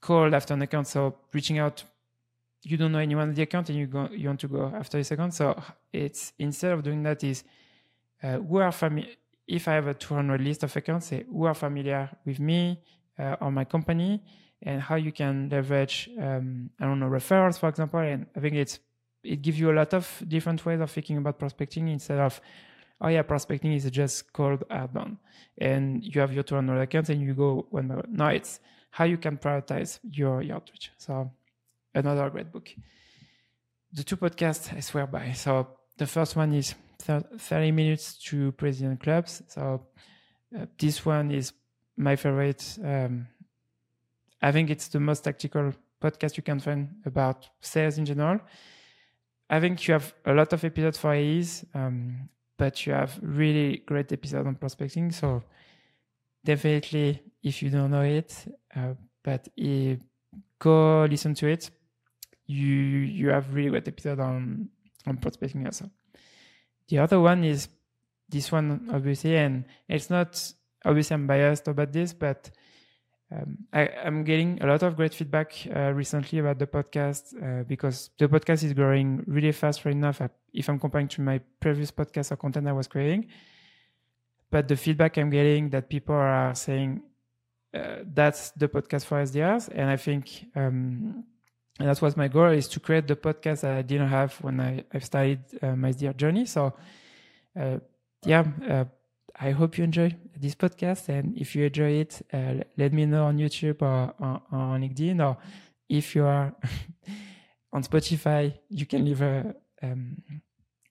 call 0.00 0.34
after 0.34 0.54
an 0.54 0.62
account. 0.62 0.86
So 0.86 1.16
reaching 1.32 1.58
out, 1.58 1.84
you 2.62 2.76
don't 2.76 2.92
know 2.92 2.98
anyone 2.98 3.28
on 3.28 3.34
the 3.34 3.42
account 3.42 3.68
and 3.70 3.78
you 3.78 3.86
go, 3.86 4.08
you 4.12 4.28
want 4.28 4.40
to 4.40 4.48
go 4.48 4.72
after 4.74 4.98
this 4.98 5.10
account. 5.10 5.34
So 5.34 5.60
it's 5.92 6.32
instead 6.38 6.72
of 6.72 6.82
doing 6.82 7.02
that 7.02 7.22
is 7.24 7.44
uh, 8.22 8.38
who 8.38 8.58
are 8.58 8.72
familiar, 8.72 9.10
if 9.46 9.66
I 9.66 9.72
have 9.72 9.88
a 9.88 9.94
200 9.94 10.40
list 10.40 10.62
of 10.62 10.74
accounts, 10.76 11.06
say 11.06 11.24
who 11.28 11.44
are 11.44 11.54
familiar 11.54 12.08
with 12.24 12.38
me 12.38 12.80
uh, 13.18 13.36
or 13.40 13.50
my 13.50 13.64
company, 13.64 14.22
and 14.62 14.80
how 14.80 14.94
you 14.94 15.10
can 15.10 15.48
leverage, 15.50 16.08
um, 16.18 16.70
I 16.80 16.84
don't 16.84 17.00
know, 17.00 17.08
referrals, 17.08 17.58
for 17.58 17.68
example. 17.68 17.98
And 18.00 18.26
I 18.36 18.40
think 18.40 18.54
it's 18.54 18.78
it 19.24 19.42
gives 19.42 19.58
you 19.58 19.70
a 19.70 19.74
lot 19.74 19.94
of 19.94 20.22
different 20.26 20.64
ways 20.64 20.80
of 20.80 20.90
thinking 20.90 21.16
about 21.16 21.38
prospecting 21.38 21.88
instead 21.88 22.18
of, 22.18 22.40
oh 23.00 23.08
yeah, 23.08 23.22
prospecting 23.22 23.72
is 23.72 23.88
just 23.90 24.32
cold 24.32 24.64
outbound, 24.70 25.16
and 25.58 26.02
you 26.02 26.20
have 26.20 26.32
your 26.32 26.42
200 26.42 26.80
accounts 26.80 27.10
and 27.10 27.20
you 27.20 27.34
go 27.34 27.66
one 27.70 27.88
by 27.88 27.96
one. 27.96 28.06
No, 28.10 28.26
it's 28.28 28.60
how 28.90 29.04
you 29.04 29.16
can 29.16 29.36
prioritize 29.36 29.98
your, 30.10 30.42
your 30.42 30.56
outreach. 30.56 30.90
So 30.96 31.30
another 31.94 32.30
great 32.30 32.52
book. 32.52 32.70
The 33.92 34.04
two 34.04 34.16
podcasts 34.16 34.74
I 34.74 34.80
swear 34.80 35.06
by. 35.06 35.32
So 35.32 35.68
the 35.98 36.06
first 36.06 36.36
one 36.36 36.52
is 36.54 36.74
30 36.98 37.72
minutes 37.72 38.14
to 38.24 38.52
president 38.52 39.00
clubs. 39.00 39.42
So 39.48 39.86
uh, 40.56 40.66
this 40.78 41.04
one 41.04 41.30
is 41.30 41.52
my 41.96 42.16
favorite. 42.16 42.78
Um, 42.82 43.26
I 44.40 44.52
think 44.52 44.70
it's 44.70 44.88
the 44.88 45.00
most 45.00 45.24
tactical 45.24 45.72
podcast 46.00 46.36
you 46.36 46.42
can 46.42 46.58
find 46.60 46.88
about 47.04 47.48
sales 47.60 47.98
in 47.98 48.04
general. 48.04 48.40
I 49.48 49.60
think 49.60 49.86
you 49.86 49.92
have 49.92 50.14
a 50.24 50.32
lot 50.32 50.52
of 50.52 50.64
episodes 50.64 50.98
for 50.98 51.12
AEs, 51.12 51.64
um, 51.74 52.28
but 52.56 52.86
you 52.86 52.92
have 52.92 53.18
really 53.22 53.82
great 53.86 54.10
episodes 54.12 54.46
on 54.46 54.54
prospecting. 54.54 55.12
So 55.12 55.42
definitely, 56.44 57.22
if 57.42 57.62
you 57.62 57.70
don't 57.70 57.90
know 57.90 58.02
it, 58.02 58.34
uh, 58.74 58.94
but 59.22 59.48
uh, 59.62 59.94
go 60.58 61.04
listen 61.04 61.34
to 61.34 61.48
it. 61.48 61.70
You 62.46 62.66
you 62.66 63.28
have 63.30 63.54
really 63.54 63.70
great 63.70 63.88
episode 63.88 64.20
on 64.20 64.68
on 65.06 65.16
prospecting 65.18 65.66
also. 65.66 65.90
The 66.88 66.98
other 66.98 67.20
one 67.20 67.44
is 67.44 67.68
this 68.28 68.50
one, 68.50 68.88
obviously, 68.92 69.36
and 69.36 69.64
it's 69.88 70.10
not 70.10 70.52
obviously 70.84 71.14
I'm 71.14 71.26
biased 71.26 71.68
about 71.68 71.92
this, 71.92 72.12
but 72.12 72.50
um, 73.30 73.58
I, 73.72 73.82
am 74.04 74.24
getting 74.24 74.62
a 74.62 74.66
lot 74.66 74.82
of 74.82 74.96
great 74.96 75.14
feedback 75.14 75.54
uh, 75.74 75.92
recently 75.92 76.38
about 76.38 76.58
the 76.58 76.66
podcast 76.66 77.32
uh, 77.42 77.64
because 77.64 78.10
the 78.18 78.28
podcast 78.28 78.62
is 78.64 78.72
growing 78.72 79.24
really 79.26 79.52
fast 79.52 79.84
right 79.84 79.96
now. 79.96 80.12
If 80.52 80.68
I'm 80.68 80.78
comparing 80.78 81.08
to 81.08 81.22
my 81.22 81.40
previous 81.60 81.90
podcast 81.90 82.32
or 82.32 82.36
content 82.36 82.68
I 82.68 82.72
was 82.72 82.88
creating, 82.88 83.28
but 84.50 84.68
the 84.68 84.76
feedback 84.76 85.16
I'm 85.16 85.30
getting 85.30 85.70
that 85.70 85.88
people 85.88 86.14
are 86.14 86.54
saying 86.54 87.02
uh, 87.74 87.98
that's 88.12 88.50
the 88.50 88.68
podcast 88.68 89.06
for 89.06 89.22
SDRs, 89.22 89.70
and 89.74 89.88
I 89.88 89.96
think 89.96 90.46
um, 90.54 91.24
and 91.78 91.88
that 91.88 92.00
was 92.02 92.16
my 92.16 92.28
goal 92.28 92.50
is 92.50 92.68
to 92.68 92.80
create 92.80 93.06
the 93.06 93.16
podcast 93.16 93.62
that 93.62 93.76
I 93.76 93.82
didn't 93.82 94.08
have 94.08 94.34
when 94.42 94.60
I, 94.60 94.84
I 94.92 94.98
started 94.98 95.40
uh, 95.62 95.74
my 95.74 95.92
dear 95.92 96.12
journey. 96.12 96.44
So, 96.44 96.74
uh, 97.58 97.78
yeah, 98.24 98.44
uh, 98.68 98.84
I 99.38 99.50
hope 99.52 99.78
you 99.78 99.84
enjoy 99.84 100.14
this 100.36 100.54
podcast. 100.54 101.08
And 101.08 101.36
if 101.38 101.56
you 101.56 101.64
enjoy 101.64 101.92
it, 101.92 102.22
uh, 102.32 102.62
let 102.76 102.92
me 102.92 103.06
know 103.06 103.24
on 103.24 103.38
YouTube 103.38 103.82
or, 103.82 104.14
or, 104.18 104.42
on 104.52 104.82
LinkedIn. 104.82 105.26
Or 105.26 105.38
if 105.88 106.14
you 106.14 106.26
are 106.26 106.54
on 107.72 107.82
Spotify, 107.82 108.52
you 108.68 108.86
can 108.86 109.04
leave 109.04 109.22
a 109.22 109.54
um, 109.82 110.22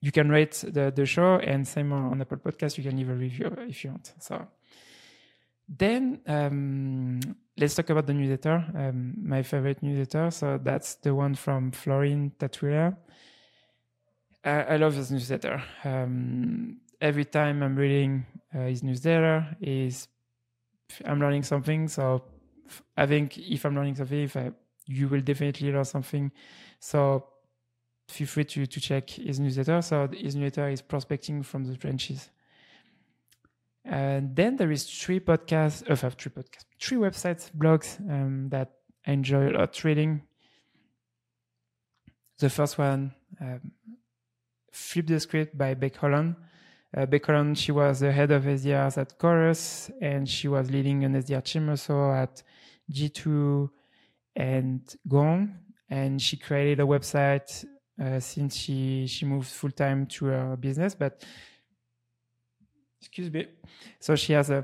you 0.01 0.11
can 0.11 0.29
rate 0.29 0.63
the, 0.67 0.91
the 0.93 1.05
show, 1.05 1.35
and 1.35 1.65
same 1.67 1.93
on, 1.93 2.11
on 2.11 2.21
Apple 2.21 2.37
Podcast, 2.37 2.77
you 2.77 2.83
can 2.83 2.97
leave 2.97 3.09
a 3.09 3.13
review 3.13 3.55
if 3.59 3.83
you 3.83 3.91
want. 3.91 4.11
So 4.19 4.47
then 5.69 6.21
um, 6.27 7.19
let's 7.57 7.75
talk 7.75 7.89
about 7.89 8.07
the 8.07 8.13
newsletter. 8.13 8.65
Um, 8.75 9.15
my 9.21 9.43
favorite 9.43 9.81
newsletter. 9.83 10.31
So 10.31 10.59
that's 10.61 10.95
the 10.95 11.13
one 11.13 11.35
from 11.35 11.71
Florin 11.71 12.31
Tatulea. 12.39 12.95
I, 14.43 14.61
I 14.61 14.75
love 14.77 14.95
this 14.95 15.11
newsletter. 15.11 15.61
Um, 15.83 16.77
every 16.99 17.25
time 17.25 17.61
I'm 17.63 17.75
reading 17.75 18.25
uh, 18.53 18.65
his 18.65 18.83
newsletter, 18.83 19.55
is 19.61 20.07
I'm 21.05 21.19
learning 21.19 21.43
something. 21.43 21.87
So 21.87 22.23
I 22.97 23.05
think 23.05 23.37
if 23.37 23.65
I'm 23.65 23.75
learning 23.75 23.95
something, 23.95 24.23
if 24.23 24.35
I, 24.35 24.51
you 24.85 25.07
will 25.07 25.21
definitely 25.21 25.71
learn 25.71 25.85
something. 25.85 26.31
So 26.79 27.27
feel 28.07 28.27
free 28.27 28.45
to, 28.45 28.65
to 28.65 28.81
check 28.81 29.09
his 29.09 29.39
newsletter. 29.39 29.81
So 29.81 30.07
his 30.07 30.35
newsletter 30.35 30.69
is 30.69 30.81
prospecting 30.81 31.43
from 31.43 31.65
the 31.65 31.75
trenches. 31.77 32.29
And 33.83 34.35
then 34.35 34.57
there 34.57 34.71
is 34.71 34.85
three 34.85 35.19
podcasts, 35.19 35.89
uh, 35.89 35.95
three 35.95 36.31
podcasts, 36.31 36.65
three 36.79 36.97
websites, 36.97 37.51
blogs 37.51 37.99
um, 38.09 38.49
that 38.49 38.71
I 39.05 39.13
enjoy 39.13 39.49
a 39.49 39.53
lot 39.57 39.83
reading. 39.83 40.21
The 42.37 42.49
first 42.49 42.77
one, 42.77 43.13
um, 43.39 43.71
Flip 44.71 45.07
the 45.07 45.19
Script 45.19 45.57
by 45.57 45.73
Bec 45.73 45.95
Holland. 45.95 46.35
Uh, 46.95 47.05
Bec 47.05 47.25
Holland, 47.25 47.57
she 47.57 47.71
was 47.71 48.01
the 48.01 48.11
head 48.11 48.31
of 48.31 48.43
SDRs 48.43 48.97
at 48.97 49.17
Chorus, 49.17 49.89
and 50.01 50.27
she 50.29 50.47
was 50.47 50.69
leading 50.69 51.03
an 51.03 51.13
SDR 51.13 51.43
team 51.43 51.69
also 51.69 52.11
at 52.11 52.43
G2 52.91 53.69
and 54.35 54.95
Gong. 55.07 55.57
And 55.89 56.21
she 56.21 56.37
created 56.37 56.79
a 56.79 56.83
website 56.83 57.65
uh, 58.01 58.19
since 58.19 58.55
she 58.55 59.05
she 59.07 59.25
moved 59.25 59.47
full 59.47 59.71
time 59.71 60.05
to 60.07 60.25
her 60.25 60.57
business, 60.57 60.95
but 60.95 61.23
excuse 63.01 63.31
me. 63.31 63.47
So 63.99 64.15
she 64.15 64.33
has 64.33 64.49
a 64.49 64.63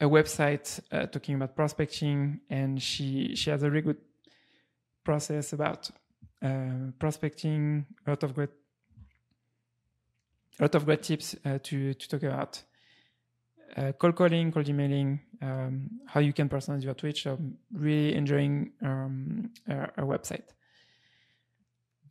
a 0.00 0.06
website 0.06 0.80
uh, 0.90 1.06
talking 1.06 1.34
about 1.34 1.54
prospecting, 1.54 2.40
and 2.50 2.82
she 2.82 3.34
she 3.36 3.50
has 3.50 3.62
a 3.62 3.70
really 3.70 3.82
good 3.82 4.00
process 5.04 5.52
about 5.52 5.90
uh, 6.42 6.90
prospecting. 6.98 7.86
A 8.06 8.10
lot 8.10 8.22
of 8.22 8.34
great 8.34 8.50
a 10.58 10.64
lot 10.64 10.74
of 10.74 10.84
great 10.84 11.02
tips 11.02 11.36
uh, 11.44 11.58
to 11.62 11.94
to 11.94 12.08
talk 12.08 12.22
about. 12.22 12.62
Uh, 13.76 13.92
cold 13.92 14.16
calling, 14.16 14.50
cold 14.50 14.68
emailing, 14.68 15.20
um, 15.42 15.88
how 16.04 16.18
you 16.18 16.32
can 16.32 16.48
personalize 16.48 16.82
your 16.82 16.94
Twitch. 16.94 17.24
I'm 17.24 17.56
really 17.72 18.16
enjoying 18.16 18.72
um, 18.82 19.52
our 19.68 20.06
website. 20.06 20.42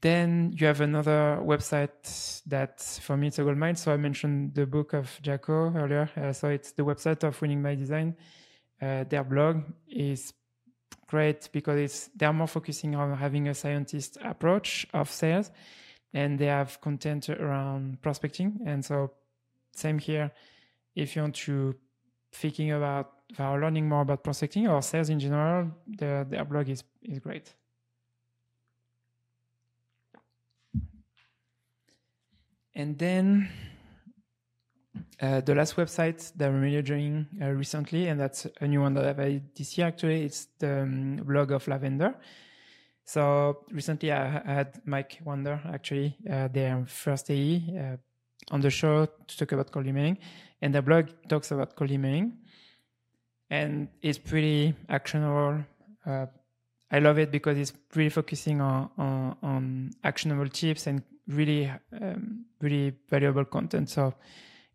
Then 0.02 0.54
you 0.58 0.68
have 0.68 0.80
another 0.80 1.40
website 1.42 2.42
that 2.48 2.80
for 3.02 3.18
me 3.18 3.28
it's 3.28 3.40
a 3.40 3.44
gold 3.44 3.58
mine. 3.58 3.76
So 3.76 3.92
I 3.92 3.98
mentioned 3.98 4.56
the 4.56 4.66
book 4.66 4.94
of 4.94 5.20
Jacco 5.22 5.74
earlier. 5.76 6.10
Uh, 6.16 6.32
so 6.32 6.48
it's 6.48 6.72
the 6.72 6.84
website 6.84 7.24
of 7.24 7.42
Winning 7.42 7.62
by 7.62 7.76
Design. 7.76 8.16
Uh, 8.82 9.04
their 9.04 9.26
blog 9.26 9.64
is 9.90 10.34
great 11.08 11.50
because 11.52 11.78
it's 11.78 12.10
they're 12.16 12.32
more 12.32 12.48
focusing 12.48 12.96
on 12.96 13.18
having 13.18 13.50
a 13.50 13.54
scientist 13.54 14.18
approach 14.24 14.88
of 14.94 15.10
sales, 15.10 15.52
and 16.14 16.40
they 16.40 16.46
have 16.46 16.80
content 16.80 17.30
around 17.30 18.02
prospecting. 18.02 18.60
And 18.66 18.86
so 18.86 19.12
same 19.76 20.00
here. 20.00 20.32
If 20.96 21.16
you 21.16 21.24
want 21.24 21.36
to 21.36 21.76
thinking 22.32 22.72
about 22.72 23.12
or 23.38 23.60
learning 23.60 23.88
more 23.90 24.02
about 24.02 24.24
prospecting 24.24 24.68
or 24.68 24.82
sales 24.82 25.10
in 25.10 25.20
general, 25.20 25.72
their 25.88 26.24
their 26.24 26.46
blog 26.46 26.70
is 26.70 26.84
is 27.04 27.20
great. 27.20 27.54
And 32.80 32.98
then 32.98 33.50
uh, 35.22 35.42
the 35.42 35.54
last 35.54 35.76
website 35.76 36.32
that 36.38 36.48
I'm 36.48 36.64
enjoying 36.64 37.28
uh, 37.42 37.48
recently, 37.48 38.08
and 38.08 38.18
that's 38.18 38.48
a 38.62 38.68
new 38.68 38.80
one 38.80 38.94
that 38.94 39.06
I've 39.06 39.20
added 39.20 39.50
this 39.54 39.78
year 39.78 39.88
actually, 39.88 40.24
it's 40.24 40.48
the 40.60 40.84
um, 40.84 41.18
blog 41.18 41.52
of 41.52 41.68
Lavender. 41.68 42.16
So 43.04 43.66
recently 43.70 44.14
I, 44.14 44.30
had 44.46 44.80
Mike 44.86 45.20
Wander, 45.26 45.60
actually, 45.74 46.16
uh, 46.32 46.48
their 46.48 46.86
first 46.86 47.30
AE, 47.30 47.64
uh, 47.78 47.98
on 48.54 48.62
the 48.62 48.70
show 48.70 49.08
to 49.28 49.38
talk 49.38 49.52
about 49.52 49.72
cold 49.72 49.86
emailing. 49.86 50.18
And 50.62 50.74
the 50.74 50.82
blog 50.82 51.10
talks 51.28 51.52
about 51.52 51.76
cold 51.76 51.92
emailing. 51.92 52.38
And 53.50 53.90
it's 54.02 54.20
pretty 54.20 54.74
actionable. 54.88 55.66
Uh, 56.06 56.28
I 56.92 57.00
love 57.00 57.20
it 57.20 57.30
because 57.30 57.58
it's 57.58 57.74
really 57.94 58.10
focusing 58.10 58.62
on, 58.62 58.90
on, 58.98 59.36
on 59.44 59.92
actionable 60.02 60.48
tips 60.48 60.88
and 60.88 61.04
really, 61.30 61.72
um, 62.02 62.46
really 62.62 62.94
valuable 63.10 63.46
content. 63.46 63.90
So 63.90 64.14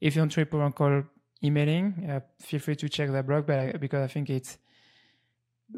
if 0.00 0.14
you 0.14 0.22
want 0.22 0.32
to 0.32 0.40
improve 0.40 0.62
on 0.62 0.72
cold 0.72 1.05
emailing, 1.42 2.09
uh, 2.09 2.20
feel 2.40 2.61
free 2.61 2.76
to 2.76 2.88
check 2.88 3.11
that 3.11 3.26
blog, 3.26 3.46
but 3.46 3.59
I, 3.59 3.72
because 3.72 4.02
I 4.02 4.07
think 4.07 4.30
it's 4.30 4.59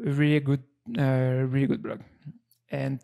a 0.05 0.11
really 0.11 0.39
good, 0.39 0.63
uh, 0.97 1.45
really 1.47 1.67
good 1.67 1.83
blog. 1.83 2.01
And 2.69 2.99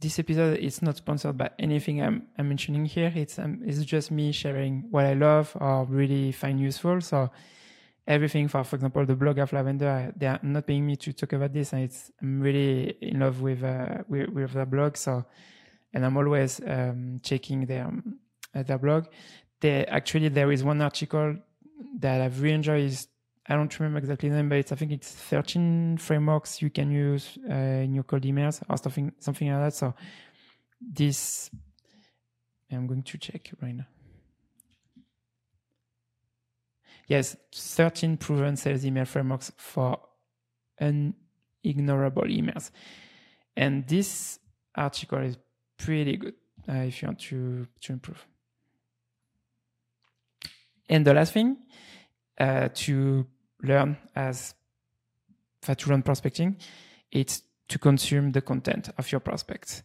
this 0.00 0.18
episode 0.18 0.58
is 0.58 0.82
not 0.82 0.96
sponsored 0.96 1.38
by 1.38 1.50
anything 1.58 2.02
I'm, 2.02 2.26
I'm 2.36 2.48
mentioning 2.48 2.84
here. 2.86 3.12
It's 3.14 3.38
um, 3.38 3.62
it's 3.64 3.84
just 3.84 4.10
me 4.10 4.32
sharing 4.32 4.88
what 4.90 5.04
I 5.04 5.14
love 5.14 5.56
or 5.60 5.84
really 5.84 6.32
find 6.32 6.58
useful. 6.60 7.00
So 7.00 7.30
everything 8.06 8.48
for, 8.48 8.64
for 8.64 8.76
example, 8.76 9.06
the 9.06 9.14
blog 9.14 9.38
of 9.38 9.52
Lavender, 9.52 10.12
they 10.16 10.26
are 10.26 10.40
not 10.42 10.66
paying 10.66 10.86
me 10.86 10.96
to 10.96 11.12
talk 11.12 11.32
about 11.34 11.52
this, 11.52 11.72
and 11.72 11.82
it's 11.82 12.10
I'm 12.20 12.40
really 12.40 12.96
in 13.00 13.20
love 13.20 13.40
with 13.40 13.62
uh, 13.62 13.98
with, 14.08 14.28
with 14.30 14.52
the 14.54 14.66
blog. 14.66 14.96
So 14.96 15.24
and 15.92 16.04
I'm 16.04 16.16
always 16.16 16.60
um, 16.66 17.20
checking 17.22 17.66
their 17.66 17.86
um, 17.86 18.18
their 18.54 18.78
blog. 18.78 19.06
They 19.60 19.84
actually 19.86 20.28
there 20.28 20.50
is 20.50 20.64
one 20.64 20.80
article 20.80 21.36
that 21.98 22.20
I've 22.20 22.40
really 22.40 22.54
enjoyed. 22.54 22.84
Is 22.84 23.08
I 23.46 23.56
don't 23.56 23.78
remember 23.78 23.98
exactly 23.98 24.28
the 24.28 24.36
name, 24.36 24.48
but 24.48 24.58
it's 24.58 24.72
I 24.72 24.76
think 24.76 24.92
it's 24.92 25.10
13 25.10 25.98
frameworks 25.98 26.62
you 26.62 26.70
can 26.70 26.90
use 26.90 27.38
uh, 27.48 27.54
in 27.54 27.94
your 27.94 28.04
cold 28.04 28.22
emails 28.22 28.62
or 28.68 28.76
something 28.76 29.12
something 29.18 29.50
like 29.50 29.60
that. 29.60 29.74
So 29.74 29.94
this 30.80 31.50
I'm 32.70 32.86
going 32.86 33.02
to 33.02 33.18
check 33.18 33.50
right 33.60 33.74
now. 33.74 33.86
Yes, 37.08 37.36
13 37.54 38.16
proven 38.16 38.56
sales 38.56 38.86
email 38.86 39.04
frameworks 39.04 39.52
for 39.56 39.98
unignorable 40.80 41.14
emails. 42.24 42.70
And 43.56 43.86
this 43.86 44.38
article 44.74 45.18
is 45.18 45.36
pretty 45.84 46.16
good 46.16 46.34
uh, 46.68 46.84
if 46.86 47.02
you 47.02 47.08
want 47.08 47.18
to, 47.18 47.66
to 47.80 47.92
improve. 47.92 48.24
And 50.88 51.04
the 51.04 51.14
last 51.14 51.32
thing 51.32 51.56
uh, 52.38 52.68
to 52.74 53.26
learn 53.62 53.96
as 54.14 54.54
to 55.62 55.90
learn 55.90 56.02
prospecting, 56.02 56.56
it's 57.10 57.42
to 57.68 57.78
consume 57.78 58.32
the 58.32 58.40
content 58.40 58.90
of 58.98 59.10
your 59.10 59.20
prospects. 59.20 59.82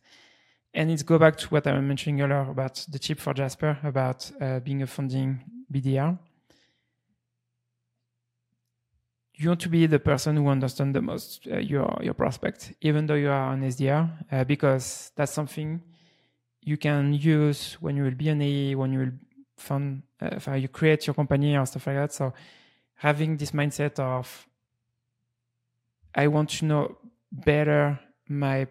And 0.73 0.91
it's 0.91 1.03
go 1.03 1.17
back 1.17 1.37
to 1.37 1.47
what 1.47 1.65
I 1.65 1.73
was 1.73 1.83
mentioning 1.83 2.21
earlier 2.21 2.49
about 2.49 2.85
the 2.89 2.99
tip 2.99 3.19
for 3.19 3.33
Jasper 3.33 3.77
about 3.83 4.29
uh, 4.41 4.59
being 4.59 4.81
a 4.81 4.87
founding 4.87 5.43
BDR. 5.71 6.17
You 9.39 9.49
want 9.49 9.61
to 9.61 9.69
be 9.69 9.85
the 9.85 9.99
person 9.99 10.35
who 10.35 10.47
understands 10.47 10.93
the 10.93 11.01
most 11.01 11.47
uh, 11.51 11.59
your 11.59 11.99
your 12.01 12.15
prospect, 12.15 12.73
even 12.81 13.05
though 13.05 13.13
you 13.15 13.29
are 13.29 13.53
an 13.53 13.61
SDR, 13.61 14.09
uh, 14.31 14.43
because 14.43 15.11
that's 15.15 15.31
something 15.31 15.81
you 16.61 16.75
can 16.75 17.13
use 17.13 17.77
when 17.79 17.95
you 17.95 18.03
will 18.03 18.15
be 18.15 18.29
an 18.29 18.41
AE, 18.41 18.75
when 18.75 18.91
you 18.91 18.99
will 18.99 19.11
fund, 19.55 20.01
uh, 20.21 20.53
you 20.53 20.67
create 20.67 21.07
your 21.07 21.13
company 21.13 21.55
or 21.55 21.65
stuff 21.65 21.87
like 21.87 21.95
that. 21.95 22.13
So 22.13 22.33
having 22.95 23.37
this 23.37 23.51
mindset 23.51 23.99
of 23.99 24.47
I 26.15 26.27
want 26.27 26.49
to 26.49 26.65
know 26.65 26.97
better 27.31 27.99
my 28.27 28.67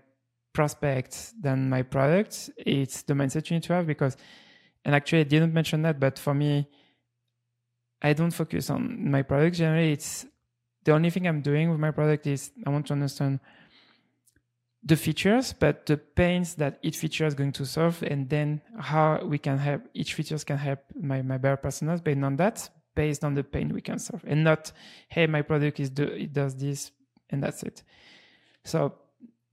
prospects 0.53 1.33
than 1.41 1.71
my 1.71 1.83
products, 1.83 2.51
it's 2.57 3.03
the 3.03 3.15
mindset 3.15 3.51
you 3.51 3.57
need 3.57 3.63
to 3.65 3.75
have 3.75 3.87
because, 3.87 4.17
and 4.85 4.95
actually 4.95 5.21
I 5.21 5.25
didn't 5.25 5.55
mention 5.55 5.83
that, 5.83 6.01
but 6.01 6.19
for 6.19 6.35
me, 6.35 6.69
I 8.03 8.13
don't 8.13 8.33
focus 8.33 8.69
on 8.69 9.11
my 9.11 9.23
product. 9.23 9.57
Generally, 9.57 9.93
it's 9.93 10.27
the 10.87 10.93
only 10.93 11.11
thing 11.11 11.27
I'm 11.27 11.43
doing 11.43 11.69
with 11.69 11.81
my 11.81 11.91
product 11.91 12.27
is 12.29 12.53
I 12.65 12.71
want 12.71 12.87
to 12.87 12.93
understand 12.93 13.41
the 14.85 14.95
features, 14.95 15.53
but 15.53 15.85
the 15.87 15.97
pains 15.97 16.55
that 16.55 16.79
each 16.81 16.99
feature 16.99 17.27
is 17.27 17.35
going 17.35 17.51
to 17.53 17.67
solve, 17.67 18.05
and 18.05 18.31
then 18.31 18.63
how 18.79 19.21
we 19.25 19.37
can 19.37 19.59
help 19.59 19.83
each 19.95 20.15
features 20.15 20.45
can 20.45 20.57
help 20.57 20.79
my, 20.95 21.23
my 21.23 21.39
better 21.39 21.57
personas 21.57 22.03
based 22.03 22.23
on 22.23 22.37
that, 22.37 22.71
based 22.95 23.25
on 23.25 23.35
the 23.35 23.43
pain 23.43 23.75
we 23.75 23.81
can 23.81 23.99
solve, 23.99 24.23
and 24.29 24.45
not 24.45 24.71
hey 25.09 25.27
my 25.27 25.43
product 25.43 25.81
is 25.81 25.91
do 25.91 26.05
it 26.05 26.33
does 26.33 26.55
this 26.55 26.93
and 27.31 27.43
that's 27.43 27.65
it. 27.65 27.83
So 28.63 28.95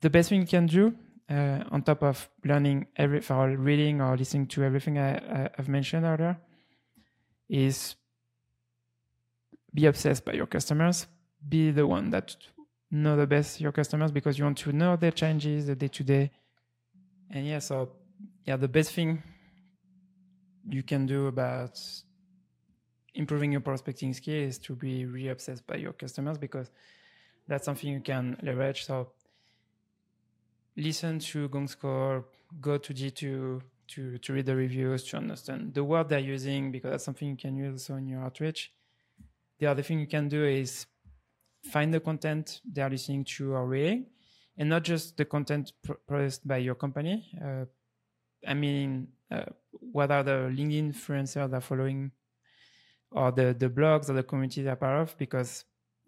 the 0.01 0.11
best 0.11 0.29
thing 0.29 0.41
you 0.41 0.47
can 0.47 0.67
do 0.67 0.93
uh, 1.31 1.63
on 1.71 1.81
top 1.81 2.03
of 2.03 2.29
learning 2.45 2.85
every 2.95 3.23
or 3.27 3.49
reading 3.57 4.01
or 4.01 4.15
listening 4.15 4.45
to 4.47 4.63
everything 4.63 4.99
I, 4.99 5.49
I've 5.57 5.67
mentioned 5.67 6.05
earlier 6.05 6.37
is 7.49 7.95
be 9.73 9.87
obsessed 9.87 10.23
by 10.25 10.33
your 10.33 10.45
customers. 10.45 11.07
Be 11.47 11.71
the 11.71 11.85
one 11.85 12.09
that 12.11 12.35
know 12.91 13.15
the 13.17 13.27
best 13.27 13.59
your 13.59 13.71
customers 13.71 14.11
because 14.11 14.37
you 14.37 14.43
want 14.43 14.57
to 14.59 14.71
know 14.71 14.95
their 14.95 15.11
changes, 15.11 15.65
the 15.65 15.75
day 15.75 15.87
to 15.87 16.03
day. 16.03 16.31
And 17.31 17.45
yeah, 17.47 17.59
so 17.59 17.89
yeah, 18.45 18.57
the 18.57 18.67
best 18.67 18.93
thing 18.93 19.23
you 20.69 20.83
can 20.83 21.05
do 21.05 21.27
about 21.27 21.79
improving 23.15 23.51
your 23.51 23.61
prospecting 23.61 24.13
skill 24.13 24.35
is 24.35 24.57
to 24.59 24.75
be 24.75 25.05
really 25.05 25.29
obsessed 25.29 25.65
by 25.67 25.75
your 25.75 25.93
customers 25.93 26.37
because 26.37 26.71
that's 27.47 27.65
something 27.65 27.89
you 27.89 27.99
can 27.99 28.37
leverage. 28.41 28.85
So 28.85 29.09
listen 30.77 31.19
to 31.19 31.47
Gong 31.49 31.67
calls, 31.79 32.23
go 32.61 32.77
to 32.77 32.93
G2 32.93 33.61
to, 33.87 34.17
to 34.17 34.33
read 34.33 34.45
the 34.45 34.55
reviews, 34.55 35.03
to 35.05 35.17
understand 35.17 35.73
the 35.73 35.83
word 35.83 36.09
they're 36.09 36.19
using 36.19 36.71
because 36.71 36.91
that's 36.91 37.03
something 37.03 37.29
you 37.29 37.37
can 37.37 37.55
use 37.55 37.73
also 37.73 37.97
in 37.97 38.07
your 38.07 38.21
outreach. 38.21 38.71
The 39.59 39.67
other 39.67 39.81
thing 39.81 39.99
you 39.99 40.07
can 40.07 40.29
do 40.29 40.45
is 40.45 40.85
find 41.71 41.93
the 41.93 41.99
content 41.99 42.61
they 42.69 42.81
are 42.81 42.89
listening 42.89 43.23
to 43.23 43.53
or 43.53 43.65
reading 43.67 44.05
and 44.57 44.69
not 44.69 44.83
just 44.83 45.17
the 45.17 45.25
content 45.25 45.71
pr- 45.83 45.93
produced 46.07 46.47
by 46.47 46.57
your 46.57 46.75
company. 46.75 47.31
Uh, 47.43 47.65
I 48.47 48.53
mean, 48.53 49.07
uh, 49.31 49.45
what 49.71 50.11
are 50.11 50.23
the 50.23 50.51
LinkedIn 50.53 50.93
influencers 50.93 51.49
they're 51.49 51.61
following 51.61 52.11
or 53.11 53.31
the, 53.31 53.55
the 53.57 53.69
blogs 53.69 54.09
or 54.09 54.13
the 54.13 54.23
community 54.23 54.61
they're 54.61 54.75
part 54.75 55.01
of? 55.01 55.17
Because 55.17 55.65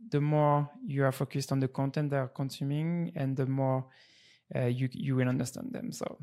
the 0.10 0.22
more 0.22 0.70
you 0.86 1.04
are 1.06 1.12
focused 1.12 1.52
on 1.52 1.60
the 1.60 1.68
content 1.68 2.12
they're 2.12 2.28
consuming 2.28 3.12
and 3.16 3.36
the 3.36 3.46
more 3.46 3.86
uh, 4.56 4.66
you, 4.66 4.90
you 4.92 5.16
will 5.16 5.30
understand 5.30 5.72
them. 5.72 5.92
So 5.92 6.18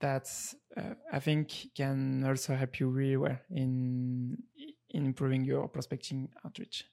that's, 0.00 0.54
uh, 0.76 0.94
I 1.12 1.20
think 1.20 1.68
can 1.74 2.24
also 2.26 2.56
help 2.56 2.80
you 2.80 2.88
really 2.88 3.16
well 3.16 3.38
in, 3.50 4.36
in 4.90 5.06
improving 5.06 5.44
your 5.44 5.68
prospecting 5.68 6.28
outreach. 6.44 6.84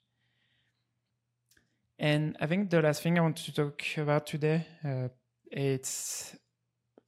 And 2.00 2.38
I 2.40 2.48
think 2.48 2.70
the 2.70 2.82
last 2.82 3.04
thing 3.04 3.20
I 3.20 3.22
want 3.22 3.38
to 3.38 3.54
talk 3.54 3.84
about 3.98 4.26
today, 4.26 4.66
uh, 4.86 5.10
it's 5.52 6.36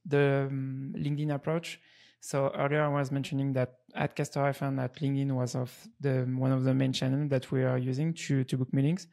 the 0.04 0.48
um, 0.50 0.94
LinkedIn 0.96 1.34
approach. 1.34 1.80
So 2.20 2.52
earlier 2.54 2.82
I 2.82 2.88
was 2.88 3.10
mentioning 3.10 3.54
that 3.54 3.78
at 3.94 4.14
Castor 4.14 4.44
I 4.44 4.52
found 4.52 4.78
that 4.78 4.96
LinkedIn 4.96 5.32
was 5.32 5.56
of 5.56 5.72
the 5.98 6.24
one 6.24 6.52
of 6.52 6.64
the 6.64 6.74
main 6.74 6.92
channels 6.92 7.30
that 7.30 7.50
we 7.50 7.64
are 7.64 7.78
using 7.78 8.12
to 8.14 8.44
to 8.44 8.56
book 8.56 8.72
meetings. 8.72 9.08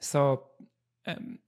So 0.00 0.44
um, 1.06 1.38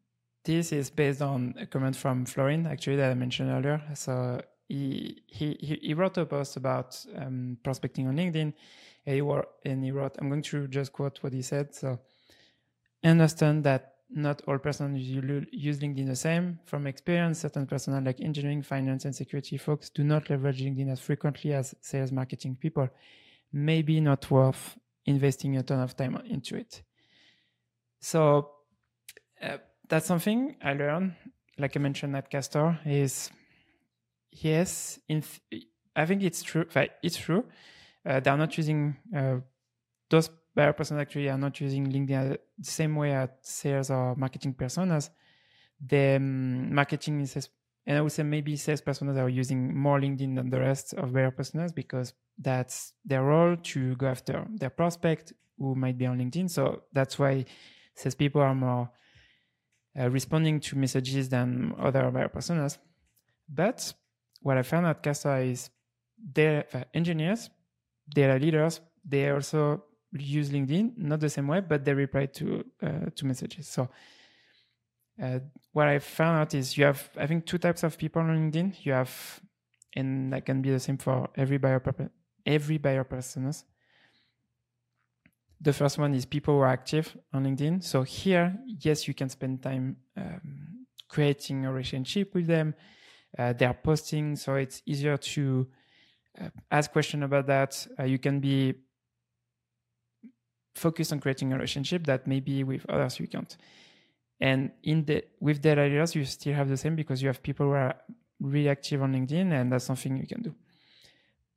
this 0.45 0.72
is 0.72 0.91
based 0.91 1.22
on 1.22 1.55
a 1.61 1.66
comment 1.66 1.97
from 1.97 2.24
Florin 2.24 2.66
actually 2.66 2.97
that 2.97 3.11
I 3.11 3.14
mentioned 3.14 3.51
earlier. 3.51 3.83
So 3.95 4.43
he 4.68 5.22
he 5.26 5.78
he 5.83 5.95
wrote 5.95 6.16
a 6.18 6.24
post 6.24 6.57
about 6.57 6.99
um, 7.16 7.59
prospecting 7.62 8.09
on 8.09 8.16
LinkedIn, 8.16 8.53
and 9.07 9.14
he, 9.14 9.20
wrote, 9.20 9.49
and 9.64 9.85
he 9.85 9.91
wrote 9.91 10.16
I'm 10.18 10.28
going 10.28 10.43
to 10.43 10.66
just 10.66 10.93
quote 10.93 11.22
what 11.22 11.33
he 11.33 11.43
said. 11.43 11.74
So 11.74 12.01
understand 13.11 13.64
that 13.64 13.92
not 14.14 14.42
all 14.46 14.59
persons 14.59 15.00
use 15.00 15.78
LinkedIn 15.78 16.07
the 16.07 16.16
same. 16.16 16.59
From 16.64 16.86
experience, 16.86 17.40
certain 17.40 17.66
personnel 17.66 18.03
like 18.03 18.20
engineering, 18.20 18.62
finance, 18.62 19.05
and 19.05 19.14
security 19.14 19.57
folks 19.57 19.90
do 19.90 20.05
not 20.05 20.28
leverage 20.28 20.62
LinkedIn 20.62 20.90
as 20.90 21.00
frequently 21.00 21.53
as 21.55 21.74
sales 21.80 22.12
marketing 22.12 22.57
people. 22.57 22.88
Maybe 23.53 24.00
not 24.00 24.30
worth 24.30 24.78
investing 25.07 25.57
a 25.57 25.62
ton 25.62 25.80
of 25.80 25.96
time 25.96 26.16
into 26.26 26.57
it. 26.57 26.82
So 28.00 28.50
uh, 29.42 29.59
that's 29.88 30.07
something 30.07 30.57
I 30.62 30.74
learned, 30.74 31.14
like 31.59 31.76
I 31.76 31.80
mentioned 31.80 32.16
at 32.16 32.30
Castor, 32.30 32.78
is 32.84 33.30
yes, 34.30 34.98
th- 35.09 35.66
I 35.94 36.07
think 36.07 36.22
it's 36.22 36.42
true. 36.42 36.66
It's 37.03 37.16
true. 37.16 37.44
Uh, 38.05 38.20
they're 38.20 38.36
not 38.36 38.57
using 38.57 38.96
uh, 39.16 39.36
those 40.11 40.30
buyer 40.55 40.72
personas 40.72 41.00
actually 41.00 41.28
are 41.28 41.38
not 41.38 41.61
using 41.61 41.90
LinkedIn 41.90 42.36
the 42.59 42.70
same 42.70 42.96
way 42.96 43.12
as 43.12 43.30
sales 43.42 43.90
or 43.90 44.14
marketing 44.16 44.55
personas. 44.55 45.11
The 45.84 46.16
um, 46.16 46.74
marketing 46.74 47.20
is, 47.20 47.48
and 47.86 47.98
I 47.98 48.00
would 48.00 48.12
say 48.12 48.22
maybe 48.22 48.57
sales 48.57 48.80
personas 48.80 49.16
are 49.18 49.28
using 49.28 49.76
more 49.76 49.98
LinkedIn 49.98 50.36
than 50.36 50.50
the 50.50 50.61
rest 50.61 50.94
of 50.94 51.12
buyer 51.12 51.30
personas 51.30 51.74
because 51.74 52.14
that's 52.38 52.92
their 53.05 53.22
role 53.22 53.57
to 53.57 53.96
go 53.96 54.07
after 54.07 54.46
their 54.55 54.70
prospect 54.70 55.32
who 55.59 55.74
might 55.74 55.98
be 55.98 56.07
on 56.07 56.18
LinkedIn. 56.18 56.50
So 56.50 56.82
that's 56.92 57.18
why 57.18 57.44
sales 57.94 58.14
people 58.14 58.42
are 58.42 58.55
more 58.55 58.90
uh, 59.98 60.09
responding 60.11 60.61
to 60.61 60.76
messages 60.76 61.28
than 61.28 61.74
other 61.78 62.11
buyer 62.11 62.28
personas. 62.28 62.78
But 63.48 63.92
what 64.40 64.59
I 64.59 64.62
found 64.62 64.86
at 64.86 65.03
Castor 65.03 65.38
is 65.38 65.70
their 66.34 66.66
uh, 66.72 66.84
engineers, 66.94 67.50
data 68.14 68.38
leaders, 68.38 68.80
they 69.05 69.30
also 69.30 69.84
use 70.13 70.51
LinkedIn, 70.51 70.99
not 70.99 71.21
the 71.21 71.31
same 71.31 71.49
way, 71.49 71.61
but 71.61 71.85
they 71.85 71.95
reply 71.95 72.27
to 72.27 72.65
uh, 72.83 73.11
to 73.15 73.27
messages. 73.27 73.69
So 73.69 73.89
uh, 75.23 75.41
what 75.73 75.89
I 75.89 75.99
found 75.99 76.41
out 76.41 76.55
is 76.55 76.77
you 76.77 76.85
have, 76.85 77.11
I 77.17 77.27
think, 77.27 77.47
two 77.47 77.59
types 77.59 77.83
of 77.83 77.97
people 77.97 78.23
on 78.23 78.29
LinkedIn. 78.29 78.85
You 78.85 78.93
have, 78.93 79.41
and 79.95 80.33
that 80.33 80.45
can 80.45 80.63
be 80.63 80.71
the 80.71 80.81
same 80.81 80.99
for 80.99 81.29
every 81.37 81.59
buyer 81.59 81.83
every 82.45 82.79
buyer 82.79 83.05
personas. 83.05 83.65
The 85.61 85.73
first 85.73 85.97
one 85.99 86.13
is 86.15 86.27
people 86.27 86.55
who 86.55 86.61
are 86.61 86.69
active 86.69 87.17
on 87.33 87.45
LinkedIn. 87.45 87.85
So 87.85 88.03
here, 88.03 88.59
yes, 88.67 89.07
you 89.07 89.15
can 89.15 89.29
spend 89.29 89.63
time 89.63 89.97
um, 90.17 90.87
creating 91.09 91.67
a 91.67 91.73
relationship 91.73 92.35
with 92.35 92.47
them. 92.47 92.75
Uh, 93.39 93.53
they 93.53 93.65
are 93.65 93.75
posting, 93.75 94.35
so 94.35 94.57
it's 94.57 94.83
easier 94.87 95.17
to 95.17 95.67
uh, 96.41 96.49
ask 96.71 96.91
question 96.91 97.23
about 97.23 97.47
that. 97.47 97.87
Uh, 97.99 98.05
you 98.05 98.19
can 98.19 98.41
be 98.41 98.75
focus 100.75 101.12
on 101.12 101.20
creating 101.20 101.53
a 101.53 101.57
relationship 101.57 102.07
that 102.07 102.27
maybe 102.27 102.64
with 102.64 102.85
others 102.89 103.20
you 103.20 103.29
can't. 103.29 103.57
And 104.41 104.73
in 104.83 105.05
the 105.05 105.25
with 105.41 105.62
data 105.62 105.83
leaders, 105.83 106.14
you 106.14 106.25
still 106.25 106.55
have 106.55 106.68
the 106.68 106.77
same 106.77 106.97
because 106.97 107.23
you 107.23 107.29
have 107.29 107.43
people 107.43 107.66
who 107.66 107.73
are 107.73 107.95
really 108.41 108.68
active 108.68 109.03
on 109.03 109.12
LinkedIn, 109.12 109.53
and 109.53 109.70
that's 109.70 109.85
something 109.85 110.16
you 110.16 110.27
can 110.27 110.43
do. 110.43 110.55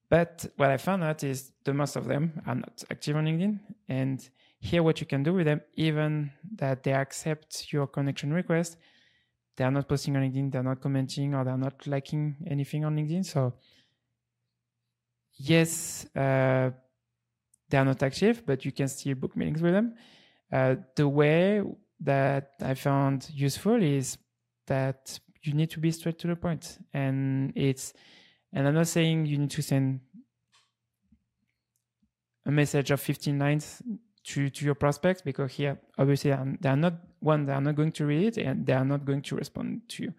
But 0.07 0.45
what 0.55 0.70
I 0.70 0.78
found 0.78 1.03
out 1.03 1.24
is 1.24 1.51
the 1.63 1.74
most 1.74 1.95
of 1.95 2.05
them 2.05 2.41
are 2.45 2.55
not 2.55 2.84
active 2.91 3.16
on 3.16 3.26
LinkedIn. 3.26 3.59
And 3.89 4.30
here, 4.59 4.84
what 4.84 5.01
you 5.01 5.07
can 5.07 5.24
do 5.24 5.34
with 5.34 5.45
them, 5.45 5.61
even 5.76 6.32
that 6.55 6.84
they 6.84 6.93
accept 6.93 7.74
your 7.74 7.88
connection 7.88 8.32
request, 8.32 8.78
they 9.55 9.63
are 9.63 9.72
not 9.72 9.88
posting 9.88 10.16
on 10.16 10.24
LinkedIn, 10.24 10.51
they're 10.51 10.63
not 10.63 10.82
commenting, 10.82 11.34
or 11.34 11.43
they're 11.43 11.57
not 11.57 11.88
liking 11.88 12.36
anything 12.45 12.86
on 12.86 12.95
LinkedIn. 12.95 13.26
So, 13.26 13.53
yes, 15.38 16.05
uh, 16.16 16.70
they 17.70 17.78
are 17.78 17.86
not 17.86 18.01
active, 18.03 18.45
but 18.45 18.66
you 18.66 18.72
can 18.72 18.88
still 18.88 19.16
book 19.16 19.36
meetings 19.36 19.61
with 19.61 19.74
them. 19.74 19.95
Uh, 20.51 20.76
the 20.95 21.07
way 21.07 21.63
that 22.01 22.51
I 22.61 22.74
found 22.76 23.30
useful 23.34 23.82
is 23.82 24.18
that 24.68 25.20
you 25.41 25.53
need 25.53 25.70
to 25.72 25.80
be 25.80 25.91
straight 25.91 26.20
to 26.20 26.28
the 26.28 26.36
point, 26.36 26.80
and 26.93 27.53
it's. 27.55 27.93
And 28.53 28.66
I'm 28.68 28.74
not 28.74 28.88
saying 28.88 29.26
you 29.26 29.38
need 29.38 29.51
to 29.51 29.61
send 29.61 29.99
a 32.45 32.51
message 32.51 32.91
of 32.91 33.01
15 33.01 33.38
lines 33.38 33.82
to, 34.26 34.49
to 34.49 34.66
your 34.66 34.76
prospects 34.76 35.22
because 35.22 35.51
here 35.51 35.80
obviously 35.97 36.32
they 36.61 36.70
are 36.70 36.76
not 36.76 36.93
one 37.20 37.45
they 37.45 37.53
are 37.53 37.61
not 37.61 37.76
going 37.76 37.91
to 37.91 38.05
read 38.05 38.38
it 38.38 38.45
and 38.45 38.66
they 38.66 38.74
are 38.74 38.86
not 38.86 39.05
going 39.05 39.22
to 39.22 39.36
respond 39.36 39.82
to 39.88 40.03
you 40.03 40.13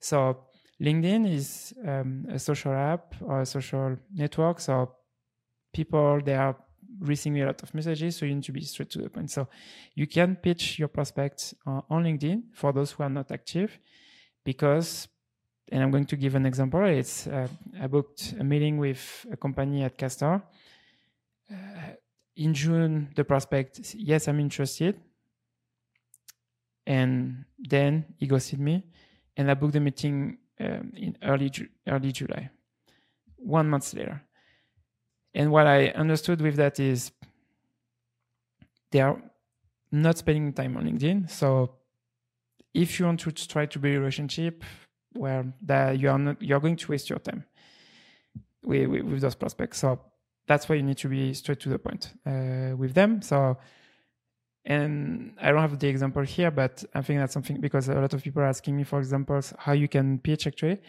so 0.00 0.44
linkedin 0.82 1.30
is 1.30 1.72
um, 1.86 2.26
a 2.30 2.38
social 2.38 2.72
app 2.72 3.14
or 3.22 3.40
a 3.40 3.46
social 3.46 3.96
network 4.14 4.60
so 4.60 4.92
people 5.72 6.20
they 6.24 6.34
are 6.34 6.56
receiving 7.00 7.42
a 7.42 7.46
lot 7.46 7.62
of 7.62 7.74
messages, 7.74 8.16
so 8.16 8.26
you 8.26 8.34
need 8.34 8.44
to 8.44 8.52
be 8.52 8.62
straight 8.62 8.90
to 8.90 9.02
the 9.02 9.10
point. 9.10 9.30
So 9.30 9.48
you 9.94 10.06
can 10.06 10.36
pitch 10.36 10.78
your 10.78 10.88
prospects 10.88 11.54
uh, 11.66 11.80
on 11.90 12.04
LinkedIn 12.04 12.42
for 12.54 12.72
those 12.72 12.92
who 12.92 13.02
are 13.02 13.10
not 13.10 13.30
active, 13.30 13.78
because, 14.44 15.08
and 15.70 15.82
I'm 15.82 15.90
going 15.90 16.06
to 16.06 16.16
give 16.16 16.34
an 16.34 16.46
example. 16.46 16.84
It's 16.84 17.26
uh, 17.26 17.48
I 17.80 17.86
booked 17.86 18.34
a 18.38 18.44
meeting 18.44 18.78
with 18.78 19.26
a 19.30 19.36
company 19.36 19.84
at 19.84 19.96
Castor. 19.96 20.42
Uh, 21.50 21.54
in 22.36 22.54
June, 22.54 23.08
the 23.16 23.24
prospect, 23.24 23.94
yes, 23.94 24.28
I'm 24.28 24.40
interested, 24.40 25.00
and 26.86 27.44
then 27.58 28.04
he 28.18 28.26
ghosted 28.26 28.60
me, 28.60 28.84
and 29.36 29.50
I 29.50 29.54
booked 29.54 29.72
the 29.72 29.80
meeting 29.80 30.38
um, 30.60 30.92
in 30.96 31.16
early 31.22 31.50
early 31.86 32.12
July. 32.12 32.50
One 33.36 33.68
month 33.68 33.94
later, 33.94 34.22
and 35.38 35.52
what 35.52 35.68
I 35.68 35.90
understood 35.90 36.40
with 36.40 36.56
that 36.56 36.80
is 36.80 37.12
they 38.90 39.00
are 39.00 39.22
not 39.92 40.18
spending 40.18 40.52
time 40.52 40.76
on 40.76 40.84
LinkedIn. 40.84 41.30
So 41.30 41.76
if 42.74 42.98
you 42.98 43.06
want 43.06 43.20
to 43.20 43.30
try 43.32 43.66
to 43.66 43.78
build 43.78 43.94
a 43.94 44.00
relationship 44.00 44.64
where 45.12 45.46
that 45.62 45.98
you 46.00 46.10
are 46.10 46.18
not 46.18 46.42
you're 46.42 46.60
going 46.60 46.76
to 46.76 46.90
waste 46.90 47.08
your 47.08 47.20
time 47.20 47.44
with, 48.64 48.88
with, 48.88 49.02
with 49.02 49.20
those 49.20 49.36
prospects. 49.36 49.78
So 49.78 50.00
that's 50.48 50.68
why 50.68 50.74
you 50.74 50.82
need 50.82 50.98
to 50.98 51.08
be 51.08 51.32
straight 51.34 51.60
to 51.60 51.68
the 51.68 51.78
point 51.78 52.12
uh, 52.26 52.76
with 52.76 52.94
them. 52.94 53.22
So 53.22 53.58
and 54.64 55.34
I 55.40 55.52
don't 55.52 55.60
have 55.60 55.78
the 55.78 55.88
example 55.88 56.22
here, 56.22 56.50
but 56.50 56.84
I 56.94 57.00
think 57.02 57.20
that's 57.20 57.32
something 57.32 57.60
because 57.60 57.88
a 57.88 57.94
lot 57.94 58.12
of 58.12 58.24
people 58.24 58.42
are 58.42 58.46
asking 58.46 58.76
me 58.76 58.82
for 58.82 58.98
examples 58.98 59.54
how 59.56 59.72
you 59.72 59.86
can 59.86 60.18
pitch 60.18 60.48
actually. 60.48 60.80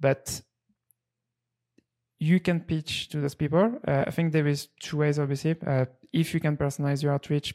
But 0.00 0.42
you 2.22 2.38
can 2.38 2.60
pitch 2.60 3.08
to 3.08 3.20
those 3.20 3.34
people. 3.34 3.80
Uh, 3.86 4.04
I 4.06 4.12
think 4.12 4.32
there 4.32 4.46
is 4.46 4.68
two 4.78 4.98
ways, 4.98 5.18
obviously. 5.18 5.56
Uh, 5.66 5.86
if 6.12 6.32
you 6.32 6.38
can 6.38 6.56
personalize 6.56 7.02
your 7.02 7.12
outreach, 7.12 7.52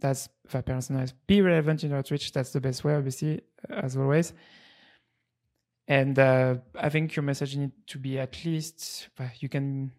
that's 0.00 0.30
personalize. 0.48 1.12
Be 1.26 1.42
relevant 1.42 1.84
in 1.84 1.90
your 1.90 1.98
outreach. 1.98 2.32
That's 2.32 2.50
the 2.50 2.62
best 2.62 2.82
way, 2.82 2.94
obviously, 2.94 3.42
as 3.68 3.94
always. 3.94 4.32
And 5.86 6.18
uh, 6.18 6.54
I 6.74 6.88
think 6.88 7.14
your 7.14 7.24
message 7.24 7.58
need 7.58 7.72
to 7.88 7.98
be 7.98 8.18
at 8.18 8.42
least 8.42 9.10
you 9.40 9.50
can. 9.50 9.92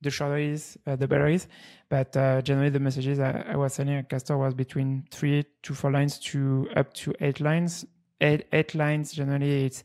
The 0.00 0.10
shorter 0.10 0.38
is, 0.38 0.78
uh, 0.86 0.96
the 0.96 1.06
better 1.06 1.26
is. 1.26 1.46
But 1.90 2.16
uh, 2.16 2.40
generally, 2.40 2.70
the 2.70 2.80
messages 2.80 3.20
I, 3.20 3.44
I, 3.52 3.56
was 3.56 3.74
sending 3.74 3.96
at 3.96 4.08
Castor 4.08 4.38
was 4.38 4.54
between 4.54 5.04
three 5.10 5.44
to 5.62 5.74
four 5.74 5.90
lines 5.90 6.18
to 6.30 6.68
up 6.74 6.94
to 6.94 7.12
eight 7.20 7.40
lines. 7.40 7.84
Eight, 8.20 8.46
eight 8.52 8.74
lines 8.74 9.12
generally 9.12 9.66
it's 9.66 9.82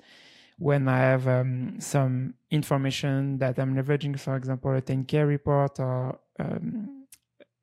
when 0.59 0.89
I 0.89 0.97
have 0.97 1.27
um, 1.27 1.79
some 1.79 2.33
information 2.51 3.37
that 3.37 3.57
I'm 3.57 3.75
leveraging, 3.75 4.19
for 4.19 4.35
example, 4.35 4.75
a 4.75 4.81
10K 4.81 5.25
report 5.25 5.79
or 5.79 6.19
um, 6.37 7.05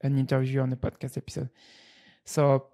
an 0.03 0.19
interview 0.19 0.61
on 0.61 0.73
a 0.73 0.77
podcast 0.77 1.19
episode. 1.19 1.51
So, 2.25 2.69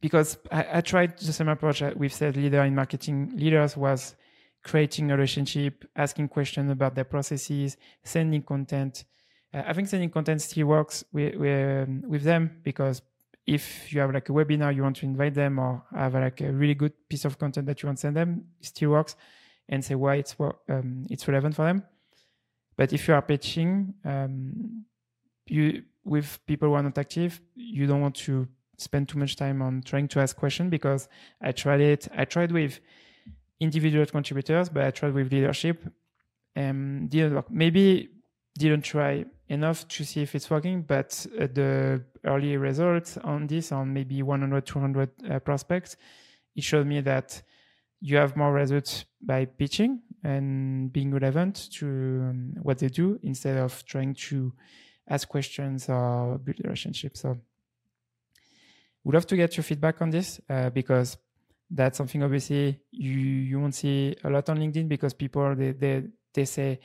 because 0.00 0.38
I, 0.50 0.78
I 0.78 0.80
tried 0.80 1.18
the 1.18 1.32
same 1.32 1.48
approach 1.48 1.82
we've 1.96 2.12
said 2.12 2.36
leader 2.36 2.62
in 2.62 2.74
marketing 2.74 3.32
leaders 3.34 3.76
was 3.76 4.14
creating 4.62 5.10
a 5.10 5.16
relationship, 5.16 5.84
asking 5.96 6.28
questions 6.28 6.70
about 6.70 6.94
their 6.94 7.04
processes, 7.04 7.76
sending 8.04 8.42
content. 8.42 9.04
Uh, 9.52 9.64
I 9.66 9.72
think 9.72 9.88
sending 9.88 10.10
content 10.10 10.40
still 10.40 10.68
works 10.68 11.02
with, 11.12 11.34
with, 11.34 11.88
um, 11.88 12.02
with 12.06 12.22
them 12.22 12.60
because 12.62 13.02
if 13.50 13.92
you 13.92 14.00
have 14.00 14.14
like 14.14 14.28
a 14.28 14.32
webinar 14.32 14.74
you 14.74 14.82
want 14.82 14.96
to 14.96 15.06
invite 15.06 15.34
them 15.34 15.58
or 15.58 15.82
have 15.92 16.14
like 16.14 16.40
a 16.40 16.52
really 16.52 16.74
good 16.74 16.92
piece 17.08 17.24
of 17.24 17.36
content 17.36 17.66
that 17.66 17.82
you 17.82 17.88
want 17.88 17.98
to 17.98 18.02
send 18.02 18.16
them, 18.16 18.44
it 18.60 18.66
still 18.66 18.90
works 18.90 19.16
and 19.68 19.84
say 19.84 19.96
why 19.96 20.16
it's 20.16 20.36
um, 20.68 21.04
it's 21.10 21.26
relevant 21.26 21.56
for 21.56 21.64
them. 21.64 21.82
But 22.76 22.92
if 22.92 23.08
you 23.08 23.14
are 23.14 23.22
pitching, 23.22 23.94
um, 24.04 24.84
you 25.46 25.82
with 26.04 26.38
people 26.46 26.68
who 26.68 26.74
are 26.74 26.82
not 26.82 26.96
active, 26.96 27.40
you 27.54 27.86
don't 27.88 28.00
want 28.00 28.14
to 28.26 28.46
spend 28.78 29.08
too 29.08 29.18
much 29.18 29.34
time 29.34 29.60
on 29.62 29.82
trying 29.82 30.08
to 30.08 30.20
ask 30.20 30.36
questions 30.36 30.70
because 30.70 31.08
I 31.42 31.50
tried 31.52 31.80
it. 31.80 32.08
I 32.16 32.24
tried 32.26 32.52
with 32.52 32.78
individual 33.58 34.06
contributors, 34.06 34.68
but 34.68 34.84
I 34.84 34.90
tried 34.92 35.12
with 35.12 35.32
leadership 35.32 35.84
and 36.54 37.10
didn't 37.10 37.34
work. 37.34 37.50
Maybe 37.50 38.10
didn't 38.56 38.82
try 38.82 39.24
enough 39.50 39.86
to 39.88 40.04
see 40.04 40.22
if 40.22 40.34
it's 40.34 40.48
working, 40.48 40.82
but 40.82 41.26
uh, 41.38 41.46
the 41.52 42.02
early 42.24 42.56
results 42.56 43.18
on 43.18 43.46
this, 43.46 43.72
on 43.72 43.92
maybe 43.92 44.22
100, 44.22 44.64
200 44.64 45.10
uh, 45.28 45.38
prospects, 45.40 45.96
it 46.54 46.62
showed 46.62 46.86
me 46.86 47.00
that 47.00 47.42
you 48.00 48.16
have 48.16 48.36
more 48.36 48.52
results 48.52 49.04
by 49.20 49.44
pitching 49.44 50.00
and 50.24 50.92
being 50.92 51.12
relevant 51.12 51.68
to 51.72 51.86
um, 51.86 52.52
what 52.62 52.78
they 52.78 52.88
do 52.88 53.18
instead 53.22 53.58
of 53.58 53.84
trying 53.84 54.14
to 54.14 54.52
ask 55.08 55.28
questions 55.28 55.88
or 55.88 56.38
build 56.38 56.60
relationships. 56.64 57.20
So, 57.20 57.36
would 59.04 59.14
love 59.14 59.26
to 59.26 59.36
get 59.36 59.56
your 59.56 59.64
feedback 59.64 60.00
on 60.00 60.10
this 60.10 60.40
uh, 60.48 60.70
because 60.70 61.16
that's 61.70 61.96
something 61.96 62.22
obviously 62.22 62.80
you 62.90 63.12
you 63.12 63.60
won't 63.60 63.74
see 63.74 64.14
a 64.24 64.30
lot 64.30 64.48
on 64.48 64.58
LinkedIn 64.58 64.88
because 64.88 65.14
people 65.14 65.54
they 65.54 65.72
they 65.72 66.02
they 66.34 66.44
say 66.44 66.80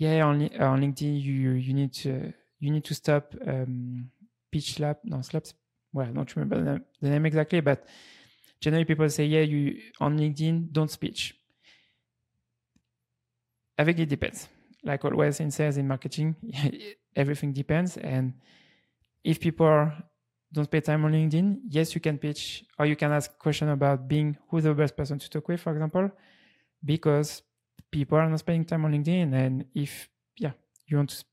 yeah, 0.00 0.24
on, 0.24 0.40
on 0.56 0.80
LinkedIn, 0.80 1.20
you 1.20 1.50
you 1.52 1.74
need 1.74 1.92
to 1.92 2.32
you 2.58 2.70
need 2.70 2.84
to 2.84 2.94
stop 2.94 3.34
um, 3.46 4.10
pitch 4.50 4.80
lab. 4.80 4.96
No, 5.04 5.20
slaps. 5.20 5.52
Well, 5.92 6.08
I 6.08 6.12
don't 6.12 6.34
remember 6.36 6.56
the 6.56 6.70
name, 6.70 6.84
the 7.02 7.10
name 7.10 7.26
exactly, 7.26 7.60
but 7.60 7.86
generally 8.62 8.86
people 8.86 9.08
say, 9.10 9.26
yeah, 9.26 9.42
you 9.42 9.78
on 10.00 10.18
LinkedIn 10.18 10.72
don't 10.72 10.90
speech. 10.90 11.34
I 13.78 13.84
think 13.84 13.98
it 13.98 14.08
depends. 14.08 14.48
Like 14.82 15.04
always 15.04 15.40
in 15.40 15.50
sales 15.50 15.76
in 15.76 15.86
marketing, 15.86 16.36
everything 17.16 17.52
depends. 17.52 17.98
And 17.98 18.34
if 19.24 19.40
people 19.40 19.92
don't 20.52 20.70
pay 20.70 20.80
time 20.80 21.04
on 21.04 21.12
LinkedIn, 21.12 21.60
yes, 21.68 21.94
you 21.94 22.00
can 22.00 22.18
pitch 22.18 22.64
or 22.78 22.86
you 22.86 22.96
can 22.96 23.12
ask 23.12 23.38
question 23.38 23.68
about 23.68 24.08
being 24.08 24.38
who 24.48 24.62
the 24.62 24.74
best 24.74 24.96
person 24.96 25.18
to 25.18 25.30
talk 25.30 25.48
with, 25.48 25.60
for 25.60 25.72
example, 25.72 26.10
because 26.84 27.42
people 27.90 28.18
are 28.18 28.28
not 28.28 28.38
spending 28.38 28.64
time 28.64 28.84
on 28.84 28.92
LinkedIn. 28.92 29.32
And 29.32 29.64
if, 29.74 30.08
yeah, 30.36 30.52
you 30.86 30.96
want 30.96 31.10
to 31.10 31.24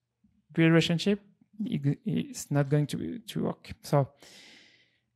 build 0.53 0.69
a 0.69 0.71
relationship, 0.71 1.21
it's 1.59 2.51
not 2.51 2.69
going 2.69 2.87
to, 2.87 3.19
to 3.19 3.43
work. 3.43 3.71
So, 3.81 4.09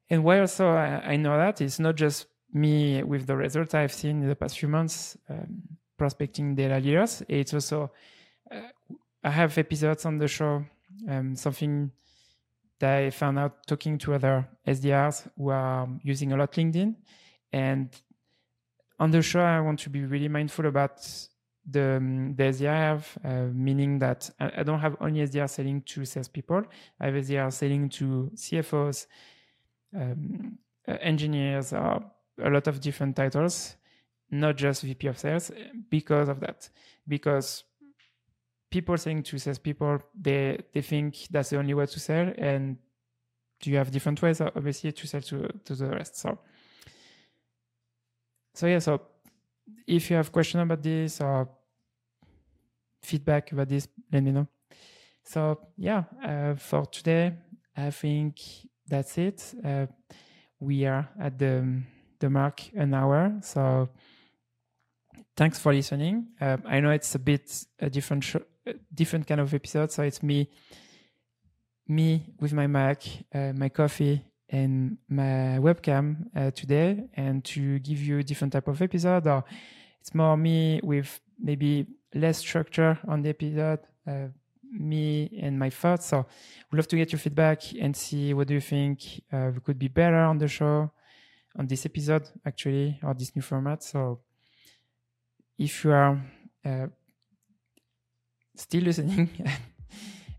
and 0.10 0.24
why 0.24 0.40
also 0.40 0.70
I, 0.70 1.14
I 1.14 1.16
know 1.18 1.38
that 1.38 1.62
it's 1.62 1.80
not 1.80 1.96
just 1.96 2.28
me 2.54 3.02
with 3.04 3.28
the 3.28 3.36
results 3.36 3.74
I've 3.74 3.94
seen 3.94 4.22
in 4.24 4.28
the 4.28 4.36
past 4.36 4.60
few 4.60 4.68
months 4.68 5.18
um, 5.30 5.62
prospecting 5.98 6.56
data 6.56 6.80
leaders. 6.80 7.24
It's 7.28 7.54
also, 7.54 7.92
uh, 8.52 8.60
I 9.24 9.30
have 9.30 9.58
episodes 9.58 10.06
on 10.06 10.18
the 10.18 10.28
show, 10.28 10.66
um, 11.08 11.36
something 11.36 11.92
that 12.80 12.98
I 12.98 13.10
found 13.12 13.40
out 13.40 13.68
talking 13.68 13.98
to 14.00 14.16
other 14.16 14.48
SDRs 14.68 15.30
who 15.38 15.50
are 15.50 15.88
using 16.04 16.34
a 16.34 16.38
lot 16.38 16.52
LinkedIn. 16.52 16.96
And 17.54 17.90
on 19.00 19.12
the 19.12 19.22
show, 19.22 19.42
I 19.42 19.60
want 19.62 19.80
to 19.82 19.90
be 19.90 20.04
really 20.04 20.28
mindful 20.28 20.66
about 20.66 21.00
the, 21.70 21.98
um, 21.98 22.36
the 22.36 22.44
SDR 22.44 23.04
uh, 23.24 23.54
meaning 23.54 24.00
that 24.00 24.30
I, 24.40 24.52
I, 24.58 24.64
don't 24.64 24.80
have 24.80 24.98
only 25.00 25.22
SDR 25.22 25.50
selling 25.50 25.82
to 25.84 26.06
salespeople. 26.06 26.64
I 27.00 27.06
have 27.06 27.16
SDR 27.16 27.54
selling 27.54 27.90
to 27.90 28.32
CFOs, 28.36 29.08
um, 29.96 30.58
uh, 30.88 30.98
engineers, 31.02 31.74
or 31.74 32.04
a 32.42 32.50
lot 32.50 32.68
of 32.68 32.82
different 32.82 33.16
titles, 33.16 33.76
not 34.32 34.58
just 34.58 34.82
VP 34.82 35.08
of 35.08 35.20
sales, 35.20 35.52
because 35.90 36.30
of 36.30 36.40
that. 36.40 36.70
Because 37.08 37.64
people 38.72 38.98
selling 38.98 39.22
to 39.24 39.38
salespeople, 39.38 40.00
they, 40.20 40.58
they 40.74 40.82
think 40.82 41.28
that's 41.30 41.50
the 41.52 41.58
only 41.58 41.74
way 41.74 41.86
to 41.86 42.00
sell. 42.00 42.34
And 42.38 42.78
do 43.60 43.70
you 43.70 43.78
have 43.78 43.92
different 43.92 44.22
ways, 44.22 44.42
obviously, 44.42 44.92
to 44.92 45.08
sell 45.08 45.22
to, 45.22 45.48
to 45.66 45.76
the 45.76 45.90
rest. 45.90 46.18
So, 46.18 46.40
so 48.56 48.68
yeah, 48.68 48.80
so 48.80 49.02
if 49.88 50.10
you 50.10 50.16
have 50.16 50.32
question 50.32 50.60
about 50.60 50.82
this 50.84 51.22
or 51.22 51.50
feedback 53.02 53.52
about 53.52 53.70
this, 53.70 53.88
let 54.12 54.24
me 54.24 54.32
know. 54.32 54.48
So 55.24 55.68
yeah, 55.78 56.04
uh, 56.24 56.56
for 56.56 56.86
today, 56.86 57.34
I 57.76 57.92
think 57.92 58.40
that's 58.88 59.18
it. 59.18 59.54
Uh, 59.64 59.88
we 60.60 60.86
are 60.86 61.10
at 61.20 61.38
the 61.38 61.82
the 62.20 62.30
mark 62.30 62.62
an 62.76 62.94
hour. 62.94 63.40
So 63.42 63.90
thanks 65.36 65.60
for 65.60 65.74
listening. 65.74 66.28
Uh, 66.40 66.58
I 66.66 66.80
know 66.80 66.92
it's 66.92 67.16
a 67.16 67.20
bit 67.20 67.66
a 67.80 67.90
different 67.90 68.24
sh- 68.24 68.36
different 68.94 69.28
kind 69.28 69.42
of 69.42 69.54
episode. 69.54 69.92
So 69.92 70.04
it's 70.04 70.22
me 70.22 70.50
me 71.88 72.34
with 72.40 72.54
my 72.54 72.68
Mac, 72.68 73.04
uh, 73.34 73.54
my 73.56 73.70
coffee, 73.70 74.24
and 74.52 74.98
my 75.10 75.58
webcam 75.60 76.28
uh, 76.36 76.52
today 76.52 77.04
and 77.16 77.44
to 77.46 77.80
give 77.80 78.00
you 78.00 78.20
a 78.20 78.24
different 78.24 78.54
type 78.54 78.68
of 78.68 78.82
episode. 78.82 79.26
Or 79.26 79.44
it's 80.00 80.14
more 80.14 80.36
me 80.38 80.82
with 80.84 81.20
maybe 81.40 81.88
less 82.14 82.40
structure 82.40 83.00
on 83.08 83.22
the 83.22 83.30
episode 83.30 83.80
uh, 84.08 84.28
me 84.72 85.38
and 85.42 85.58
my 85.58 85.70
thoughts. 85.70 86.08
So 86.08 86.26
we'd 86.72 86.78
love 86.78 86.88
to 86.88 86.98
get 86.98 87.12
your 87.12 87.20
feedback 87.20 87.62
and 87.80 87.96
see 87.96 88.34
what 88.34 88.48
do 88.48 88.54
you 88.54 88.62
think 88.62 89.22
uh, 89.32 89.52
could 89.64 89.80
be 89.80 89.88
better 89.88 90.20
on 90.20 90.38
the 90.38 90.48
show 90.48 90.92
on 91.58 91.68
this 91.68 91.86
episode 91.86 92.28
actually 92.46 93.00
or 93.04 93.14
this 93.14 93.36
new 93.36 93.42
format. 93.42 93.84
So 93.84 94.20
if 95.58 95.84
you 95.84 95.92
are 95.92 96.22
uh, 96.66 96.88
still 98.56 98.84
listening 98.90 99.30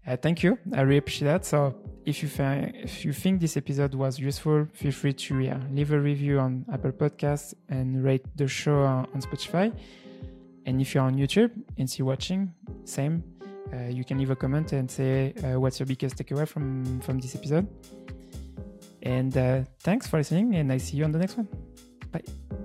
Uh, 0.06 0.16
thank 0.16 0.42
you. 0.42 0.58
I 0.74 0.80
really 0.80 0.98
appreciate 0.98 1.28
that. 1.28 1.44
So 1.44 1.74
if 2.04 2.22
you 2.22 2.28
if 2.38 3.04
you 3.04 3.12
think 3.12 3.40
this 3.40 3.56
episode 3.56 3.94
was 3.94 4.18
useful, 4.18 4.66
feel 4.72 4.92
free 4.92 5.12
to 5.12 5.34
leave 5.70 5.92
a 5.92 6.00
review 6.00 6.40
on 6.40 6.64
Apple 6.72 6.92
Podcasts 6.92 7.54
and 7.68 8.02
rate 8.02 8.24
the 8.36 8.48
show 8.48 8.80
on, 8.82 9.06
on 9.14 9.20
Spotify. 9.20 9.72
And 10.66 10.80
if 10.80 10.94
you're 10.94 11.04
on 11.04 11.16
YouTube 11.16 11.50
and 11.78 11.88
see 11.88 12.02
watching, 12.02 12.52
same. 12.84 13.22
Uh, 13.72 13.88
you 13.88 14.04
can 14.04 14.18
leave 14.18 14.30
a 14.30 14.36
comment 14.36 14.72
and 14.72 14.90
say 14.90 15.32
uh, 15.44 15.58
what's 15.58 15.80
your 15.80 15.86
biggest 15.86 16.16
takeaway 16.16 16.46
from 16.46 17.00
from 17.00 17.18
this 17.18 17.34
episode. 17.34 17.66
And 19.02 19.36
uh, 19.36 19.62
thanks 19.80 20.06
for 20.06 20.18
listening, 20.18 20.54
and 20.56 20.70
I 20.72 20.78
see 20.78 20.96
you 20.96 21.04
on 21.04 21.12
the 21.12 21.18
next 21.18 21.36
one. 21.36 21.48
Bye. 22.12 22.61